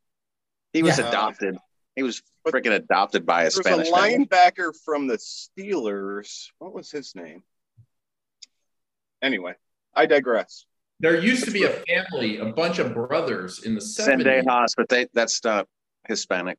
He 0.73 0.83
was 0.83 0.99
Yeah. 0.99 1.09
adopted. 1.09 1.57
He 1.95 2.03
was 2.03 2.21
freaking 2.47 2.73
adopted 2.75 3.25
by 3.25 3.39
a 3.41 3.43
There's 3.45 3.55
Spanish 3.55 3.89
a 3.89 3.91
family. 3.91 4.25
linebacker 4.27 4.71
from 4.85 5.07
the 5.07 5.17
Steelers. 5.17 6.49
What 6.59 6.71
was 6.73 6.91
his 6.91 7.15
name? 7.15 7.41
Anyway, 9.23 9.55
I 9.95 10.05
digress. 10.05 10.65
There 10.99 11.19
used 11.21 11.45
to 11.45 11.51
be 11.51 11.63
a 11.63 11.69
family, 11.69 12.37
a 12.39 12.45
bunch 12.45 12.79
of 12.79 12.93
brothers 12.93 13.63
in 13.63 13.75
the 13.75 13.81
70s. 13.81 14.23
Zendejas, 14.23 14.69
but 14.75 14.89
they 14.89 15.07
that's 15.13 15.43
not 15.43 15.67
Hispanic. 16.07 16.57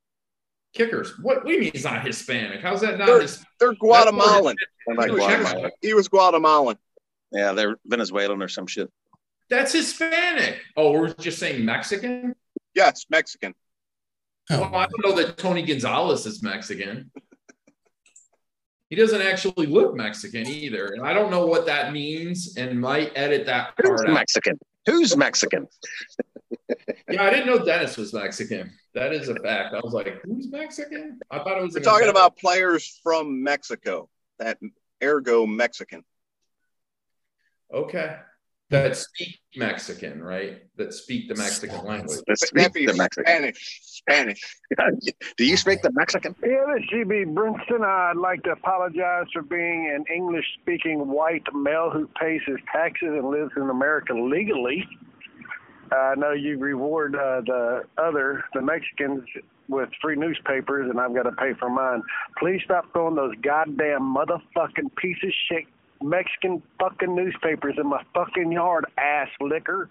Kickers. 0.74 1.18
What, 1.20 1.38
what 1.38 1.46
do 1.46 1.52
you 1.54 1.60
mean 1.60 1.70
he's 1.72 1.84
not 1.84 2.06
Hispanic? 2.06 2.60
How's 2.60 2.80
that 2.82 2.98
not 2.98 3.06
They're- 3.06 3.22
His- 3.22 3.44
They're 3.58 3.74
Guatemalan. 3.74 4.54
They're 4.86 4.96
like 4.96 5.08
He 5.10 5.14
was, 5.16 5.24
Guatemalan. 5.26 5.70
he 5.80 5.94
was 5.94 6.08
Guatemalan. 6.08 6.76
Yeah, 7.32 7.52
they're 7.52 7.76
Venezuelan 7.86 8.40
or 8.42 8.48
some 8.48 8.66
shit. 8.66 8.90
That's 9.50 9.72
Hispanic. 9.72 10.60
Oh, 10.76 10.92
we're 10.92 11.14
just 11.14 11.38
saying 11.38 11.64
Mexican? 11.64 12.34
Yes, 12.74 13.06
Mexican. 13.10 13.54
Oh, 14.50 14.60
Well, 14.60 14.74
I 14.76 14.86
don't 14.86 15.04
know 15.16 15.22
that 15.22 15.36
Tony 15.36 15.62
Gonzalez 15.62 16.26
is 16.26 16.42
Mexican. 16.42 17.10
He 18.90 18.96
doesn't 18.96 19.20
actually 19.20 19.66
look 19.66 19.94
Mexican 19.94 20.46
either. 20.46 20.86
And 20.94 21.04
I 21.06 21.12
don't 21.12 21.30
know 21.30 21.46
what 21.46 21.66
that 21.66 21.92
means 21.92 22.56
and 22.56 22.80
might 22.80 23.12
edit 23.14 23.44
that 23.46 23.74
Who's 23.80 23.88
part 23.88 24.08
out. 24.08 24.14
Mexican? 24.14 24.58
Who's 24.86 25.16
Mexican? 25.16 25.66
Yeah, 27.10 27.22
I 27.24 27.30
didn't 27.30 27.46
know 27.46 27.64
Dennis 27.64 27.96
was 27.96 28.12
Mexican. 28.12 28.70
That 28.94 29.12
is 29.14 29.28
a 29.30 29.34
fact. 29.36 29.74
I 29.74 29.80
was 29.82 29.92
like, 29.94 30.20
who's 30.24 30.50
Mexican? 30.50 31.18
I 31.30 31.38
thought 31.38 31.56
it 31.58 31.62
was 31.62 31.74
We're 31.74 31.80
talking 31.80 32.08
Italian- 32.08 32.10
about 32.10 32.36
players 32.36 33.00
from 33.02 33.42
Mexico. 33.42 34.08
That 34.38 34.58
ergo 35.02 35.46
Mexican. 35.46 36.04
Okay. 37.72 38.16
That 38.70 38.96
speak 38.96 39.38
Mexican, 39.56 40.22
right? 40.22 40.60
That 40.76 40.92
speak 40.92 41.28
the 41.28 41.34
Mexican 41.34 41.84
language. 41.86 42.20
Let's 42.28 42.46
speak 42.46 42.72
the 42.74 42.94
Mexican. 42.94 43.24
Spanish. 43.24 43.80
Spanish. 43.82 44.40
Do 45.36 45.46
you 45.46 45.56
speak 45.56 45.80
the 45.80 45.90
Mexican? 45.92 46.34
Yeah, 46.42 46.64
this 46.74 46.84
is 46.84 46.90
GB 46.90 47.32
Brinston. 47.32 47.82
I'd 47.82 48.16
like 48.16 48.42
to 48.42 48.50
apologize 48.50 49.26
for 49.32 49.40
being 49.42 49.90
an 49.94 50.04
English 50.14 50.44
speaking 50.60 51.08
white 51.08 51.44
male 51.54 51.90
who 51.90 52.08
pays 52.20 52.42
his 52.46 52.58
taxes 52.70 53.08
and 53.08 53.30
lives 53.30 53.52
in 53.56 53.70
America 53.70 54.12
legally. 54.12 54.86
I 55.90 56.14
know 56.16 56.32
you 56.32 56.58
reward 56.58 57.16
uh, 57.16 57.40
the 57.46 57.84
other, 57.96 58.44
the 58.52 58.60
Mexicans, 58.60 59.22
with 59.68 59.88
free 60.02 60.16
newspapers, 60.16 60.90
and 60.90 61.00
I've 61.00 61.14
got 61.14 61.22
to 61.22 61.32
pay 61.32 61.52
for 61.58 61.70
mine. 61.70 62.02
Please 62.38 62.60
stop 62.64 62.84
throwing 62.92 63.14
those 63.14 63.34
goddamn 63.42 64.14
motherfucking 64.14 64.94
piece 64.96 65.18
of 65.22 65.30
shit 65.48 65.64
Mexican 66.02 66.62
fucking 66.78 67.14
newspapers 67.14 67.74
in 67.78 67.86
my 67.86 68.02
fucking 68.14 68.52
yard, 68.52 68.86
ass 68.96 69.28
liquor. 69.40 69.88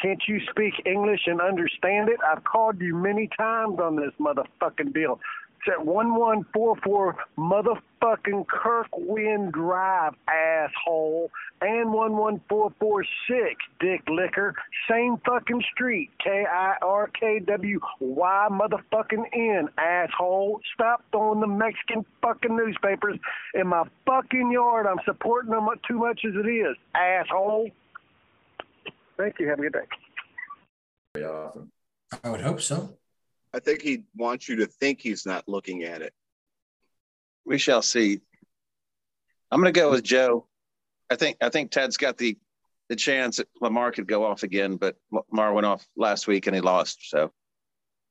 Can't 0.00 0.22
you 0.28 0.40
speak 0.50 0.74
English 0.86 1.22
and 1.26 1.40
understand 1.40 2.08
it? 2.08 2.18
I've 2.26 2.44
called 2.44 2.80
you 2.80 2.94
many 2.94 3.28
times 3.36 3.80
on 3.80 3.96
this 3.96 4.12
motherfucking 4.20 4.94
deal. 4.94 5.20
It's 5.58 5.74
at 5.74 5.84
1144 5.84 7.16
motherfucking 7.36 8.46
Kirkwyn 8.46 9.50
Drive, 9.50 10.14
asshole, 10.28 11.30
and 11.60 11.90
11446, 11.90 13.56
dick 13.80 14.02
liquor. 14.08 14.54
Same 14.88 15.16
fucking 15.26 15.62
street, 15.72 16.10
K 16.22 16.44
I 16.48 16.74
R 16.82 17.08
K 17.08 17.40
W 17.40 17.80
Y 18.00 18.48
motherfucking 18.50 19.24
N, 19.32 19.68
asshole. 19.78 20.60
Stop 20.74 21.04
throwing 21.10 21.40
the 21.40 21.48
Mexican 21.48 22.04
fucking 22.22 22.56
newspapers 22.56 23.18
in 23.54 23.66
my 23.66 23.82
fucking 24.06 24.52
yard. 24.52 24.86
I'm 24.86 25.00
supporting 25.04 25.50
them 25.50 25.68
too 25.88 25.98
much 25.98 26.20
as 26.24 26.34
it 26.36 26.48
is, 26.48 26.76
asshole. 26.94 27.70
Thank 29.16 29.40
you. 29.40 29.48
Have 29.48 29.58
a 29.58 29.62
good 29.62 29.72
day. 29.72 29.88
Very 31.14 31.26
often. 31.26 31.72
I 32.22 32.30
would 32.30 32.42
hope 32.42 32.60
so. 32.60 32.96
I 33.54 33.60
think 33.60 33.82
he 33.82 34.04
wants 34.14 34.48
you 34.48 34.56
to 34.56 34.66
think 34.66 35.00
he's 35.00 35.26
not 35.26 35.48
looking 35.48 35.84
at 35.84 36.02
it. 36.02 36.12
We 37.44 37.58
shall 37.58 37.82
see. 37.82 38.20
I'm 39.50 39.60
going 39.60 39.72
to 39.72 39.80
go 39.80 39.90
with 39.90 40.04
Joe. 40.04 40.46
I 41.10 41.16
think 41.16 41.38
I 41.40 41.48
think 41.48 41.70
Ted's 41.70 41.96
got 41.96 42.18
the 42.18 42.36
the 42.88 42.96
chance 42.96 43.36
that 43.38 43.48
Lamar 43.60 43.92
could 43.92 44.06
go 44.06 44.24
off 44.24 44.42
again, 44.42 44.76
but 44.76 44.96
Lamar 45.10 45.52
went 45.52 45.66
off 45.66 45.86
last 45.96 46.26
week 46.26 46.46
and 46.46 46.54
he 46.54 46.60
lost. 46.60 47.08
So 47.08 47.32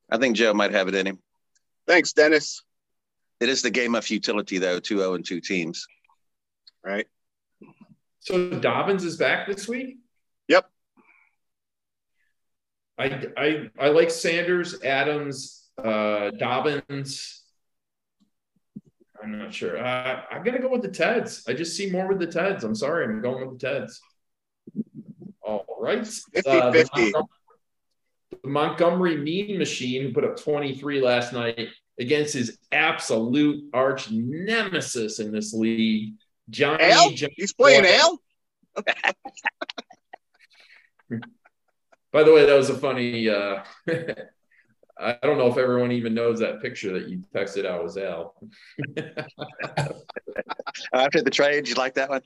I 0.09 0.17
think 0.17 0.35
Joe 0.35 0.53
might 0.53 0.71
have 0.71 0.87
it 0.87 0.95
in 0.95 1.05
him. 1.07 1.19
Thanks, 1.87 2.13
Dennis. 2.13 2.61
It 3.39 3.49
is 3.49 3.61
the 3.61 3.69
game 3.69 3.95
of 3.95 4.03
futility, 4.03 4.57
though. 4.57 4.79
Two 4.79 4.97
zero 4.97 5.13
and 5.13 5.25
two 5.25 5.41
teams. 5.41 5.85
Right. 6.83 7.07
So 8.19 8.49
Dobbins 8.59 9.03
is 9.03 9.17
back 9.17 9.47
this 9.47 9.67
week? 9.67 9.97
I 12.97 13.25
I 13.37 13.69
I 13.79 13.87
like 13.89 14.09
Sanders, 14.11 14.81
Adams, 14.83 15.67
uh, 15.77 16.31
Dobbins. 16.31 17.43
I'm 19.23 19.37
not 19.37 19.53
sure. 19.53 19.77
Uh, 19.77 20.21
I'm 20.31 20.43
gonna 20.43 20.59
go 20.61 20.69
with 20.69 20.81
the 20.83 20.89
Teds. 20.89 21.47
I 21.49 21.53
just 21.53 21.75
see 21.75 21.89
more 21.89 22.07
with 22.07 22.19
the 22.19 22.27
Teds. 22.27 22.63
I'm 22.63 22.75
sorry, 22.75 23.05
I'm 23.05 23.21
going 23.21 23.47
with 23.49 23.59
the 23.59 23.67
Teds. 23.67 23.99
All 25.41 25.65
right. 25.79 26.05
50 26.05 26.49
Uh, 26.49 26.69
the 26.71 26.79
50. 26.79 27.01
Montgomery- 27.11 27.27
the 28.43 28.49
Montgomery 28.49 29.17
Mean 29.17 29.57
Machine, 29.57 30.03
who 30.03 30.13
put 30.13 30.23
up 30.25 30.37
23 30.37 31.01
last 31.01 31.33
night 31.33 31.69
against 31.99 32.33
his 32.33 32.59
absolute 32.71 33.69
arch 33.73 34.11
nemesis 34.11 35.19
in 35.19 35.31
this 35.31 35.53
league, 35.53 36.13
Johnny. 36.49 36.83
Al? 36.83 37.09
John- 37.11 37.29
He's 37.35 37.53
playing. 37.53 37.85
Al? 37.85 38.21
By 42.17 42.23
the 42.23 42.33
way, 42.33 42.47
that 42.47 42.57
was 42.57 42.71
a 42.71 42.75
funny. 42.75 43.29
Uh, 43.29 43.63
I 44.99 45.19
don't 45.21 45.37
know 45.37 45.45
if 45.51 45.57
everyone 45.59 45.91
even 45.91 46.15
knows 46.15 46.39
that 46.39 46.63
picture 46.63 46.91
that 46.93 47.07
you 47.07 47.21
texted 47.31 47.63
out 47.63 47.83
was 47.83 47.95
Al. 47.95 48.33
After 50.93 51.21
the 51.21 51.29
trade, 51.29 51.67
you 51.67 51.75
like 51.75 51.93
that 51.93 52.09
one? 52.09 52.23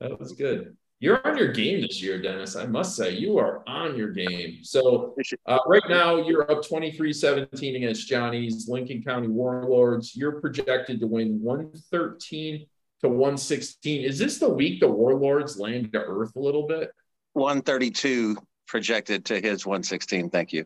That 0.00 0.20
was 0.20 0.32
good. 0.32 0.76
You're 1.00 1.26
on 1.26 1.38
your 1.38 1.52
game 1.52 1.80
this 1.80 2.02
year, 2.02 2.20
Dennis. 2.20 2.54
I 2.54 2.66
must 2.66 2.96
say, 2.96 3.12
you 3.12 3.38
are 3.38 3.66
on 3.66 3.96
your 3.96 4.10
game. 4.10 4.58
So, 4.60 5.16
uh, 5.46 5.58
right 5.66 5.88
now, 5.88 6.16
you're 6.16 6.50
up 6.52 6.62
23 6.62 7.14
17 7.14 7.76
against 7.76 8.06
Johnny's 8.06 8.68
Lincoln 8.68 9.02
County 9.02 9.28
Warlords. 9.28 10.14
You're 10.14 10.38
projected 10.38 11.00
to 11.00 11.06
win 11.06 11.40
113 11.40 12.66
to 13.00 13.08
116. 13.08 14.04
Is 14.04 14.18
this 14.18 14.38
the 14.38 14.50
week 14.50 14.80
the 14.80 14.88
Warlords 14.88 15.58
land 15.58 15.94
to 15.94 15.98
earth 15.98 16.36
a 16.36 16.40
little 16.40 16.66
bit? 16.66 16.90
132 17.32 18.36
projected 18.66 19.24
to 19.26 19.40
his 19.40 19.64
116. 19.64 20.30
Thank 20.30 20.52
you. 20.52 20.64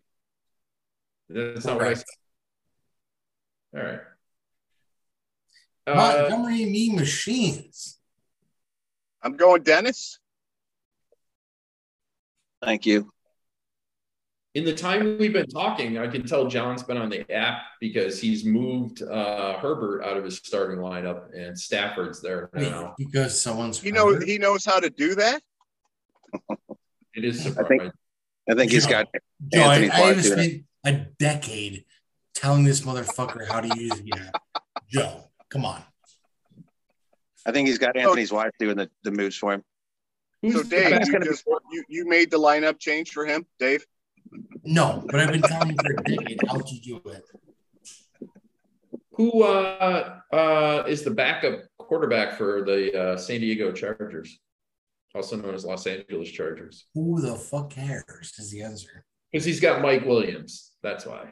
That's 1.29 1.65
not 1.65 1.77
what 1.77 1.83
I 1.83 1.87
Correct. 1.95 2.05
said. 3.73 3.81
All 3.81 3.87
right. 3.87 4.01
Uh, 5.87 5.95
Montgomery 5.95 6.65
Mean 6.67 6.97
Machines. 6.97 7.99
I'm 9.23 9.37
going 9.37 9.63
Dennis. 9.63 10.19
Thank 12.63 12.85
you. 12.87 13.11
in 14.55 14.65
the 14.65 14.75
time 14.75 15.17
we've 15.19 15.33
been 15.33 15.47
talking, 15.47 15.97
I 15.99 16.09
can 16.09 16.27
tell 16.27 16.49
John's 16.49 16.83
been 16.83 16.97
on 16.97 17.09
the 17.09 17.31
app 17.33 17.63
because 17.81 18.21
he's 18.21 18.45
moved 18.45 19.03
uh, 19.03 19.59
Herbert 19.59 20.03
out 20.03 20.17
of 20.17 20.25
his 20.25 20.39
starting 20.39 20.79
lineup 20.81 21.33
and 21.35 21.59
Stafford's 21.59 22.21
there 22.21 22.51
now. 22.55 22.95
Because 22.99 23.41
someone's 23.41 23.81
He 23.81 23.93
knows 23.93 24.25
he 24.25 24.39
knows 24.39 24.65
how 24.65 24.81
to 24.81 24.91
do 24.91 25.15
that. 25.15 25.41
It 27.25 27.29
is 27.29 27.41
I 27.41 27.43
think- 27.43 27.57
surprising. 27.57 27.93
I 28.51 28.55
think 28.55 28.73
he's 28.73 28.85
Joe, 28.87 28.91
got 28.91 29.07
Joe, 29.53 29.61
I, 29.61 29.75
Anthony 29.77 29.91
I 29.91 29.97
Clark 29.97 30.17
have 30.17 30.25
doing 30.25 30.39
it. 30.39 30.65
spent 30.83 30.97
a 30.97 31.07
decade 31.19 31.85
telling 32.35 32.65
this 32.65 32.81
motherfucker 32.81 33.47
how 33.47 33.61
to 33.61 33.79
use 33.79 34.01
the 34.01 34.13
app. 34.19 34.63
Joe, 34.89 35.25
come 35.51 35.65
on. 35.65 35.81
I 37.47 37.53
think 37.53 37.69
he's 37.69 37.79
got 37.79 37.97
Anthony's 37.97 38.33
wife 38.33 38.51
doing 38.59 38.77
the, 38.77 38.91
the 39.05 39.11
moves 39.13 39.37
for 39.37 39.53
him. 39.53 39.63
So 40.51 40.63
Dave, 40.63 41.07
you 41.07 41.21
just 41.21 41.45
you, 41.71 41.85
you 41.89 42.09
made 42.09 42.31
the 42.31 42.39
lineup 42.39 42.79
change 42.79 43.11
for 43.11 43.27
him, 43.27 43.45
Dave. 43.59 43.85
No, 44.65 45.05
but 45.07 45.21
I've 45.21 45.31
been 45.33 45.43
telling 45.43 45.69
you 45.71 45.77
for 45.85 45.93
a 45.93 46.03
decade 46.03 46.41
how 46.49 46.59
to 46.59 46.81
do 46.81 47.01
it. 47.07 47.25
who 49.13 49.43
uh, 49.43 50.21
uh, 50.33 50.85
is 50.89 51.03
the 51.03 51.11
backup 51.11 51.61
quarterback 51.79 52.37
for 52.39 52.65
the 52.65 52.99
uh, 52.99 53.17
San 53.17 53.41
Diego 53.41 53.71
Chargers, 53.71 54.39
also 55.15 55.37
known 55.37 55.55
as 55.55 55.65
Los 55.65 55.87
Angeles 55.87 56.31
Chargers? 56.31 56.87
Who 56.95 57.21
the 57.21 57.35
fuck 57.35 57.71
cares? 57.71 58.33
Is 58.39 58.51
the 58.51 58.63
answer. 58.63 59.05
Because 59.33 59.45
he's 59.45 59.61
got 59.61 59.83
Mike 59.83 60.05
Williams. 60.05 60.73
That's 60.83 61.07
why. 61.07 61.31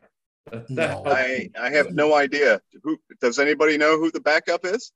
That, 0.50 0.66
that 0.74 1.04
No. 1.04 1.10
I 1.10 1.48
I 1.60 1.70
have 1.70 1.92
no 1.92 2.14
idea. 2.14 2.60
Who 2.82 2.98
does 3.20 3.38
anybody 3.38 3.76
know 3.78 3.98
who 3.98 4.10
the 4.10 4.20
backup 4.20 4.64
is? 4.64 4.92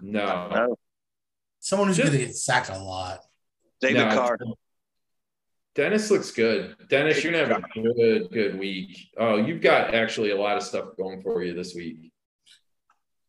no. 0.00 0.48
No. 0.48 0.76
Someone 1.60 1.88
who's 1.88 1.98
going 1.98 2.12
to 2.12 2.18
get 2.18 2.36
sacked 2.36 2.70
a 2.70 2.78
lot. 2.78 3.18
David 3.80 4.08
No. 4.08 4.14
Carr. 4.14 4.38
Dennis 5.74 6.10
looks 6.10 6.30
good. 6.32 6.76
Dennis, 6.88 7.22
you're 7.22 7.32
gonna 7.32 7.54
have 7.54 7.62
a 7.62 7.80
good, 7.94 8.32
good 8.32 8.58
week. 8.58 9.10
Oh, 9.16 9.36
you've 9.36 9.60
got 9.60 9.94
actually 9.94 10.30
a 10.30 10.36
lot 10.36 10.56
of 10.56 10.64
stuff 10.64 10.96
going 10.96 11.22
for 11.22 11.42
you 11.44 11.54
this 11.54 11.72
week. 11.74 12.12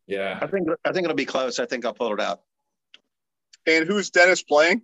Yeah. 0.08 0.40
I 0.42 0.48
think 0.48 0.68
I 0.84 0.92
think 0.92 1.06
it'll 1.06 1.16
be 1.16 1.26
close. 1.26 1.60
I 1.60 1.68
think 1.68 1.86
I'll 1.86 1.94
pull 1.94 2.12
it 2.14 2.20
out. 2.20 2.42
And 3.70 3.88
who's 3.88 4.10
Dennis 4.10 4.42
playing? 4.42 4.82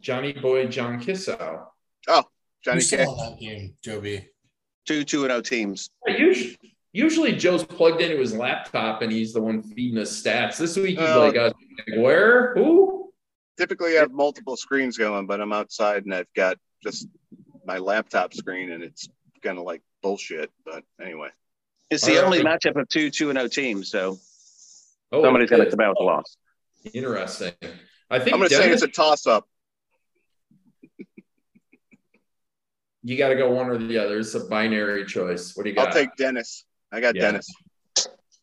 Johnny 0.00 0.32
Boy 0.32 0.66
John 0.66 1.00
Kissow. 1.00 1.66
Oh, 2.08 2.24
Johnny 2.64 2.82
Who 2.82 2.96
Cash. 2.96 3.06
saw 3.06 3.30
that 3.30 3.38
game, 3.38 3.74
Joby? 3.84 4.28
Two 4.86 5.04
two 5.04 5.22
and 5.24 5.32
O 5.32 5.40
teams. 5.40 5.90
Usually, 6.06 6.58
usually 6.92 7.32
Joe's 7.32 7.64
plugged 7.64 8.00
into 8.00 8.16
his 8.18 8.34
laptop 8.34 9.02
and 9.02 9.12
he's 9.12 9.32
the 9.32 9.40
one 9.40 9.62
feeding 9.62 9.98
us 9.98 10.20
stats. 10.22 10.56
This 10.56 10.76
week 10.76 10.98
he's 10.98 11.08
Oh. 11.08 11.20
like, 11.26 11.36
uh, 11.36 11.52
where? 11.98 12.54
Who? 12.54 13.12
Typically, 13.56 13.96
I 13.96 14.00
have 14.00 14.10
multiple 14.12 14.56
screens 14.56 14.96
going, 14.98 15.26
but 15.26 15.40
I'm 15.40 15.52
outside 15.52 16.04
and 16.06 16.14
I've 16.14 16.32
got 16.34 16.56
just 16.82 17.06
my 17.66 17.78
laptop 17.78 18.32
screen, 18.34 18.72
and 18.72 18.82
it's 18.82 19.06
kind 19.42 19.58
of 19.58 19.64
like 19.64 19.82
bullshit. 20.02 20.50
But 20.64 20.82
anyway, 21.00 21.28
It's 21.90 22.04
the 22.04 22.18
All 22.18 22.24
only 22.24 22.42
right. 22.42 22.58
matchup 22.60 22.80
of 22.80 22.88
two 22.88 23.10
two 23.10 23.28
and 23.30 23.38
O 23.38 23.46
teams. 23.46 23.90
So 23.90 24.18
Oh, 25.12 25.22
somebody's 25.22 25.50
going 25.50 25.64
to 25.64 25.70
come 25.70 25.80
out 25.80 25.90
with 25.90 26.00
a 26.00 26.04
loss. 26.04 26.36
Interesting. 26.92 27.52
I 28.10 28.18
think 28.18 28.34
I'm 28.34 28.40
going 28.40 28.50
to 28.50 28.56
say 28.56 28.70
it's 28.70 28.82
a 28.82 28.88
toss-up. 28.88 29.46
you 33.02 33.16
got 33.16 33.28
to 33.28 33.36
go 33.36 33.50
one 33.50 33.68
or 33.68 33.78
the 33.78 33.98
other. 33.98 34.18
It's 34.18 34.34
a 34.34 34.46
binary 34.46 35.04
choice. 35.04 35.54
What 35.54 35.64
do 35.64 35.70
you 35.70 35.76
got? 35.76 35.88
I'll 35.88 35.94
take 35.94 36.16
Dennis. 36.16 36.64
I 36.92 37.00
got 37.00 37.14
Yeah. 37.14 37.22
Dennis. 37.22 37.48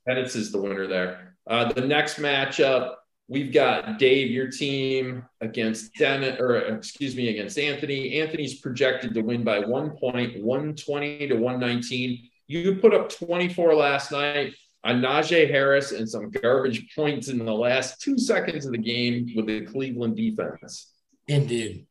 Penance 0.08 0.36
is 0.36 0.52
the 0.52 0.62
winner 0.62 0.88
there. 0.88 1.36
Uh, 1.46 1.72
the 1.74 1.82
next 1.82 2.16
matchup, 2.18 2.96
we've 3.28 3.54
got 3.54 4.00
Dave, 4.00 4.32
your 4.32 4.50
team 4.50 5.26
against 5.42 5.94
Dennis, 5.96 6.40
or 6.40 6.56
excuse 6.58 7.16
me, 7.16 7.30
against 7.30 7.60
Anthony. 7.60 8.22
Anthony's 8.22 8.60
projected 8.62 9.14
to 9.16 9.22
win 9.22 9.44
by 9.44 9.60
one 9.60 9.98
point, 9.98 10.42
120 10.42 11.28
to 11.28 11.36
119. 11.36 12.30
You 12.48 12.76
put 12.76 12.94
up 12.94 13.10
24 13.10 13.76
last 13.76 14.12
night 14.14 14.54
on 14.88 15.02
Najee 15.02 15.50
Harris 15.50 15.92
and 15.92 16.10
some 16.10 16.32
garbage 16.32 16.96
points 16.96 17.28
in 17.28 17.44
the 17.44 17.54
last 17.54 18.02
two 18.02 18.18
seconds 18.18 18.66
of 18.66 18.72
the 18.72 18.78
game 18.78 19.30
with 19.36 19.48
the 19.48 19.66
Cleveland 19.66 20.16
defense. 20.16 20.94
Indeed. 21.28 21.86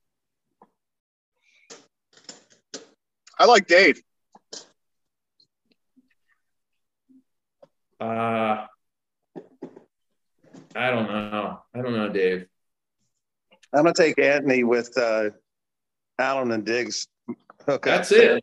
I 3.38 3.44
like 3.44 3.66
Dave. 3.66 4.01
Uh, 8.01 8.64
I 10.74 10.90
don't 10.90 11.07
know. 11.07 11.61
I 11.74 11.82
don't 11.82 11.92
know, 11.92 12.09
Dave. 12.09 12.47
I'm 13.74 13.82
going 13.82 13.94
to 13.94 14.03
take 14.03 14.18
Anthony 14.18 14.64
with 14.64 14.97
uh, 14.97 15.30
Allen 16.18 16.51
and 16.51 16.64
Diggs. 16.64 17.09
Hook 17.66 17.84
That's 17.84 18.11
it. 18.11 18.42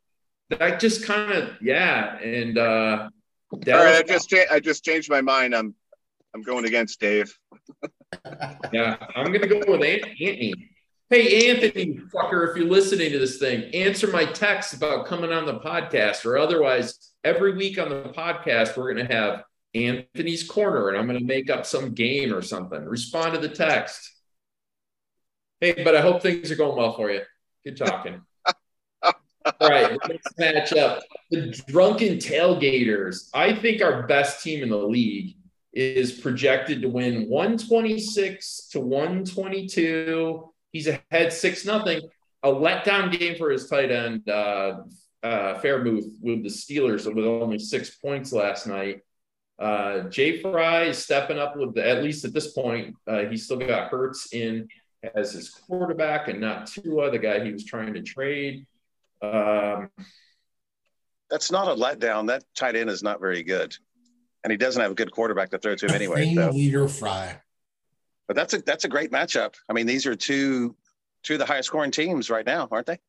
That 0.50 0.80
just 0.80 1.06
kind 1.06 1.32
of 1.32 1.50
yeah, 1.62 2.18
and 2.18 2.58
uh 2.58 3.10
All 3.54 3.60
right, 3.84 3.96
I 3.96 4.04
just 4.04 4.30
cha- 4.30 4.52
I 4.52 4.60
just 4.60 4.84
changed 4.84 5.10
my 5.10 5.22
mind. 5.22 5.54
I'm 5.54 5.76
I'm 6.34 6.42
going 6.42 6.66
against 6.66 7.00
Dave. 7.00 7.38
yeah, 8.74 8.98
I'm 9.16 9.32
gonna 9.32 9.48
go 9.48 9.60
with 9.68 9.84
Anthony. 9.84 10.54
Hey 11.10 11.52
Anthony, 11.52 12.00
fucker, 12.14 12.50
if 12.50 12.58
you're 12.58 12.68
listening 12.68 13.12
to 13.12 13.20
this 13.20 13.38
thing, 13.38 13.74
answer 13.76 14.08
my 14.08 14.26
text 14.26 14.74
about 14.74 15.06
coming 15.06 15.32
on 15.32 15.46
the 15.46 15.60
podcast, 15.60 16.26
or 16.26 16.38
otherwise, 16.38 17.12
every 17.24 17.56
week 17.56 17.78
on 17.78 17.90
the 17.90 18.12
podcast 18.16 18.76
we're 18.76 18.92
gonna 18.94 19.14
have 19.14 19.44
Anthony's 19.76 20.48
corner, 20.48 20.90
and 20.90 20.98
I'm 20.98 21.06
gonna 21.06 21.20
make 21.20 21.52
up 21.52 21.68
some 21.68 21.94
game 21.94 22.34
or 22.34 22.42
something. 22.42 22.84
Respond 22.84 23.36
to 23.36 23.40
the 23.40 23.54
text. 23.54 24.10
Hey, 25.62 25.84
but 25.84 25.96
I 25.96 26.02
hope 26.02 26.24
things 26.24 26.50
are 26.50 26.56
going 26.56 26.76
well 26.76 26.94
for 26.94 27.12
you. 27.12 27.22
Good 27.64 27.78
talking. 27.78 28.22
All 29.60 29.70
right, 29.70 29.98
next 30.08 30.38
matchup. 30.38 31.02
The 31.32 31.52
drunken 31.68 32.18
tailgaters. 32.18 33.30
I 33.34 33.54
think 33.54 33.82
our 33.82 34.08
best 34.08 34.44
team 34.44 34.64
in 34.64 34.70
the 34.70 34.78
league 34.78 35.36
is 35.74 36.12
projected 36.12 36.82
to 36.82 36.90
win 36.90 37.30
126 37.30 38.68
to 38.72 38.80
122. 38.80 40.54
He's 40.72 40.88
ahead 40.88 41.34
six 41.34 41.66
nothing. 41.66 42.02
A 42.44 42.50
letdown 42.50 43.18
game 43.18 43.38
for 43.38 43.50
his 43.50 43.68
tight 43.68 43.92
end, 43.92 44.28
uh, 44.30 44.82
uh, 45.24 45.60
Freiermuth, 45.62 46.12
with 46.20 46.44
the 46.44 46.50
Steelers 46.50 47.06
with 47.14 47.26
only 47.26 47.60
six 47.60 47.92
points 47.98 48.34
last 48.34 48.68
night. 48.68 49.02
Uh, 49.58 50.10
Jay 50.10 50.42
Fry 50.42 50.84
is 50.86 50.98
stepping 50.98 51.38
up 51.38 51.56
with 51.56 51.76
the, 51.76 51.88
at 51.88 52.04
least 52.04 52.26
at 52.26 52.34
this 52.34 52.52
point. 52.52 52.96
Uh, 53.08 53.26
he's 53.26 53.46
still 53.46 53.58
got 53.58 53.90
Hurts 53.90 54.34
in 54.34 54.68
as 55.16 55.34
his 55.34 55.50
quarterback 55.50 56.28
and 56.28 56.42
not 56.42 56.68
Tua, 56.68 57.12
the 57.12 57.20
guy 57.20 57.44
he 57.44 57.52
was 57.52 57.66
trying 57.66 57.94
to 57.94 58.02
trade. 58.02 58.66
Um, 59.24 59.90
That's 61.30 61.52
not 61.52 61.68
a 61.68 61.76
letdown. 61.76 62.28
That 62.28 62.44
tight 62.56 62.76
end 62.76 62.90
is 62.90 63.02
not 63.02 63.20
very 63.22 63.42
good, 63.44 63.76
and 64.44 64.52
he 64.52 64.58
doesn't 64.58 64.82
have 64.82 64.92
a 64.92 64.96
good 64.96 65.12
quarterback 65.12 65.50
to 65.52 65.58
throw 65.58 65.76
to 65.76 65.86
him 65.88 65.94
anyway. 65.94 66.36
So, 66.36 66.50
leader 66.52 66.88
fry. 66.88 67.40
but 68.28 68.36
that's 68.36 68.54
a 68.54 68.60
that's 68.62 68.84
a 68.86 68.90
great 68.90 69.12
matchup. 69.12 69.56
I 69.70 69.74
mean, 69.74 69.86
these 69.88 70.06
are 70.06 70.16
two 70.16 70.76
two 71.24 71.34
of 71.36 71.40
the 71.40 71.46
highest 71.46 71.68
scoring 71.68 71.92
teams 71.92 72.30
right 72.30 72.46
now, 72.46 72.68
aren't 72.70 72.88
they? 72.88 73.00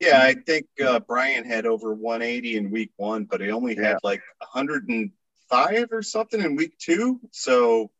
Yeah, 0.00 0.20
I 0.20 0.34
think 0.34 0.66
uh, 0.84 0.98
Brian 0.98 1.44
had 1.44 1.64
over 1.64 1.94
180 1.94 2.56
in 2.56 2.70
week 2.72 2.90
one, 2.96 3.24
but 3.24 3.40
he 3.40 3.52
only 3.52 3.76
Yeah. 3.76 3.88
had 3.90 3.98
like 4.02 4.20
105 4.38 5.88
or 5.92 6.02
something 6.02 6.40
in 6.40 6.56
week 6.56 6.76
two. 6.78 7.20
So 7.30 7.92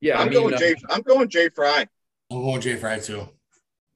yeah, 0.00 0.18
I 0.18 0.22
I'm 0.22 0.28
mean, 0.28 0.34
going 0.42 0.54
uh, 0.54 0.58
Jay. 0.58 0.76
I'm 0.90 1.02
going 1.02 1.28
Jay 1.28 1.48
Fry. 1.48 1.88
I'm 2.30 2.42
going 2.42 2.60
Jay 2.60 2.76
Fry 2.76 2.98
too. 3.00 3.28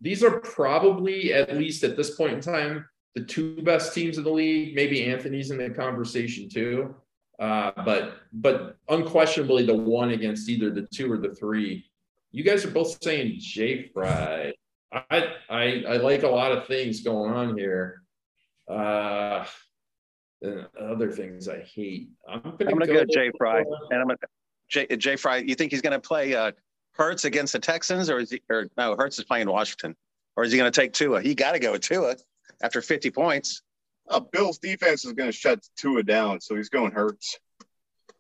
These 0.01 0.23
are 0.23 0.41
probably, 0.41 1.33
at 1.33 1.57
least 1.57 1.85
at 1.85 1.97
this 1.97 2.15
point 2.17 2.35
in 2.35 2.41
time, 2.41 2.87
the 3.15 3.25
two 3.25 3.63
best 3.63 3.95
teams 3.95 4.19
in 4.19 4.25
the 4.25 4.31
league. 4.31 4.75
Maybe 4.75 5.05
Anthony's 5.05 5.51
in 5.51 5.59
the 5.59 5.71
conversation 5.71 6.49
too. 6.49 6.95
Uh, 7.39 7.71
but 7.85 8.15
but 8.33 8.77
unquestionably 8.89 9.67
the 9.67 9.75
one 9.75 10.11
against 10.11 10.49
either 10.49 10.71
the 10.71 10.87
two 10.93 11.11
or 11.11 11.19
the 11.19 11.35
three. 11.35 11.85
You 12.33 12.45
guys 12.45 12.65
are 12.65 12.71
both 12.71 13.03
saying 13.03 13.37
Jay 13.39 13.89
Fry. 13.93 14.53
I 14.93 15.35
I 15.51 15.85
I 15.89 15.97
like 15.99 16.23
a 16.23 16.29
lot 16.29 16.53
of 16.53 16.67
things 16.67 17.03
going 17.03 17.33
on 17.33 17.57
here. 17.57 18.03
Uh 18.69 19.45
and 20.43 20.67
other 20.81 21.11
things 21.11 21.49
I 21.49 21.61
hate. 21.61 22.11
I'm 22.29 22.41
gonna, 22.41 22.57
I'm 22.61 22.79
going 22.79 22.81
to 22.81 22.87
go 22.87 23.05
Jay 23.05 23.31
Fry, 23.39 23.61
and 23.91 24.01
I'm 24.01 24.09
to 24.09 24.17
Jay, 24.69 24.87
Jay 24.97 25.17
Fry. 25.17 25.39
You 25.39 25.55
think 25.55 25.73
he's 25.73 25.81
going 25.81 25.93
to 25.93 26.01
play 26.01 26.35
uh, 26.35 26.53
Hurts 26.97 27.25
against 27.25 27.53
the 27.53 27.59
Texans, 27.59 28.09
or 28.11 28.19
is 28.19 28.31
he? 28.31 28.43
Or 28.51 28.69
no, 28.77 28.97
Hurts 28.97 29.19
is 29.19 29.25
playing 29.25 29.49
Washington, 29.49 29.95
or 30.37 30.45
is 30.45 30.53
he 30.53 30.59
going 30.59 30.71
to 30.71 30.81
take 30.81 30.93
Tua? 30.93 31.21
He 31.23 31.35
got 31.35 31.53
to 31.53 31.59
go 31.59 31.73
with 31.73 31.83
Tua 31.83 32.17
after 32.63 32.81
50 32.81 33.11
points. 33.11 33.63
Uh, 34.09 34.21
Bill's 34.21 34.59
defense 34.59 35.05
is 35.05 35.13
going 35.13 35.29
to 35.29 35.37
shut 35.37 35.61
Tua 35.77 36.03
down, 36.03 36.41
so 36.41 36.57
he's 36.57 36.69
going 36.69 36.93
Hurts. 36.93 37.39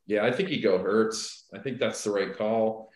Yeah, 0.07 0.24
I 0.24 0.33
think 0.33 0.49
he 0.49 0.61
go 0.61 0.79
Hurts. 0.79 1.45
I 1.55 1.59
think 1.59 1.79
that's 1.79 2.05
the 2.05 2.11
right 2.11 2.37
call. 2.37 2.91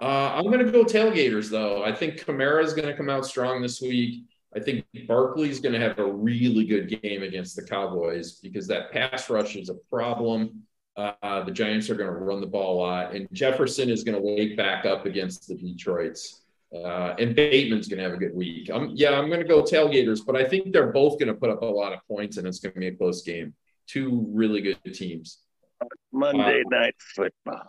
Uh, 0.00 0.32
I'm 0.34 0.44
going 0.44 0.64
to 0.64 0.72
go 0.72 0.84
tailgaters 0.84 1.50
though. 1.50 1.84
I 1.84 1.92
think 1.92 2.24
Kamara 2.24 2.64
is 2.64 2.72
going 2.72 2.88
to 2.88 2.96
come 2.96 3.10
out 3.10 3.26
strong 3.26 3.62
this 3.62 3.80
week. 3.80 4.24
I 4.54 4.60
think 4.60 4.84
Barkley's 5.06 5.60
going 5.60 5.72
to 5.72 5.80
have 5.80 5.98
a 5.98 6.12
really 6.12 6.64
good 6.66 6.88
game 7.02 7.22
against 7.22 7.56
the 7.56 7.62
Cowboys 7.62 8.32
because 8.32 8.66
that 8.66 8.92
pass 8.92 9.30
rush 9.30 9.56
is 9.56 9.70
a 9.70 9.74
problem. 9.90 10.62
Uh, 10.96 11.44
the 11.44 11.50
Giants 11.50 11.88
are 11.88 11.94
going 11.94 12.08
to 12.10 12.14
run 12.16 12.40
the 12.40 12.46
ball 12.46 12.76
a 12.76 12.78
lot, 12.78 13.14
and 13.14 13.26
Jefferson 13.32 13.88
is 13.88 14.04
going 14.04 14.14
to 14.14 14.20
wake 14.22 14.56
back 14.56 14.84
up 14.84 15.06
against 15.06 15.48
the 15.48 15.54
Detroits. 15.54 16.42
Uh, 16.74 17.14
and 17.18 17.34
Bateman's 17.34 17.88
going 17.88 17.98
to 17.98 18.04
have 18.04 18.12
a 18.12 18.16
good 18.16 18.34
week. 18.34 18.70
I'm, 18.72 18.90
yeah, 18.94 19.18
I'm 19.18 19.28
going 19.28 19.40
to 19.40 19.46
go 19.46 19.62
tailgaters, 19.62 20.20
but 20.24 20.36
I 20.36 20.44
think 20.44 20.72
they're 20.72 20.92
both 20.92 21.18
going 21.18 21.28
to 21.28 21.34
put 21.34 21.50
up 21.50 21.62
a 21.62 21.66
lot 21.66 21.92
of 21.92 22.00
points, 22.08 22.36
and 22.36 22.46
it's 22.46 22.60
going 22.60 22.74
to 22.74 22.80
be 22.80 22.88
a 22.88 22.94
close 22.94 23.22
game. 23.22 23.54
Two 23.86 24.26
really 24.30 24.60
good 24.60 24.78
teams. 24.94 25.38
Monday 26.12 26.62
night 26.70 26.94
football. 26.98 27.62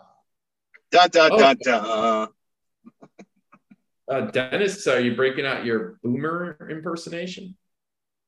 Dun 0.90 1.08
dun 1.10 1.30
Oh. 1.32 1.38
dun 1.38 1.56
dun. 1.62 2.28
Uh, 4.06 4.20
Dennis, 4.30 4.86
are 4.86 5.00
you 5.00 5.16
breaking 5.16 5.46
out 5.46 5.64
your 5.64 5.98
boomer 6.02 6.58
impersonation? 6.70 7.56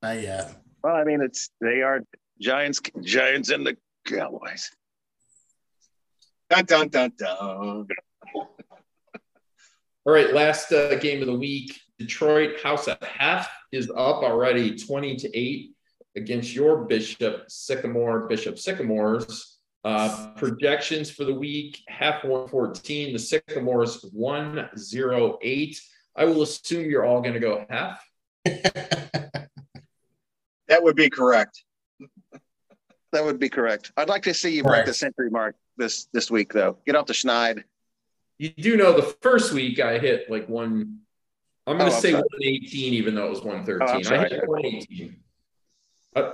Not 0.01 0.23
yet. 0.23 0.57
Well, 0.83 0.95
I 0.97 1.05
mean, 1.05 1.21
it's 1.21 1.51
they 1.61 1.83
are 1.83 2.01
Giants, 2.41 2.81
Giants, 3.03 3.51
and 3.51 3.67
the 3.67 3.77
Cowboys. 4.07 4.71
Dun 6.49 6.65
dun 6.65 6.89
dun 6.89 7.13
dun. 7.19 7.87
All 10.05 10.13
right, 10.13 10.33
last 10.33 10.73
uh, 10.73 10.95
game 10.97 11.21
of 11.21 11.27
the 11.27 11.35
week. 11.35 11.81
Detroit 11.99 12.61
House 12.61 12.87
of 12.89 12.99
Hef 13.03 13.49
is 13.73 13.91
up 13.91 14.23
already 14.23 14.77
20 14.77 15.17
to 15.17 15.37
8 15.37 15.71
against 16.15 16.55
your 16.55 16.85
Bishop 16.85 17.45
Sycamore, 17.49 18.29
Bishop 18.29 18.59
Sycamores. 18.59 19.55
Uh, 19.83 20.33
projections 20.37 21.11
for 21.11 21.25
the 21.25 21.35
week 21.35 21.83
Hef 21.89 22.25
114, 22.25 23.13
the 23.13 23.19
Sycamores 23.19 24.05
108. 24.13 25.81
I 26.17 26.25
will 26.25 26.43
assume 26.43 26.91
you're 26.91 27.05
all 27.05 27.21
going 27.21 27.35
to 27.35 27.41
go 27.41 27.65
Hef. 27.69 28.05
That 30.69 30.83
would 30.83 30.97
be 30.97 31.11
correct. 31.11 31.63
That 33.17 33.25
would 33.25 33.39
be 33.41 33.49
correct. 33.49 33.93
I'd 33.97 34.11
like 34.11 34.25
to 34.25 34.35
see 34.35 34.55
you 34.55 34.63
break 34.63 34.73
Correct. 34.75 34.89
the 34.89 34.93
century 34.93 35.31
mark 35.31 35.57
this 35.79 36.07
this 36.13 36.31
week, 36.31 36.53
though. 36.53 36.77
Get 36.85 36.97
off 36.97 37.07
the 37.07 37.15
schneid. 37.15 37.65
You 38.37 38.51
do 38.51 38.77
know 38.77 38.93
the 38.93 39.17
first 39.23 39.55
week 39.55 39.81
I 39.81 39.99
hit 39.99 40.31
like 40.31 40.47
one, 40.51 40.99
I'm 41.67 41.79
going 41.79 41.89
Oh, 41.89 41.91
to 41.91 41.97
I'm 41.97 42.03
say 42.03 42.11
sorry. 42.11 42.25
118, 42.25 42.93
even 42.93 43.15
though 43.15 43.25
it 43.29 43.31
was 43.31 43.41
113. 43.41 43.89
Oh, 43.89 43.91
I'm 43.91 43.99
I 44.01 44.03
sorry. 44.03 44.29
hit 44.29 44.47
118. 44.47 45.17
Uh, 46.15 46.33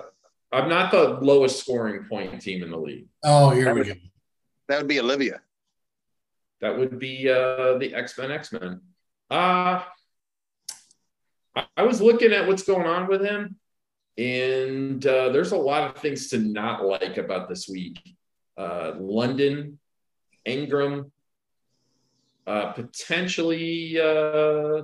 I'm 0.51 0.69
not 0.69 0.91
the 0.91 1.21
lowest 1.21 1.61
scoring 1.61 2.03
point 2.11 2.43
team 2.43 2.65
in 2.65 2.73
the 2.73 2.77
league. 2.77 3.07
Oh, 3.23 3.51
here 3.51 3.73
we 3.73 3.85
go. 3.85 3.95
That 4.67 4.79
would 4.79 4.89
be 4.89 4.99
Olivia. 4.99 5.41
That 6.63 6.77
would 6.77 6.99
be 6.99 7.31
uh, 7.31 7.79
the 7.79 7.93
X 7.95 8.19
Men. 8.19 8.33
X 8.33 8.51
Men. 8.51 8.81
Uh, 9.31 9.85
I, 11.55 11.65
I 11.77 11.83
was 11.85 12.01
looking 12.03 12.33
at 12.33 12.49
what's 12.49 12.65
going 12.65 12.89
on 12.89 13.07
with 13.07 13.21
him. 13.25 13.55
And 14.19 15.05
uh, 15.07 15.31
there's 15.31 15.53
a 15.53 15.57
lot 15.57 15.91
of 15.91 15.97
things 15.97 16.29
to 16.29 16.39
not 16.39 16.85
like 16.85 17.17
about 17.17 17.49
this 17.49 17.69
week. 17.69 18.17
Uh, 18.57 18.93
London, 18.99 19.79
Ingram, 20.45 21.11
uh, 22.47 22.73
potentially, 22.73 23.99
uh, 24.01 24.83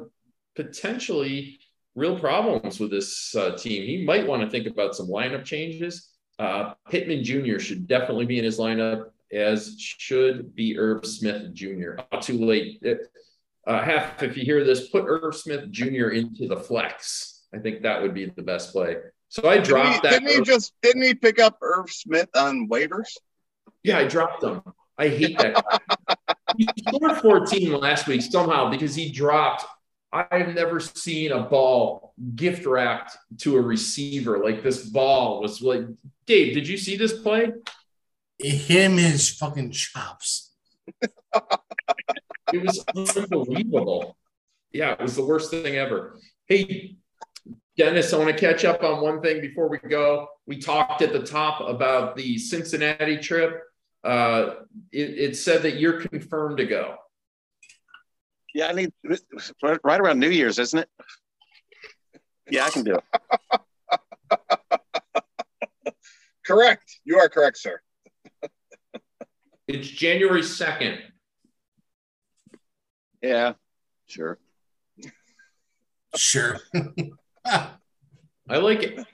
potentially 0.57 1.59
real 1.95 2.19
problems 2.19 2.81
with 2.81 2.91
this 2.91 3.35
uh, 3.35 3.57
team. 3.57 3.85
He 3.85 4.05
might 4.05 4.27
want 4.27 4.43
to 4.43 4.51
think 4.51 4.67
about 4.67 4.95
some 4.95 5.09
lineup 5.09 5.45
changes. 5.45 6.11
Uh, 6.39 6.75
Pittman 6.89 7.25
Jr. 7.25 7.59
should 7.59 7.87
definitely 7.87 8.25
be 8.25 8.39
in 8.39 8.45
his 8.45 8.59
lineup, 8.59 9.11
as 9.33 9.75
should 9.79 10.55
be 10.55 10.79
Irv 10.79 11.05
Smith 11.05 11.53
Jr. 11.53 11.97
Not 12.13 12.23
too 12.23 12.39
late. 12.39 12.83
Hef, 13.67 14.23
if 14.23 14.37
you 14.37 14.45
hear 14.45 14.65
this, 14.65 14.89
put 14.89 15.05
Irv 15.07 15.35
Smith 15.35 15.71
Jr. 15.71 16.11
into 16.11 16.47
the 16.49 16.57
flex. 16.57 17.43
I 17.53 17.59
think 17.59 17.83
that 17.83 18.01
would 18.01 18.15
be 18.15 18.27
the 18.27 18.43
best 18.43 18.73
play. 18.73 18.97
So 19.31 19.47
I 19.49 19.55
Didn't 19.59 19.65
he, 19.65 19.69
dropped 19.71 20.03
that. 20.05 20.11
didn't 20.11 20.29
he 20.29 20.41
just 20.43 20.73
didn't 20.83 21.03
he 21.03 21.15
pick 21.15 21.39
up 21.39 21.59
Irv 21.63 21.91
Smith 21.91 22.29
on 22.35 22.69
waivers? 22.69 23.09
Yeah, 23.83 23.99
I 23.99 24.05
dropped 24.09 24.43
him. 24.43 24.63
I 24.97 25.09
hate 25.09 25.39
that 25.39 25.55
guy. 25.55 25.79
he 26.57 26.67
scored 26.89 27.19
14 27.19 27.73
last 27.73 28.07
week 28.09 28.23
somehow 28.23 28.71
because 28.71 28.95
he 28.95 29.11
dropped. 29.13 29.65
I've 30.13 30.55
never 30.55 30.81
seen 30.81 31.33
a 31.33 31.43
ball 31.43 32.15
gift 32.35 32.65
wrapped 32.65 33.17
to 33.41 33.57
a 33.57 33.61
receiver 33.61 34.39
like 34.43 34.63
this 34.63 34.85
ball 34.89 35.41
was 35.43 35.61
like. 35.61 35.83
Dave, 36.27 36.55
did 36.55 36.67
you 36.67 36.77
see 36.79 36.97
this 36.97 37.13
play? 37.21 37.53
It 38.39 38.51
hit 38.51 38.85
him 38.91 38.93
in 38.93 39.13
his 39.13 39.31
fucking 39.31 39.71
chops. 39.73 40.53
It 42.53 42.63
was 42.63 42.83
unbelievable. 42.97 44.17
Yeah, 44.73 44.93
it 44.93 45.01
was 45.01 45.17
the 45.17 45.25
worst 45.25 45.51
thing 45.51 45.77
ever. 45.77 46.19
Hey, 46.47 46.97
Dennis, 47.79 48.13
I 48.13 48.19
want 48.19 48.37
to 48.37 48.37
catch 48.37 48.65
up 48.65 48.83
on 48.83 49.01
one 49.01 49.23
thing 49.23 49.41
before 49.41 49.69
we 49.69 49.79
go. 49.79 50.27
We 50.47 50.59
talked 50.59 51.01
at 51.01 51.13
the 51.13 51.23
top 51.23 51.61
about 51.61 52.17
the 52.17 52.37
Cincinnati 52.37 53.19
trip. 53.19 53.63
Uh, 54.03 54.55
it, 54.91 55.31
it 55.31 55.37
said 55.37 55.63
that 55.63 55.79
you're 55.79 56.01
confirmed 56.01 56.57
to 56.59 56.67
go. 56.67 56.97
Yeah, 58.53 58.67
I 58.67 58.73
need 58.73 58.93
right 59.63 59.79
right 59.85 60.01
around 60.01 60.19
New 60.19 60.31
Year's, 60.31 60.59
isn't 60.59 60.81
it? 60.81 60.89
Yeah, 62.51 62.65
I 62.65 62.71
can 62.71 62.83
do 62.83 62.97
it. 62.97 63.05
Correct. 66.45 66.99
You 67.05 67.19
are 67.19 67.29
correct, 67.29 67.59
sir. 67.59 67.81
It's 69.69 69.87
January 69.87 70.41
2nd. 70.41 70.99
Yeah, 73.21 73.53
sure. 74.07 74.39
Sure. 76.17 76.57
I 77.49 78.57
like 78.59 78.83
it. 78.83 79.07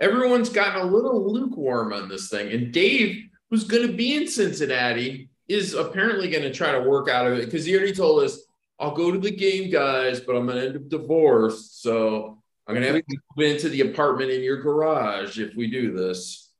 Everyone's 0.00 0.48
gotten 0.48 0.80
a 0.82 0.84
little 0.84 1.32
lukewarm 1.32 1.92
on 1.92 2.08
this 2.08 2.28
thing. 2.28 2.52
And 2.52 2.72
Dave, 2.72 3.24
who's 3.50 3.64
going 3.64 3.86
to 3.86 3.92
be 3.92 4.16
in 4.16 4.26
Cincinnati, 4.26 5.28
is 5.48 5.74
apparently 5.74 6.30
going 6.30 6.42
to 6.42 6.52
try 6.52 6.72
to 6.72 6.80
work 6.80 7.08
out 7.08 7.26
of 7.26 7.38
it 7.38 7.44
because 7.44 7.64
he 7.64 7.76
already 7.76 7.92
told 7.92 8.24
us, 8.24 8.38
I'll 8.80 8.94
go 8.94 9.12
to 9.12 9.18
the 9.18 9.30
game, 9.30 9.70
guys, 9.70 10.20
but 10.20 10.34
I'm 10.34 10.46
going 10.46 10.58
to 10.58 10.66
end 10.66 10.76
up 10.76 10.88
divorced. 10.88 11.82
So 11.82 12.42
I'm 12.66 12.74
going 12.74 12.86
to 12.86 12.92
have 12.92 13.06
to 13.06 13.16
move 13.36 13.50
into 13.50 13.68
the 13.68 13.82
apartment 13.82 14.30
in 14.30 14.42
your 14.42 14.60
garage 14.60 15.38
if 15.38 15.54
we 15.54 15.70
do 15.70 15.92
this. 15.92 16.50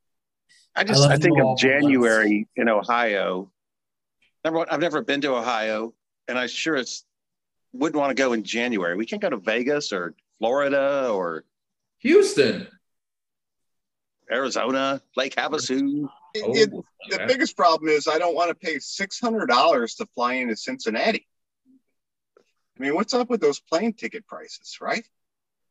I 0.74 0.84
just 0.84 1.00
love 1.00 1.10
I, 1.10 1.16
think 1.16 1.36
of 1.38 1.42
for 1.42 1.46
once. 1.46 1.60
January 1.60 2.48
in 2.56 2.68
Ohio. 2.68 3.50
Number 4.44 4.58
one, 4.58 4.68
I've 4.70 4.80
never 4.80 5.02
been 5.02 5.20
to 5.22 5.34
Ohio, 5.34 5.94
and 6.28 6.38
I 6.38 6.46
sure 6.46 6.76
as 6.76 7.04
wouldn't 7.72 7.98
want 7.98 8.10
to 8.10 8.14
go 8.14 8.32
in 8.32 8.42
January. 8.42 8.96
We 8.96 9.06
can't 9.06 9.22
go 9.22 9.30
to 9.30 9.36
Vegas 9.36 9.92
or 9.92 10.14
Florida 10.46 11.08
or 11.12 11.44
Houston. 12.00 12.66
Arizona, 14.28 15.00
Lake 15.16 15.36
Havasu. 15.36 16.08
It- 16.34 16.42
Oh, 16.44 16.52
it- 16.56 16.70
the 17.10 17.18
yeah. 17.18 17.26
biggest 17.26 17.56
problem 17.56 17.88
is 17.90 18.08
I 18.08 18.18
don't 18.18 18.34
want 18.34 18.48
to 18.48 18.54
pay 18.56 18.78
six 18.80 19.20
hundred 19.20 19.46
dollars 19.46 19.94
to 19.96 20.06
fly 20.14 20.34
into 20.34 20.56
Cincinnati. 20.56 21.28
I 22.38 22.82
mean, 22.82 22.94
what's 22.96 23.14
up 23.14 23.28
with 23.30 23.40
those 23.40 23.60
plane 23.60 23.92
ticket 23.92 24.26
prices, 24.26 24.78
right? 24.80 25.06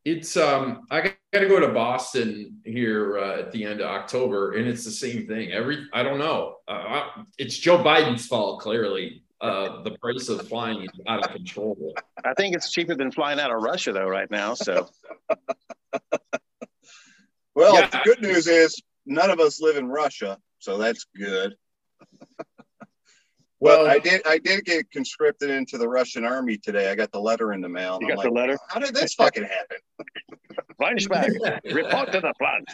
It's 0.05 0.37
um 0.37 0.85
I 0.89 1.01
got 1.01 1.15
to 1.33 1.47
go 1.47 1.59
to 1.59 1.69
Boston 1.69 2.61
here 2.63 3.17
uh, 3.17 3.39
at 3.39 3.51
the 3.51 3.65
end 3.65 3.81
of 3.81 3.87
October 3.87 4.53
and 4.53 4.67
it's 4.69 4.85
the 4.85 4.91
same 4.91 5.27
thing. 5.27 5.51
Every 5.51 5.87
I 5.91 6.03
don't 6.03 6.19
know. 6.19 6.57
Uh, 6.67 6.71
I- 6.71 7.23
it's 7.37 7.57
Joe 7.57 7.83
Biden's 7.83 8.25
fault 8.25 8.61
clearly. 8.61 9.23
Uh, 9.41 9.81
the 9.81 9.91
price 10.01 10.29
of 10.29 10.47
flying 10.47 10.83
is 10.83 10.89
out 11.07 11.25
of 11.25 11.31
control. 11.31 11.93
I 12.23 12.33
think 12.35 12.55
it's 12.55 12.71
cheaper 12.71 12.93
than 12.95 13.11
flying 13.11 13.39
out 13.39 13.51
of 13.51 13.61
Russia 13.63 13.91
though 13.91 14.07
right 14.07 14.29
now. 14.29 14.53
So 14.53 14.87
Well, 17.55 17.75
Yeah. 17.75 17.87
the 17.87 17.99
good 18.05 18.21
news 18.21 18.47
is 18.47 18.79
none 19.05 19.29
of 19.31 19.39
us 19.39 19.59
live 19.59 19.77
in 19.77 19.87
Russia, 19.87 20.37
so 20.59 20.77
that's 20.77 21.05
good. 21.17 21.55
Well, 23.63 23.83
Well, 23.83 23.91
I 23.91 23.99
did. 23.99 24.21
I 24.25 24.39
did 24.39 24.65
get 24.65 24.89
conscripted 24.89 25.51
into 25.51 25.77
the 25.77 25.87
Russian 25.87 26.25
army 26.25 26.57
today. 26.57 26.89
I 26.89 26.95
got 26.95 27.11
the 27.11 27.19
letter 27.19 27.53
in 27.53 27.61
the 27.61 27.69
mail. 27.69 27.99
you 28.01 28.07
I'm 28.09 28.15
got 28.15 28.23
the 28.23 28.31
letter. 28.31 28.57
How 28.69 28.79
did 28.79 28.95
this 28.95 29.13
fucking 29.13 29.43
happen? 29.43 29.77
Flashback. 30.81 31.29
Report 31.71 32.11
to 32.11 32.21
the 32.21 32.33
front. 32.39 32.65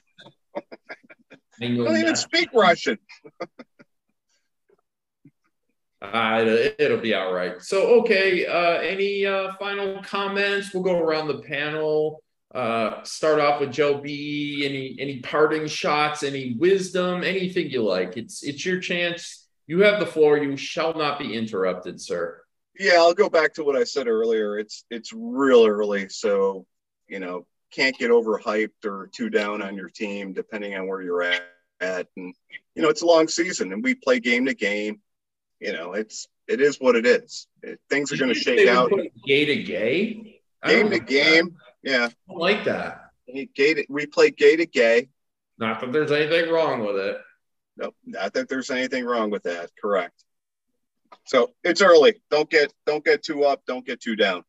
I 1.61 1.67
don't 1.75 1.97
even 1.97 2.15
speak 2.15 2.47
Russian. 2.53 2.97
Uh, 6.01 6.43
it'll, 6.77 6.99
be 6.99 7.15
all 7.15 7.33
right. 7.33 7.61
So, 7.61 8.01
okay. 8.01 8.45
Uh, 8.45 8.79
any 8.81 9.25
uh, 9.25 9.53
final 9.59 10.01
comments? 10.03 10.73
We'll 10.73 10.83
go 10.83 10.99
around 10.99 11.27
the 11.27 11.39
panel. 11.39 12.21
Uh, 12.53 13.03
start 13.03 13.39
off 13.39 13.59
with 13.59 13.71
Joe 13.71 13.99
B. 13.99 14.63
Any 14.65 14.95
any 14.99 15.19
parting 15.19 15.67
shots? 15.67 16.23
Any 16.23 16.55
wisdom? 16.57 17.23
Anything 17.23 17.69
you 17.69 17.83
like? 17.83 18.15
It's 18.15 18.43
it's 18.43 18.65
your 18.65 18.79
chance. 18.79 19.47
You 19.65 19.81
have 19.81 19.99
the 19.99 20.05
floor. 20.05 20.37
You 20.37 20.55
shall 20.55 20.93
not 20.93 21.19
be 21.19 21.33
interrupted, 21.33 21.99
sir. 21.99 22.41
Yeah, 22.79 22.95
I'll 22.95 23.13
go 23.13 23.29
back 23.29 23.53
to 23.55 23.63
what 23.63 23.75
I 23.75 23.83
said 23.83 24.07
earlier. 24.07 24.57
It's 24.57 24.85
it's 24.89 25.11
real 25.13 25.65
early, 25.65 26.09
so 26.09 26.65
you 27.07 27.19
know 27.19 27.45
can't 27.71 27.97
get 27.97 28.11
overhyped 28.11 28.85
or 28.85 29.09
too 29.11 29.29
down 29.29 29.61
on 29.61 29.75
your 29.75 29.89
team, 29.89 30.33
depending 30.33 30.73
on 30.75 30.87
where 30.87 31.01
you're 31.01 31.23
at. 31.23 31.41
at. 31.81 32.07
And 32.15 32.33
you 32.75 32.81
know 32.81 32.89
it's 32.89 33.01
a 33.01 33.05
long 33.07 33.27
season, 33.27 33.73
and 33.73 33.83
we 33.83 33.93
play 33.93 34.19
game 34.19 34.45
to 34.45 34.53
game. 34.53 35.01
You 35.59 35.73
know 35.73 35.93
it's 35.93 36.27
it 36.47 36.61
is 36.61 36.77
what 36.77 36.95
it 36.95 37.05
is. 37.05 37.47
It, 37.61 37.79
things 37.89 38.11
are 38.11 38.17
going 38.17 38.33
to 38.33 38.39
shake 38.39 38.67
out 38.69 38.91
Gay 39.25 39.45
to 39.45 39.63
gay. 39.63 40.41
Game 40.65 40.89
to 40.89 40.93
like 40.93 41.07
game. 41.07 41.55
Yeah. 41.83 42.05
I 42.05 42.31
don't 42.31 42.39
like 42.39 42.63
that. 42.65 43.11
gay 43.55 43.73
to, 43.73 43.85
we 43.89 44.05
play 44.05 44.31
gay 44.31 44.55
to 44.55 44.65
gay. 44.65 45.09
Not 45.59 45.81
that 45.81 45.91
there's 45.91 46.11
anything 46.11 46.49
wrong 46.49 46.85
with 46.85 46.95
it. 46.95 47.17
No, 47.77 47.93
not 48.05 48.33
that 48.33 48.49
there's 48.49 48.71
anything 48.71 49.05
wrong 49.05 49.29
with 49.29 49.43
that. 49.43 49.69
Correct. 49.79 50.23
So 51.25 51.53
it's 51.63 51.81
early. 51.81 52.21
Don't 52.31 52.49
get 52.49 52.73
don't 52.85 53.03
get 53.03 53.23
too 53.23 53.43
up. 53.43 53.61
Don't 53.67 53.85
get 53.85 54.01
too 54.01 54.15
down. 54.15 54.43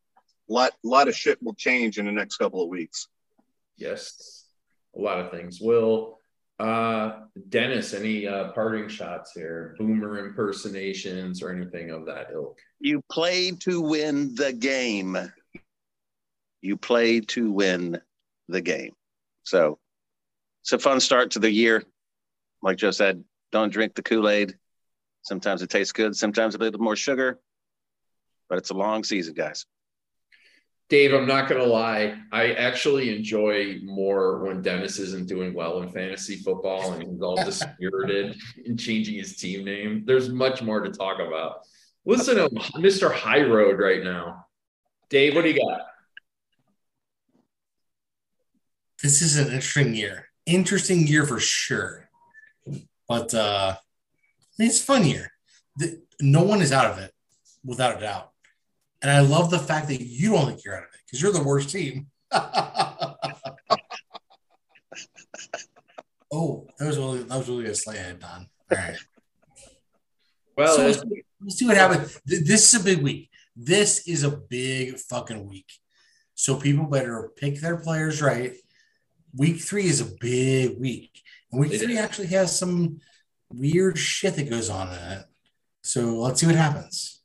A 0.48 0.52
lot 0.52 0.72
lot 0.82 1.08
of 1.08 1.16
shit 1.16 1.42
will 1.42 1.54
change 1.54 1.98
in 1.98 2.06
the 2.06 2.12
next 2.12 2.36
couple 2.36 2.62
of 2.62 2.68
weeks. 2.68 3.08
Yes, 3.76 4.46
a 4.96 5.00
lot 5.00 5.20
of 5.20 5.30
things. 5.30 5.60
Will 5.60 6.17
uh, 6.58 7.20
Dennis, 7.48 7.94
any 7.94 8.26
uh, 8.26 8.52
parting 8.52 8.88
shots 8.88 9.32
here? 9.32 9.76
Boomer 9.78 10.26
impersonations 10.26 11.42
or 11.42 11.50
anything 11.50 11.90
of 11.90 12.06
that 12.06 12.28
ilk? 12.32 12.58
You 12.80 13.02
play 13.10 13.52
to 13.60 13.80
win 13.80 14.34
the 14.34 14.52
game. 14.52 15.16
You 16.60 16.76
play 16.76 17.20
to 17.20 17.52
win 17.52 18.00
the 18.48 18.60
game. 18.60 18.94
So 19.44 19.78
it's 20.62 20.72
a 20.72 20.78
fun 20.78 21.00
start 21.00 21.32
to 21.32 21.38
the 21.38 21.50
year. 21.50 21.84
Like 22.60 22.76
Joe 22.76 22.90
said, 22.90 23.22
don't 23.52 23.72
drink 23.72 23.94
the 23.94 24.02
Kool 24.02 24.28
Aid. 24.28 24.56
Sometimes 25.22 25.62
it 25.62 25.70
tastes 25.70 25.92
good, 25.92 26.16
sometimes 26.16 26.54
a 26.54 26.58
little 26.58 26.80
more 26.80 26.96
sugar, 26.96 27.38
but 28.48 28.58
it's 28.58 28.70
a 28.70 28.74
long 28.74 29.04
season, 29.04 29.34
guys. 29.34 29.64
Dave, 30.88 31.12
I'm 31.12 31.26
not 31.26 31.48
gonna 31.48 31.64
lie. 31.64 32.18
I 32.32 32.52
actually 32.52 33.14
enjoy 33.14 33.78
more 33.82 34.42
when 34.42 34.62
Dennis 34.62 34.98
isn't 34.98 35.28
doing 35.28 35.52
well 35.52 35.82
in 35.82 35.90
fantasy 35.90 36.36
football 36.36 36.92
and 36.92 37.02
he's 37.02 37.20
all 37.20 37.36
dispirited 37.44 38.36
and 38.64 38.78
changing 38.78 39.16
his 39.16 39.36
team 39.36 39.64
name. 39.64 40.04
There's 40.06 40.30
much 40.30 40.62
more 40.62 40.80
to 40.80 40.90
talk 40.90 41.18
about. 41.20 41.60
Listen 42.06 42.36
to 42.36 42.48
Mr. 42.76 43.12
High 43.12 43.42
Road 43.42 43.78
right 43.78 44.02
now. 44.02 44.46
Dave, 45.10 45.34
what 45.34 45.42
do 45.42 45.50
you 45.50 45.60
got? 45.60 45.80
this 49.02 49.22
is 49.22 49.36
an 49.36 49.46
interesting 49.46 49.94
year. 49.94 50.28
Interesting 50.46 51.06
year 51.06 51.26
for 51.26 51.38
sure. 51.38 52.08
But 53.08 53.32
uh 53.34 53.76
it's 54.58 54.82
fun 54.82 55.06
year. 55.06 55.32
The, 55.76 56.02
no 56.20 56.42
one 56.42 56.60
is 56.60 56.72
out 56.72 56.90
of 56.90 56.98
it 56.98 57.12
without 57.64 57.98
a 57.98 58.00
doubt. 58.00 58.32
And 59.02 59.10
I 59.10 59.20
love 59.20 59.50
the 59.50 59.58
fact 59.58 59.88
that 59.88 60.00
you 60.00 60.32
don't 60.32 60.46
think 60.46 60.64
you're 60.64 60.76
out 60.76 60.82
of 60.82 60.88
it 60.92 61.00
because 61.06 61.22
you're 61.22 61.32
the 61.32 61.42
worst 61.42 61.70
team. 61.70 62.08
oh, 66.32 66.66
that 66.78 66.86
was 66.86 66.98
really 66.98 67.22
that 67.22 67.38
was 67.38 67.48
really 67.48 67.66
a 67.66 67.74
slight 67.74 67.98
head, 67.98 68.18
Don. 68.18 68.48
All 68.70 68.78
right. 68.78 68.96
Well, 70.56 70.76
So 70.76 70.86
let's, 70.86 71.04
let's 71.40 71.56
see 71.56 71.66
what 71.66 71.76
happens. 71.76 72.20
This 72.26 72.74
is 72.74 72.80
a 72.80 72.84
big 72.84 73.02
week. 73.02 73.30
This 73.54 74.08
is 74.08 74.24
a 74.24 74.36
big 74.36 74.98
fucking 74.98 75.48
week. 75.48 75.70
So 76.34 76.56
people 76.56 76.86
better 76.86 77.30
pick 77.36 77.60
their 77.60 77.76
players 77.76 78.20
right 78.20 78.54
week 79.34 79.60
three 79.60 79.86
is 79.86 80.00
a 80.00 80.16
big 80.20 80.78
week. 80.78 81.22
And 81.50 81.60
week 81.60 81.80
three 81.80 81.98
actually 81.98 82.28
has 82.28 82.56
some 82.56 83.00
weird 83.50 83.98
shit 83.98 84.36
that 84.36 84.50
goes 84.50 84.70
on 84.70 84.88
in 84.88 85.12
it. 85.12 85.24
So 85.82 86.18
let's 86.18 86.40
see 86.40 86.46
what 86.46 86.56
happens. 86.56 87.17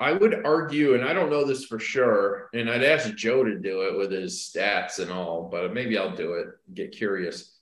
I 0.00 0.12
would 0.12 0.46
argue, 0.46 0.94
and 0.94 1.04
I 1.04 1.12
don't 1.12 1.30
know 1.30 1.44
this 1.44 1.64
for 1.64 1.80
sure, 1.80 2.48
and 2.54 2.70
I'd 2.70 2.84
ask 2.84 3.12
Joe 3.14 3.42
to 3.42 3.58
do 3.58 3.82
it 3.82 3.98
with 3.98 4.12
his 4.12 4.36
stats 4.36 5.00
and 5.00 5.10
all, 5.10 5.48
but 5.50 5.74
maybe 5.74 5.98
I'll 5.98 6.14
do 6.14 6.34
it. 6.34 6.48
Get 6.72 6.92
curious. 6.92 7.56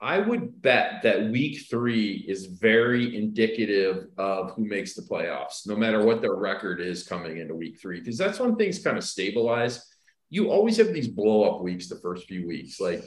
I 0.00 0.18
would 0.18 0.60
bet 0.62 1.02
that 1.02 1.30
week 1.30 1.66
three 1.70 2.24
is 2.26 2.46
very 2.46 3.16
indicative 3.16 4.08
of 4.18 4.52
who 4.52 4.64
makes 4.64 4.94
the 4.94 5.02
playoffs, 5.02 5.66
no 5.66 5.76
matter 5.76 6.04
what 6.04 6.20
their 6.20 6.34
record 6.34 6.80
is 6.80 7.06
coming 7.06 7.38
into 7.38 7.54
week 7.54 7.78
three, 7.80 8.00
because 8.00 8.18
that's 8.18 8.40
when 8.40 8.56
things 8.56 8.82
kind 8.82 8.98
of 8.98 9.04
stabilize. 9.04 9.88
You 10.28 10.50
always 10.50 10.76
have 10.78 10.92
these 10.92 11.08
blow 11.08 11.44
up 11.44 11.62
weeks 11.62 11.88
the 11.88 12.00
first 12.00 12.26
few 12.26 12.46
weeks. 12.46 12.80
Like 12.80 13.04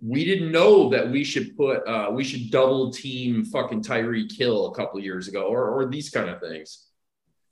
we 0.00 0.24
didn't 0.24 0.52
know 0.52 0.88
that 0.90 1.10
we 1.10 1.24
should 1.24 1.56
put 1.56 1.86
uh 1.86 2.10
we 2.12 2.24
should 2.24 2.50
double 2.50 2.90
team 2.90 3.44
fucking 3.44 3.82
Tyreek 3.82 4.32
Hill 4.32 4.66
a 4.66 4.74
couple 4.74 5.00
years 5.00 5.28
ago, 5.28 5.42
or 5.42 5.68
or 5.68 5.90
these 5.90 6.10
kind 6.10 6.30
of 6.30 6.40
things. 6.40 6.89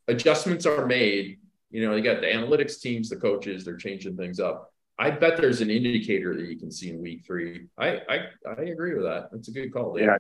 Adjustments 0.09 0.66
are 0.66 0.86
made. 0.86 1.38
You 1.70 1.86
know, 1.86 1.94
you 1.94 2.02
got 2.02 2.20
the 2.20 2.26
analytics 2.26 2.80
teams, 2.80 3.09
the 3.11 3.16
coaches, 3.16 3.64
they're 3.64 3.76
changing 3.76 4.16
things 4.16 4.40
up. 4.40 4.72
I 4.98 5.11
bet 5.11 5.36
there's 5.36 5.61
an 5.61 5.70
indicator 5.70 6.34
that 6.34 6.46
you 6.46 6.59
can 6.59 6.70
see 6.72 6.90
in 6.90 7.00
week 7.00 7.24
three. 7.26 7.68
I 7.78 8.00
I, 8.09 8.18
I 8.48 8.62
agree 8.62 8.94
with 8.94 9.04
that. 9.04 9.28
That's 9.30 9.48
a 9.48 9.52
good 9.52 9.72
call. 9.72 9.94
Dave. 9.94 10.06
Yeah. 10.06 10.16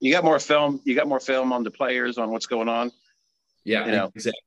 You 0.00 0.12
got 0.12 0.24
more 0.24 0.38
film. 0.38 0.80
You 0.84 0.94
got 0.94 1.06
more 1.06 1.20
film 1.20 1.52
on 1.52 1.62
the 1.62 1.70
players 1.70 2.18
on 2.18 2.30
what's 2.30 2.46
going 2.46 2.68
on. 2.68 2.90
yeah, 3.64 3.86
You 3.86 3.92
know. 3.92 4.12
exactly. 4.14 4.40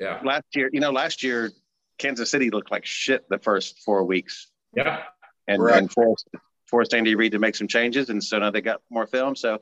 Yeah, 0.00 0.20
Last 0.24 0.44
year, 0.54 0.70
you 0.72 0.80
know, 0.80 0.90
last 0.90 1.22
year 1.22 1.50
Kansas 1.98 2.30
City 2.30 2.50
looked 2.50 2.70
like 2.70 2.86
shit 2.86 3.28
the 3.28 3.38
first 3.38 3.80
four 3.80 4.02
weeks, 4.04 4.48
yeah. 4.74 5.02
and, 5.46 5.60
Correct. 5.60 5.78
and 5.78 5.92
forced 5.92 6.26
forced 6.66 6.94
Andy 6.94 7.14
Reid 7.14 7.32
to 7.32 7.38
make 7.38 7.54
some 7.54 7.68
changes, 7.68 8.08
and 8.08 8.24
so 8.24 8.38
now 8.38 8.50
they 8.50 8.62
got 8.62 8.80
more 8.90 9.06
film. 9.06 9.36
So 9.36 9.58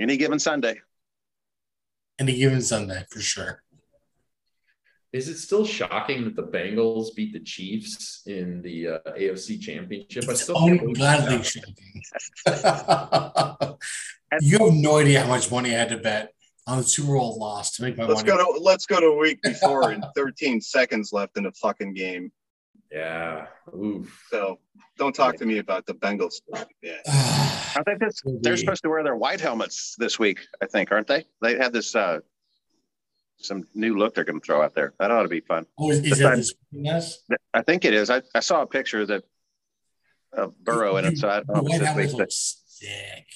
any 0.00 0.16
given 0.16 0.38
Sunday, 0.40 0.80
Any 2.18 2.36
given 2.36 2.60
Sunday 2.62 3.04
for 3.10 3.20
sure. 3.20 3.62
Is 5.12 5.28
it 5.28 5.38
still 5.38 5.64
shocking 5.64 6.24
that 6.24 6.36
the 6.36 6.42
Bengals 6.42 7.14
beat 7.14 7.32
the 7.32 7.40
Chiefs 7.40 8.22
in 8.26 8.60
the 8.60 8.88
uh, 8.88 8.98
AFC 9.18 9.58
Championship? 9.60 10.24
I 10.28 10.32
It's 10.32 10.42
still 10.42 10.56
can't 10.56 10.80
believe 10.80 11.46
shocking. 11.46 12.02
you 14.42 14.58
have 14.58 14.74
no 14.74 14.98
idea 14.98 15.22
how 15.22 15.28
much 15.28 15.50
money 15.50 15.74
I 15.74 15.78
had 15.78 15.88
to 15.90 15.96
bet 15.98 16.34
on 16.66 16.76
the 16.78 16.84
Super 16.84 17.14
Bowl 17.14 17.38
loss 17.38 17.76
to 17.76 17.82
make 17.82 17.96
my 17.96 18.04
Let's 18.04 18.22
money. 18.22 18.36
go 18.36 18.58
to 18.58 18.60
let's 18.60 18.84
go 18.84 19.00
to 19.00 19.06
a 19.06 19.16
week 19.16 19.40
before 19.40 19.92
and 19.92 20.04
13 20.16 20.60
seconds 20.60 21.12
left 21.12 21.38
in 21.38 21.44
the 21.44 21.52
fucking 21.52 21.94
game. 21.94 22.30
Yeah. 22.90 23.46
Oof. 23.74 24.24
So 24.30 24.58
don't 24.96 25.14
talk 25.14 25.36
to 25.36 25.46
me 25.46 25.58
about 25.58 25.86
the 25.86 25.94
Bengals. 25.94 26.40
Yeah. 26.82 26.98
I 27.06 27.82
think 27.84 28.00
that's, 28.00 28.22
they're 28.40 28.56
supposed 28.56 28.82
to 28.82 28.88
wear 28.88 29.02
their 29.02 29.16
white 29.16 29.40
helmets 29.40 29.94
this 29.98 30.18
week. 30.18 30.40
I 30.62 30.66
think, 30.66 30.90
aren't 30.90 31.06
they? 31.06 31.26
They 31.42 31.56
have 31.58 31.72
this 31.72 31.94
uh, 31.94 32.20
some 33.36 33.64
new 33.74 33.96
look 33.96 34.14
they're 34.14 34.24
going 34.24 34.40
to 34.40 34.44
throw 34.44 34.62
out 34.62 34.74
there. 34.74 34.94
That 34.98 35.10
ought 35.10 35.22
to 35.22 35.28
be 35.28 35.40
fun. 35.40 35.66
oh, 35.78 35.90
is, 35.90 36.00
is 36.00 36.18
that 36.18 36.36
this? 36.72 37.22
I 37.54 37.62
think 37.62 37.84
it 37.84 37.94
is. 37.94 38.10
I, 38.10 38.22
I 38.34 38.40
saw 38.40 38.62
a 38.62 38.66
picture 38.66 39.04
that 39.06 39.24
of 40.32 40.58
Burrow 40.62 40.96
in 40.96 41.04
it. 41.04 41.18
So 41.18 41.28
I 41.28 41.36
don't 41.36 41.48
know 41.48 41.54
if 41.54 41.62
White 41.62 41.70
it's 41.70 41.78
this 41.80 41.88
Helmets 41.88 42.12
week, 42.12 42.20
look 42.20 42.28
sick. 42.30 43.26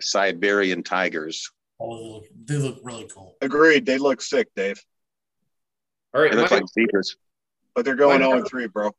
Siberian 0.00 0.82
Tigers. 0.82 1.50
Oh, 1.80 1.96
they 1.96 2.08
look, 2.12 2.24
they 2.46 2.56
look 2.56 2.80
really 2.82 3.08
cool. 3.12 3.36
Agreed. 3.40 3.86
They 3.86 3.98
look 3.98 4.20
sick, 4.20 4.48
Dave. 4.54 4.82
All 6.14 6.22
right. 6.22 6.32
It 6.32 6.36
looks 6.36 6.50
My, 6.50 6.58
like 6.58 6.68
zebras. 6.68 7.16
But 7.76 7.84
they're 7.84 7.94
going 7.94 8.20
Why 8.22 8.26
0 8.26 8.38
not? 8.40 8.48
3, 8.48 8.66
bro. 8.68 8.90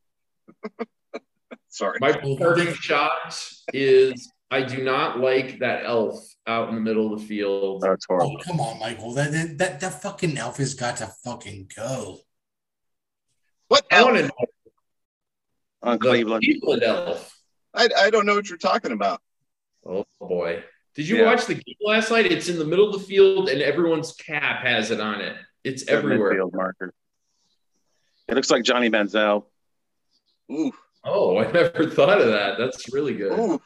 Sorry. 1.70 1.98
my 2.00 2.14
parting 2.38 2.74
shot 2.76 3.36
is 3.74 4.32
I 4.50 4.62
do 4.62 4.84
not 4.84 5.20
like 5.20 5.60
that 5.60 5.84
elf 5.86 6.18
out 6.48 6.70
in 6.70 6.76
the 6.76 6.82
middle 6.82 7.12
of 7.14 7.20
the 7.20 7.26
field. 7.28 7.84
Oh, 7.86 7.92
it's 7.92 8.06
Oh, 8.10 8.16
horrible. 8.18 8.38
come 8.44 8.60
on, 8.62 8.80
Michael. 8.80 9.14
That, 9.14 9.32
that 9.34 9.58
that 9.58 9.80
that 9.82 10.02
fucking 10.02 10.38
elf 10.38 10.58
has 10.58 10.74
got 10.76 10.98
to 10.98 11.08
fucking 11.24 11.70
go. 11.76 12.20
What 13.68 13.86
I 13.92 13.98
elf? 13.98 14.14
know 14.14 14.30
On 15.84 15.94
the 15.94 15.98
Cleveland. 15.98 16.44
Cleveland 16.44 16.84
elf. 16.84 17.36
I, 17.74 17.90
I 17.98 18.10
don't 18.10 18.26
know 18.26 18.36
what 18.36 18.48
you're 18.48 18.58
talking 18.58 18.92
about. 18.92 19.22
Oh 19.86 20.06
boy. 20.20 20.64
Did 20.96 21.08
you 21.08 21.18
Yeah. 21.18 21.26
watch 21.26 21.46
the 21.48 21.56
game 21.56 21.76
last 21.82 22.10
night? 22.12 22.32
It's 22.32 22.48
in 22.48 22.58
the 22.58 22.66
middle 22.66 22.88
of 22.94 22.94
the 23.02 23.06
field 23.08 23.50
and 23.50 23.62
everyone's 23.62 24.14
cap 24.14 24.64
has 24.64 24.90
it 24.92 25.00
on 25.02 25.20
it. 25.22 25.36
It's 25.64 25.84
Their 25.86 25.98
everywhere. 25.98 26.34
midfield 26.36 26.54
marker. 26.54 26.94
It 28.28 28.36
looks 28.36 28.52
like 28.52 28.64
Johnny 28.64 28.90
Manziel. 28.90 29.46
Ooh. 30.52 30.72
Oh, 31.04 31.38
I 31.38 31.52
never 31.52 31.90
thought 31.90 32.22
of 32.22 32.28
that. 32.28 32.58
That's 32.58 32.92
really 32.94 33.14
good. 33.14 33.38
Ooh. 33.38 33.62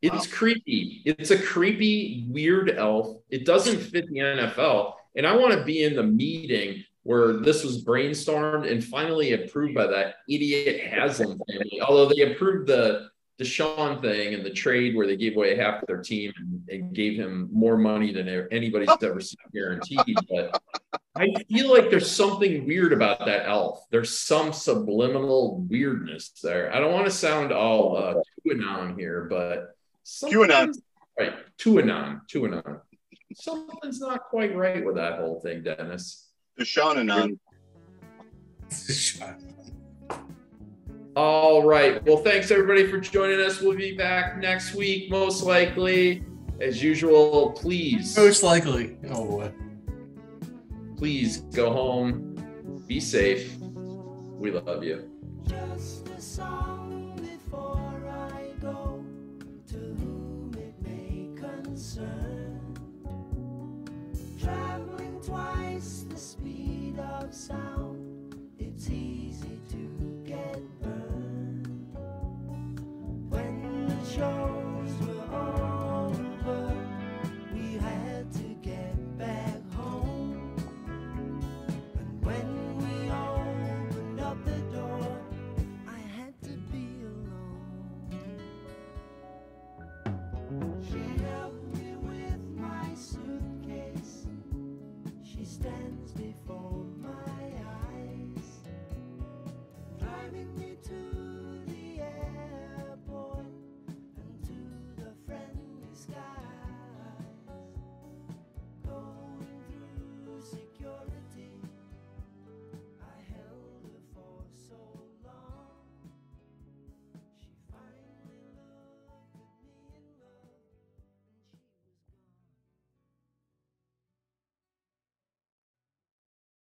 It's 0.00 0.26
creepy. 0.26 1.02
It's 1.04 1.30
a 1.30 1.38
creepy, 1.40 2.26
weird 2.28 2.70
elf. 2.70 3.18
It 3.30 3.46
doesn't 3.46 3.78
fit 3.78 4.08
the 4.08 4.18
NFL. 4.18 4.94
And 5.14 5.26
I 5.26 5.36
want 5.36 5.52
to 5.52 5.62
be 5.62 5.84
in 5.84 5.94
the 5.94 6.02
meeting 6.02 6.84
where 7.04 7.34
this 7.34 7.62
was 7.64 7.84
brainstormed 7.84 8.70
and 8.70 8.82
finally 8.82 9.32
approved 9.34 9.74
by 9.74 9.86
that 9.86 10.16
idiot 10.28 10.80
Haslam 10.80 11.40
family. 11.48 11.80
Although 11.80 12.12
they 12.12 12.32
approved 12.32 12.68
the 12.68 13.10
Deshaun 13.38 14.00
thing 14.00 14.34
and 14.34 14.44
the 14.44 14.50
trade 14.50 14.94
where 14.94 15.06
they 15.06 15.16
gave 15.16 15.36
away 15.36 15.56
half 15.56 15.82
of 15.82 15.86
their 15.88 16.02
team 16.02 16.32
and, 16.36 16.62
and 16.68 16.94
gave 16.94 17.18
him 17.18 17.48
more 17.52 17.76
money 17.76 18.12
than 18.12 18.28
anybody's 18.52 18.88
ever 19.02 19.20
seen 19.20 19.38
guaranteed. 19.52 20.16
But 20.28 20.60
I 21.16 21.32
feel 21.50 21.72
like 21.72 21.90
there's 21.90 22.10
something 22.10 22.66
weird 22.66 22.92
about 22.92 23.24
that 23.26 23.46
elf. 23.48 23.84
There's 23.90 24.18
some 24.18 24.52
subliminal 24.52 25.66
weirdness 25.68 26.30
there. 26.42 26.72
I 26.74 26.78
don't 26.78 26.92
want 26.92 27.06
to 27.06 27.10
sound 27.10 27.52
all 27.52 27.96
uh, 27.96 28.14
QAnon 28.46 28.98
here, 28.98 29.26
but 29.28 29.74
QAnon. 30.04 30.70
something's- 30.70 30.82
right? 31.18 31.34
QAnon, 31.58 32.20
QAnon. 32.32 32.80
Something's 33.34 33.98
not 34.00 34.24
quite 34.24 34.54
right 34.54 34.84
with 34.84 34.96
that 34.96 35.18
whole 35.18 35.40
thing, 35.40 35.62
Dennis. 35.62 36.28
Deshaun 36.60 36.98
and 36.98 37.10
on. 37.10 37.40
All 41.14 41.62
right. 41.62 42.02
Well, 42.06 42.18
thanks 42.18 42.50
everybody 42.50 42.86
for 42.86 42.98
joining 42.98 43.40
us. 43.40 43.60
We'll 43.60 43.76
be 43.76 43.94
back 43.94 44.38
next 44.38 44.74
week, 44.74 45.10
most 45.10 45.42
likely. 45.42 46.24
As 46.60 46.82
usual, 46.82 47.50
please, 47.52 48.16
Most 48.16 48.42
likely. 48.42 48.96
Oh 49.10 49.24
boy. 49.26 49.52
please 50.96 51.38
go 51.54 51.72
home. 51.72 52.82
Be 52.86 53.00
safe. 53.00 53.56
We 53.58 54.52
love 54.52 54.84
you. 54.84 55.10
Just 55.46 56.08
a 56.08 56.20
song 56.20 57.18
before 57.20 57.92
I 58.08 58.44
go 58.60 59.04
to 59.68 59.76
whom 59.76 60.54
it 60.56 60.74
may 60.86 61.28
concern. 61.36 62.60
Traveling 64.40 65.20
twice 65.24 66.06
the 66.08 66.16
speed 66.16 66.98
of 66.98 67.34
sound. 67.34 67.98
show. 74.16 74.51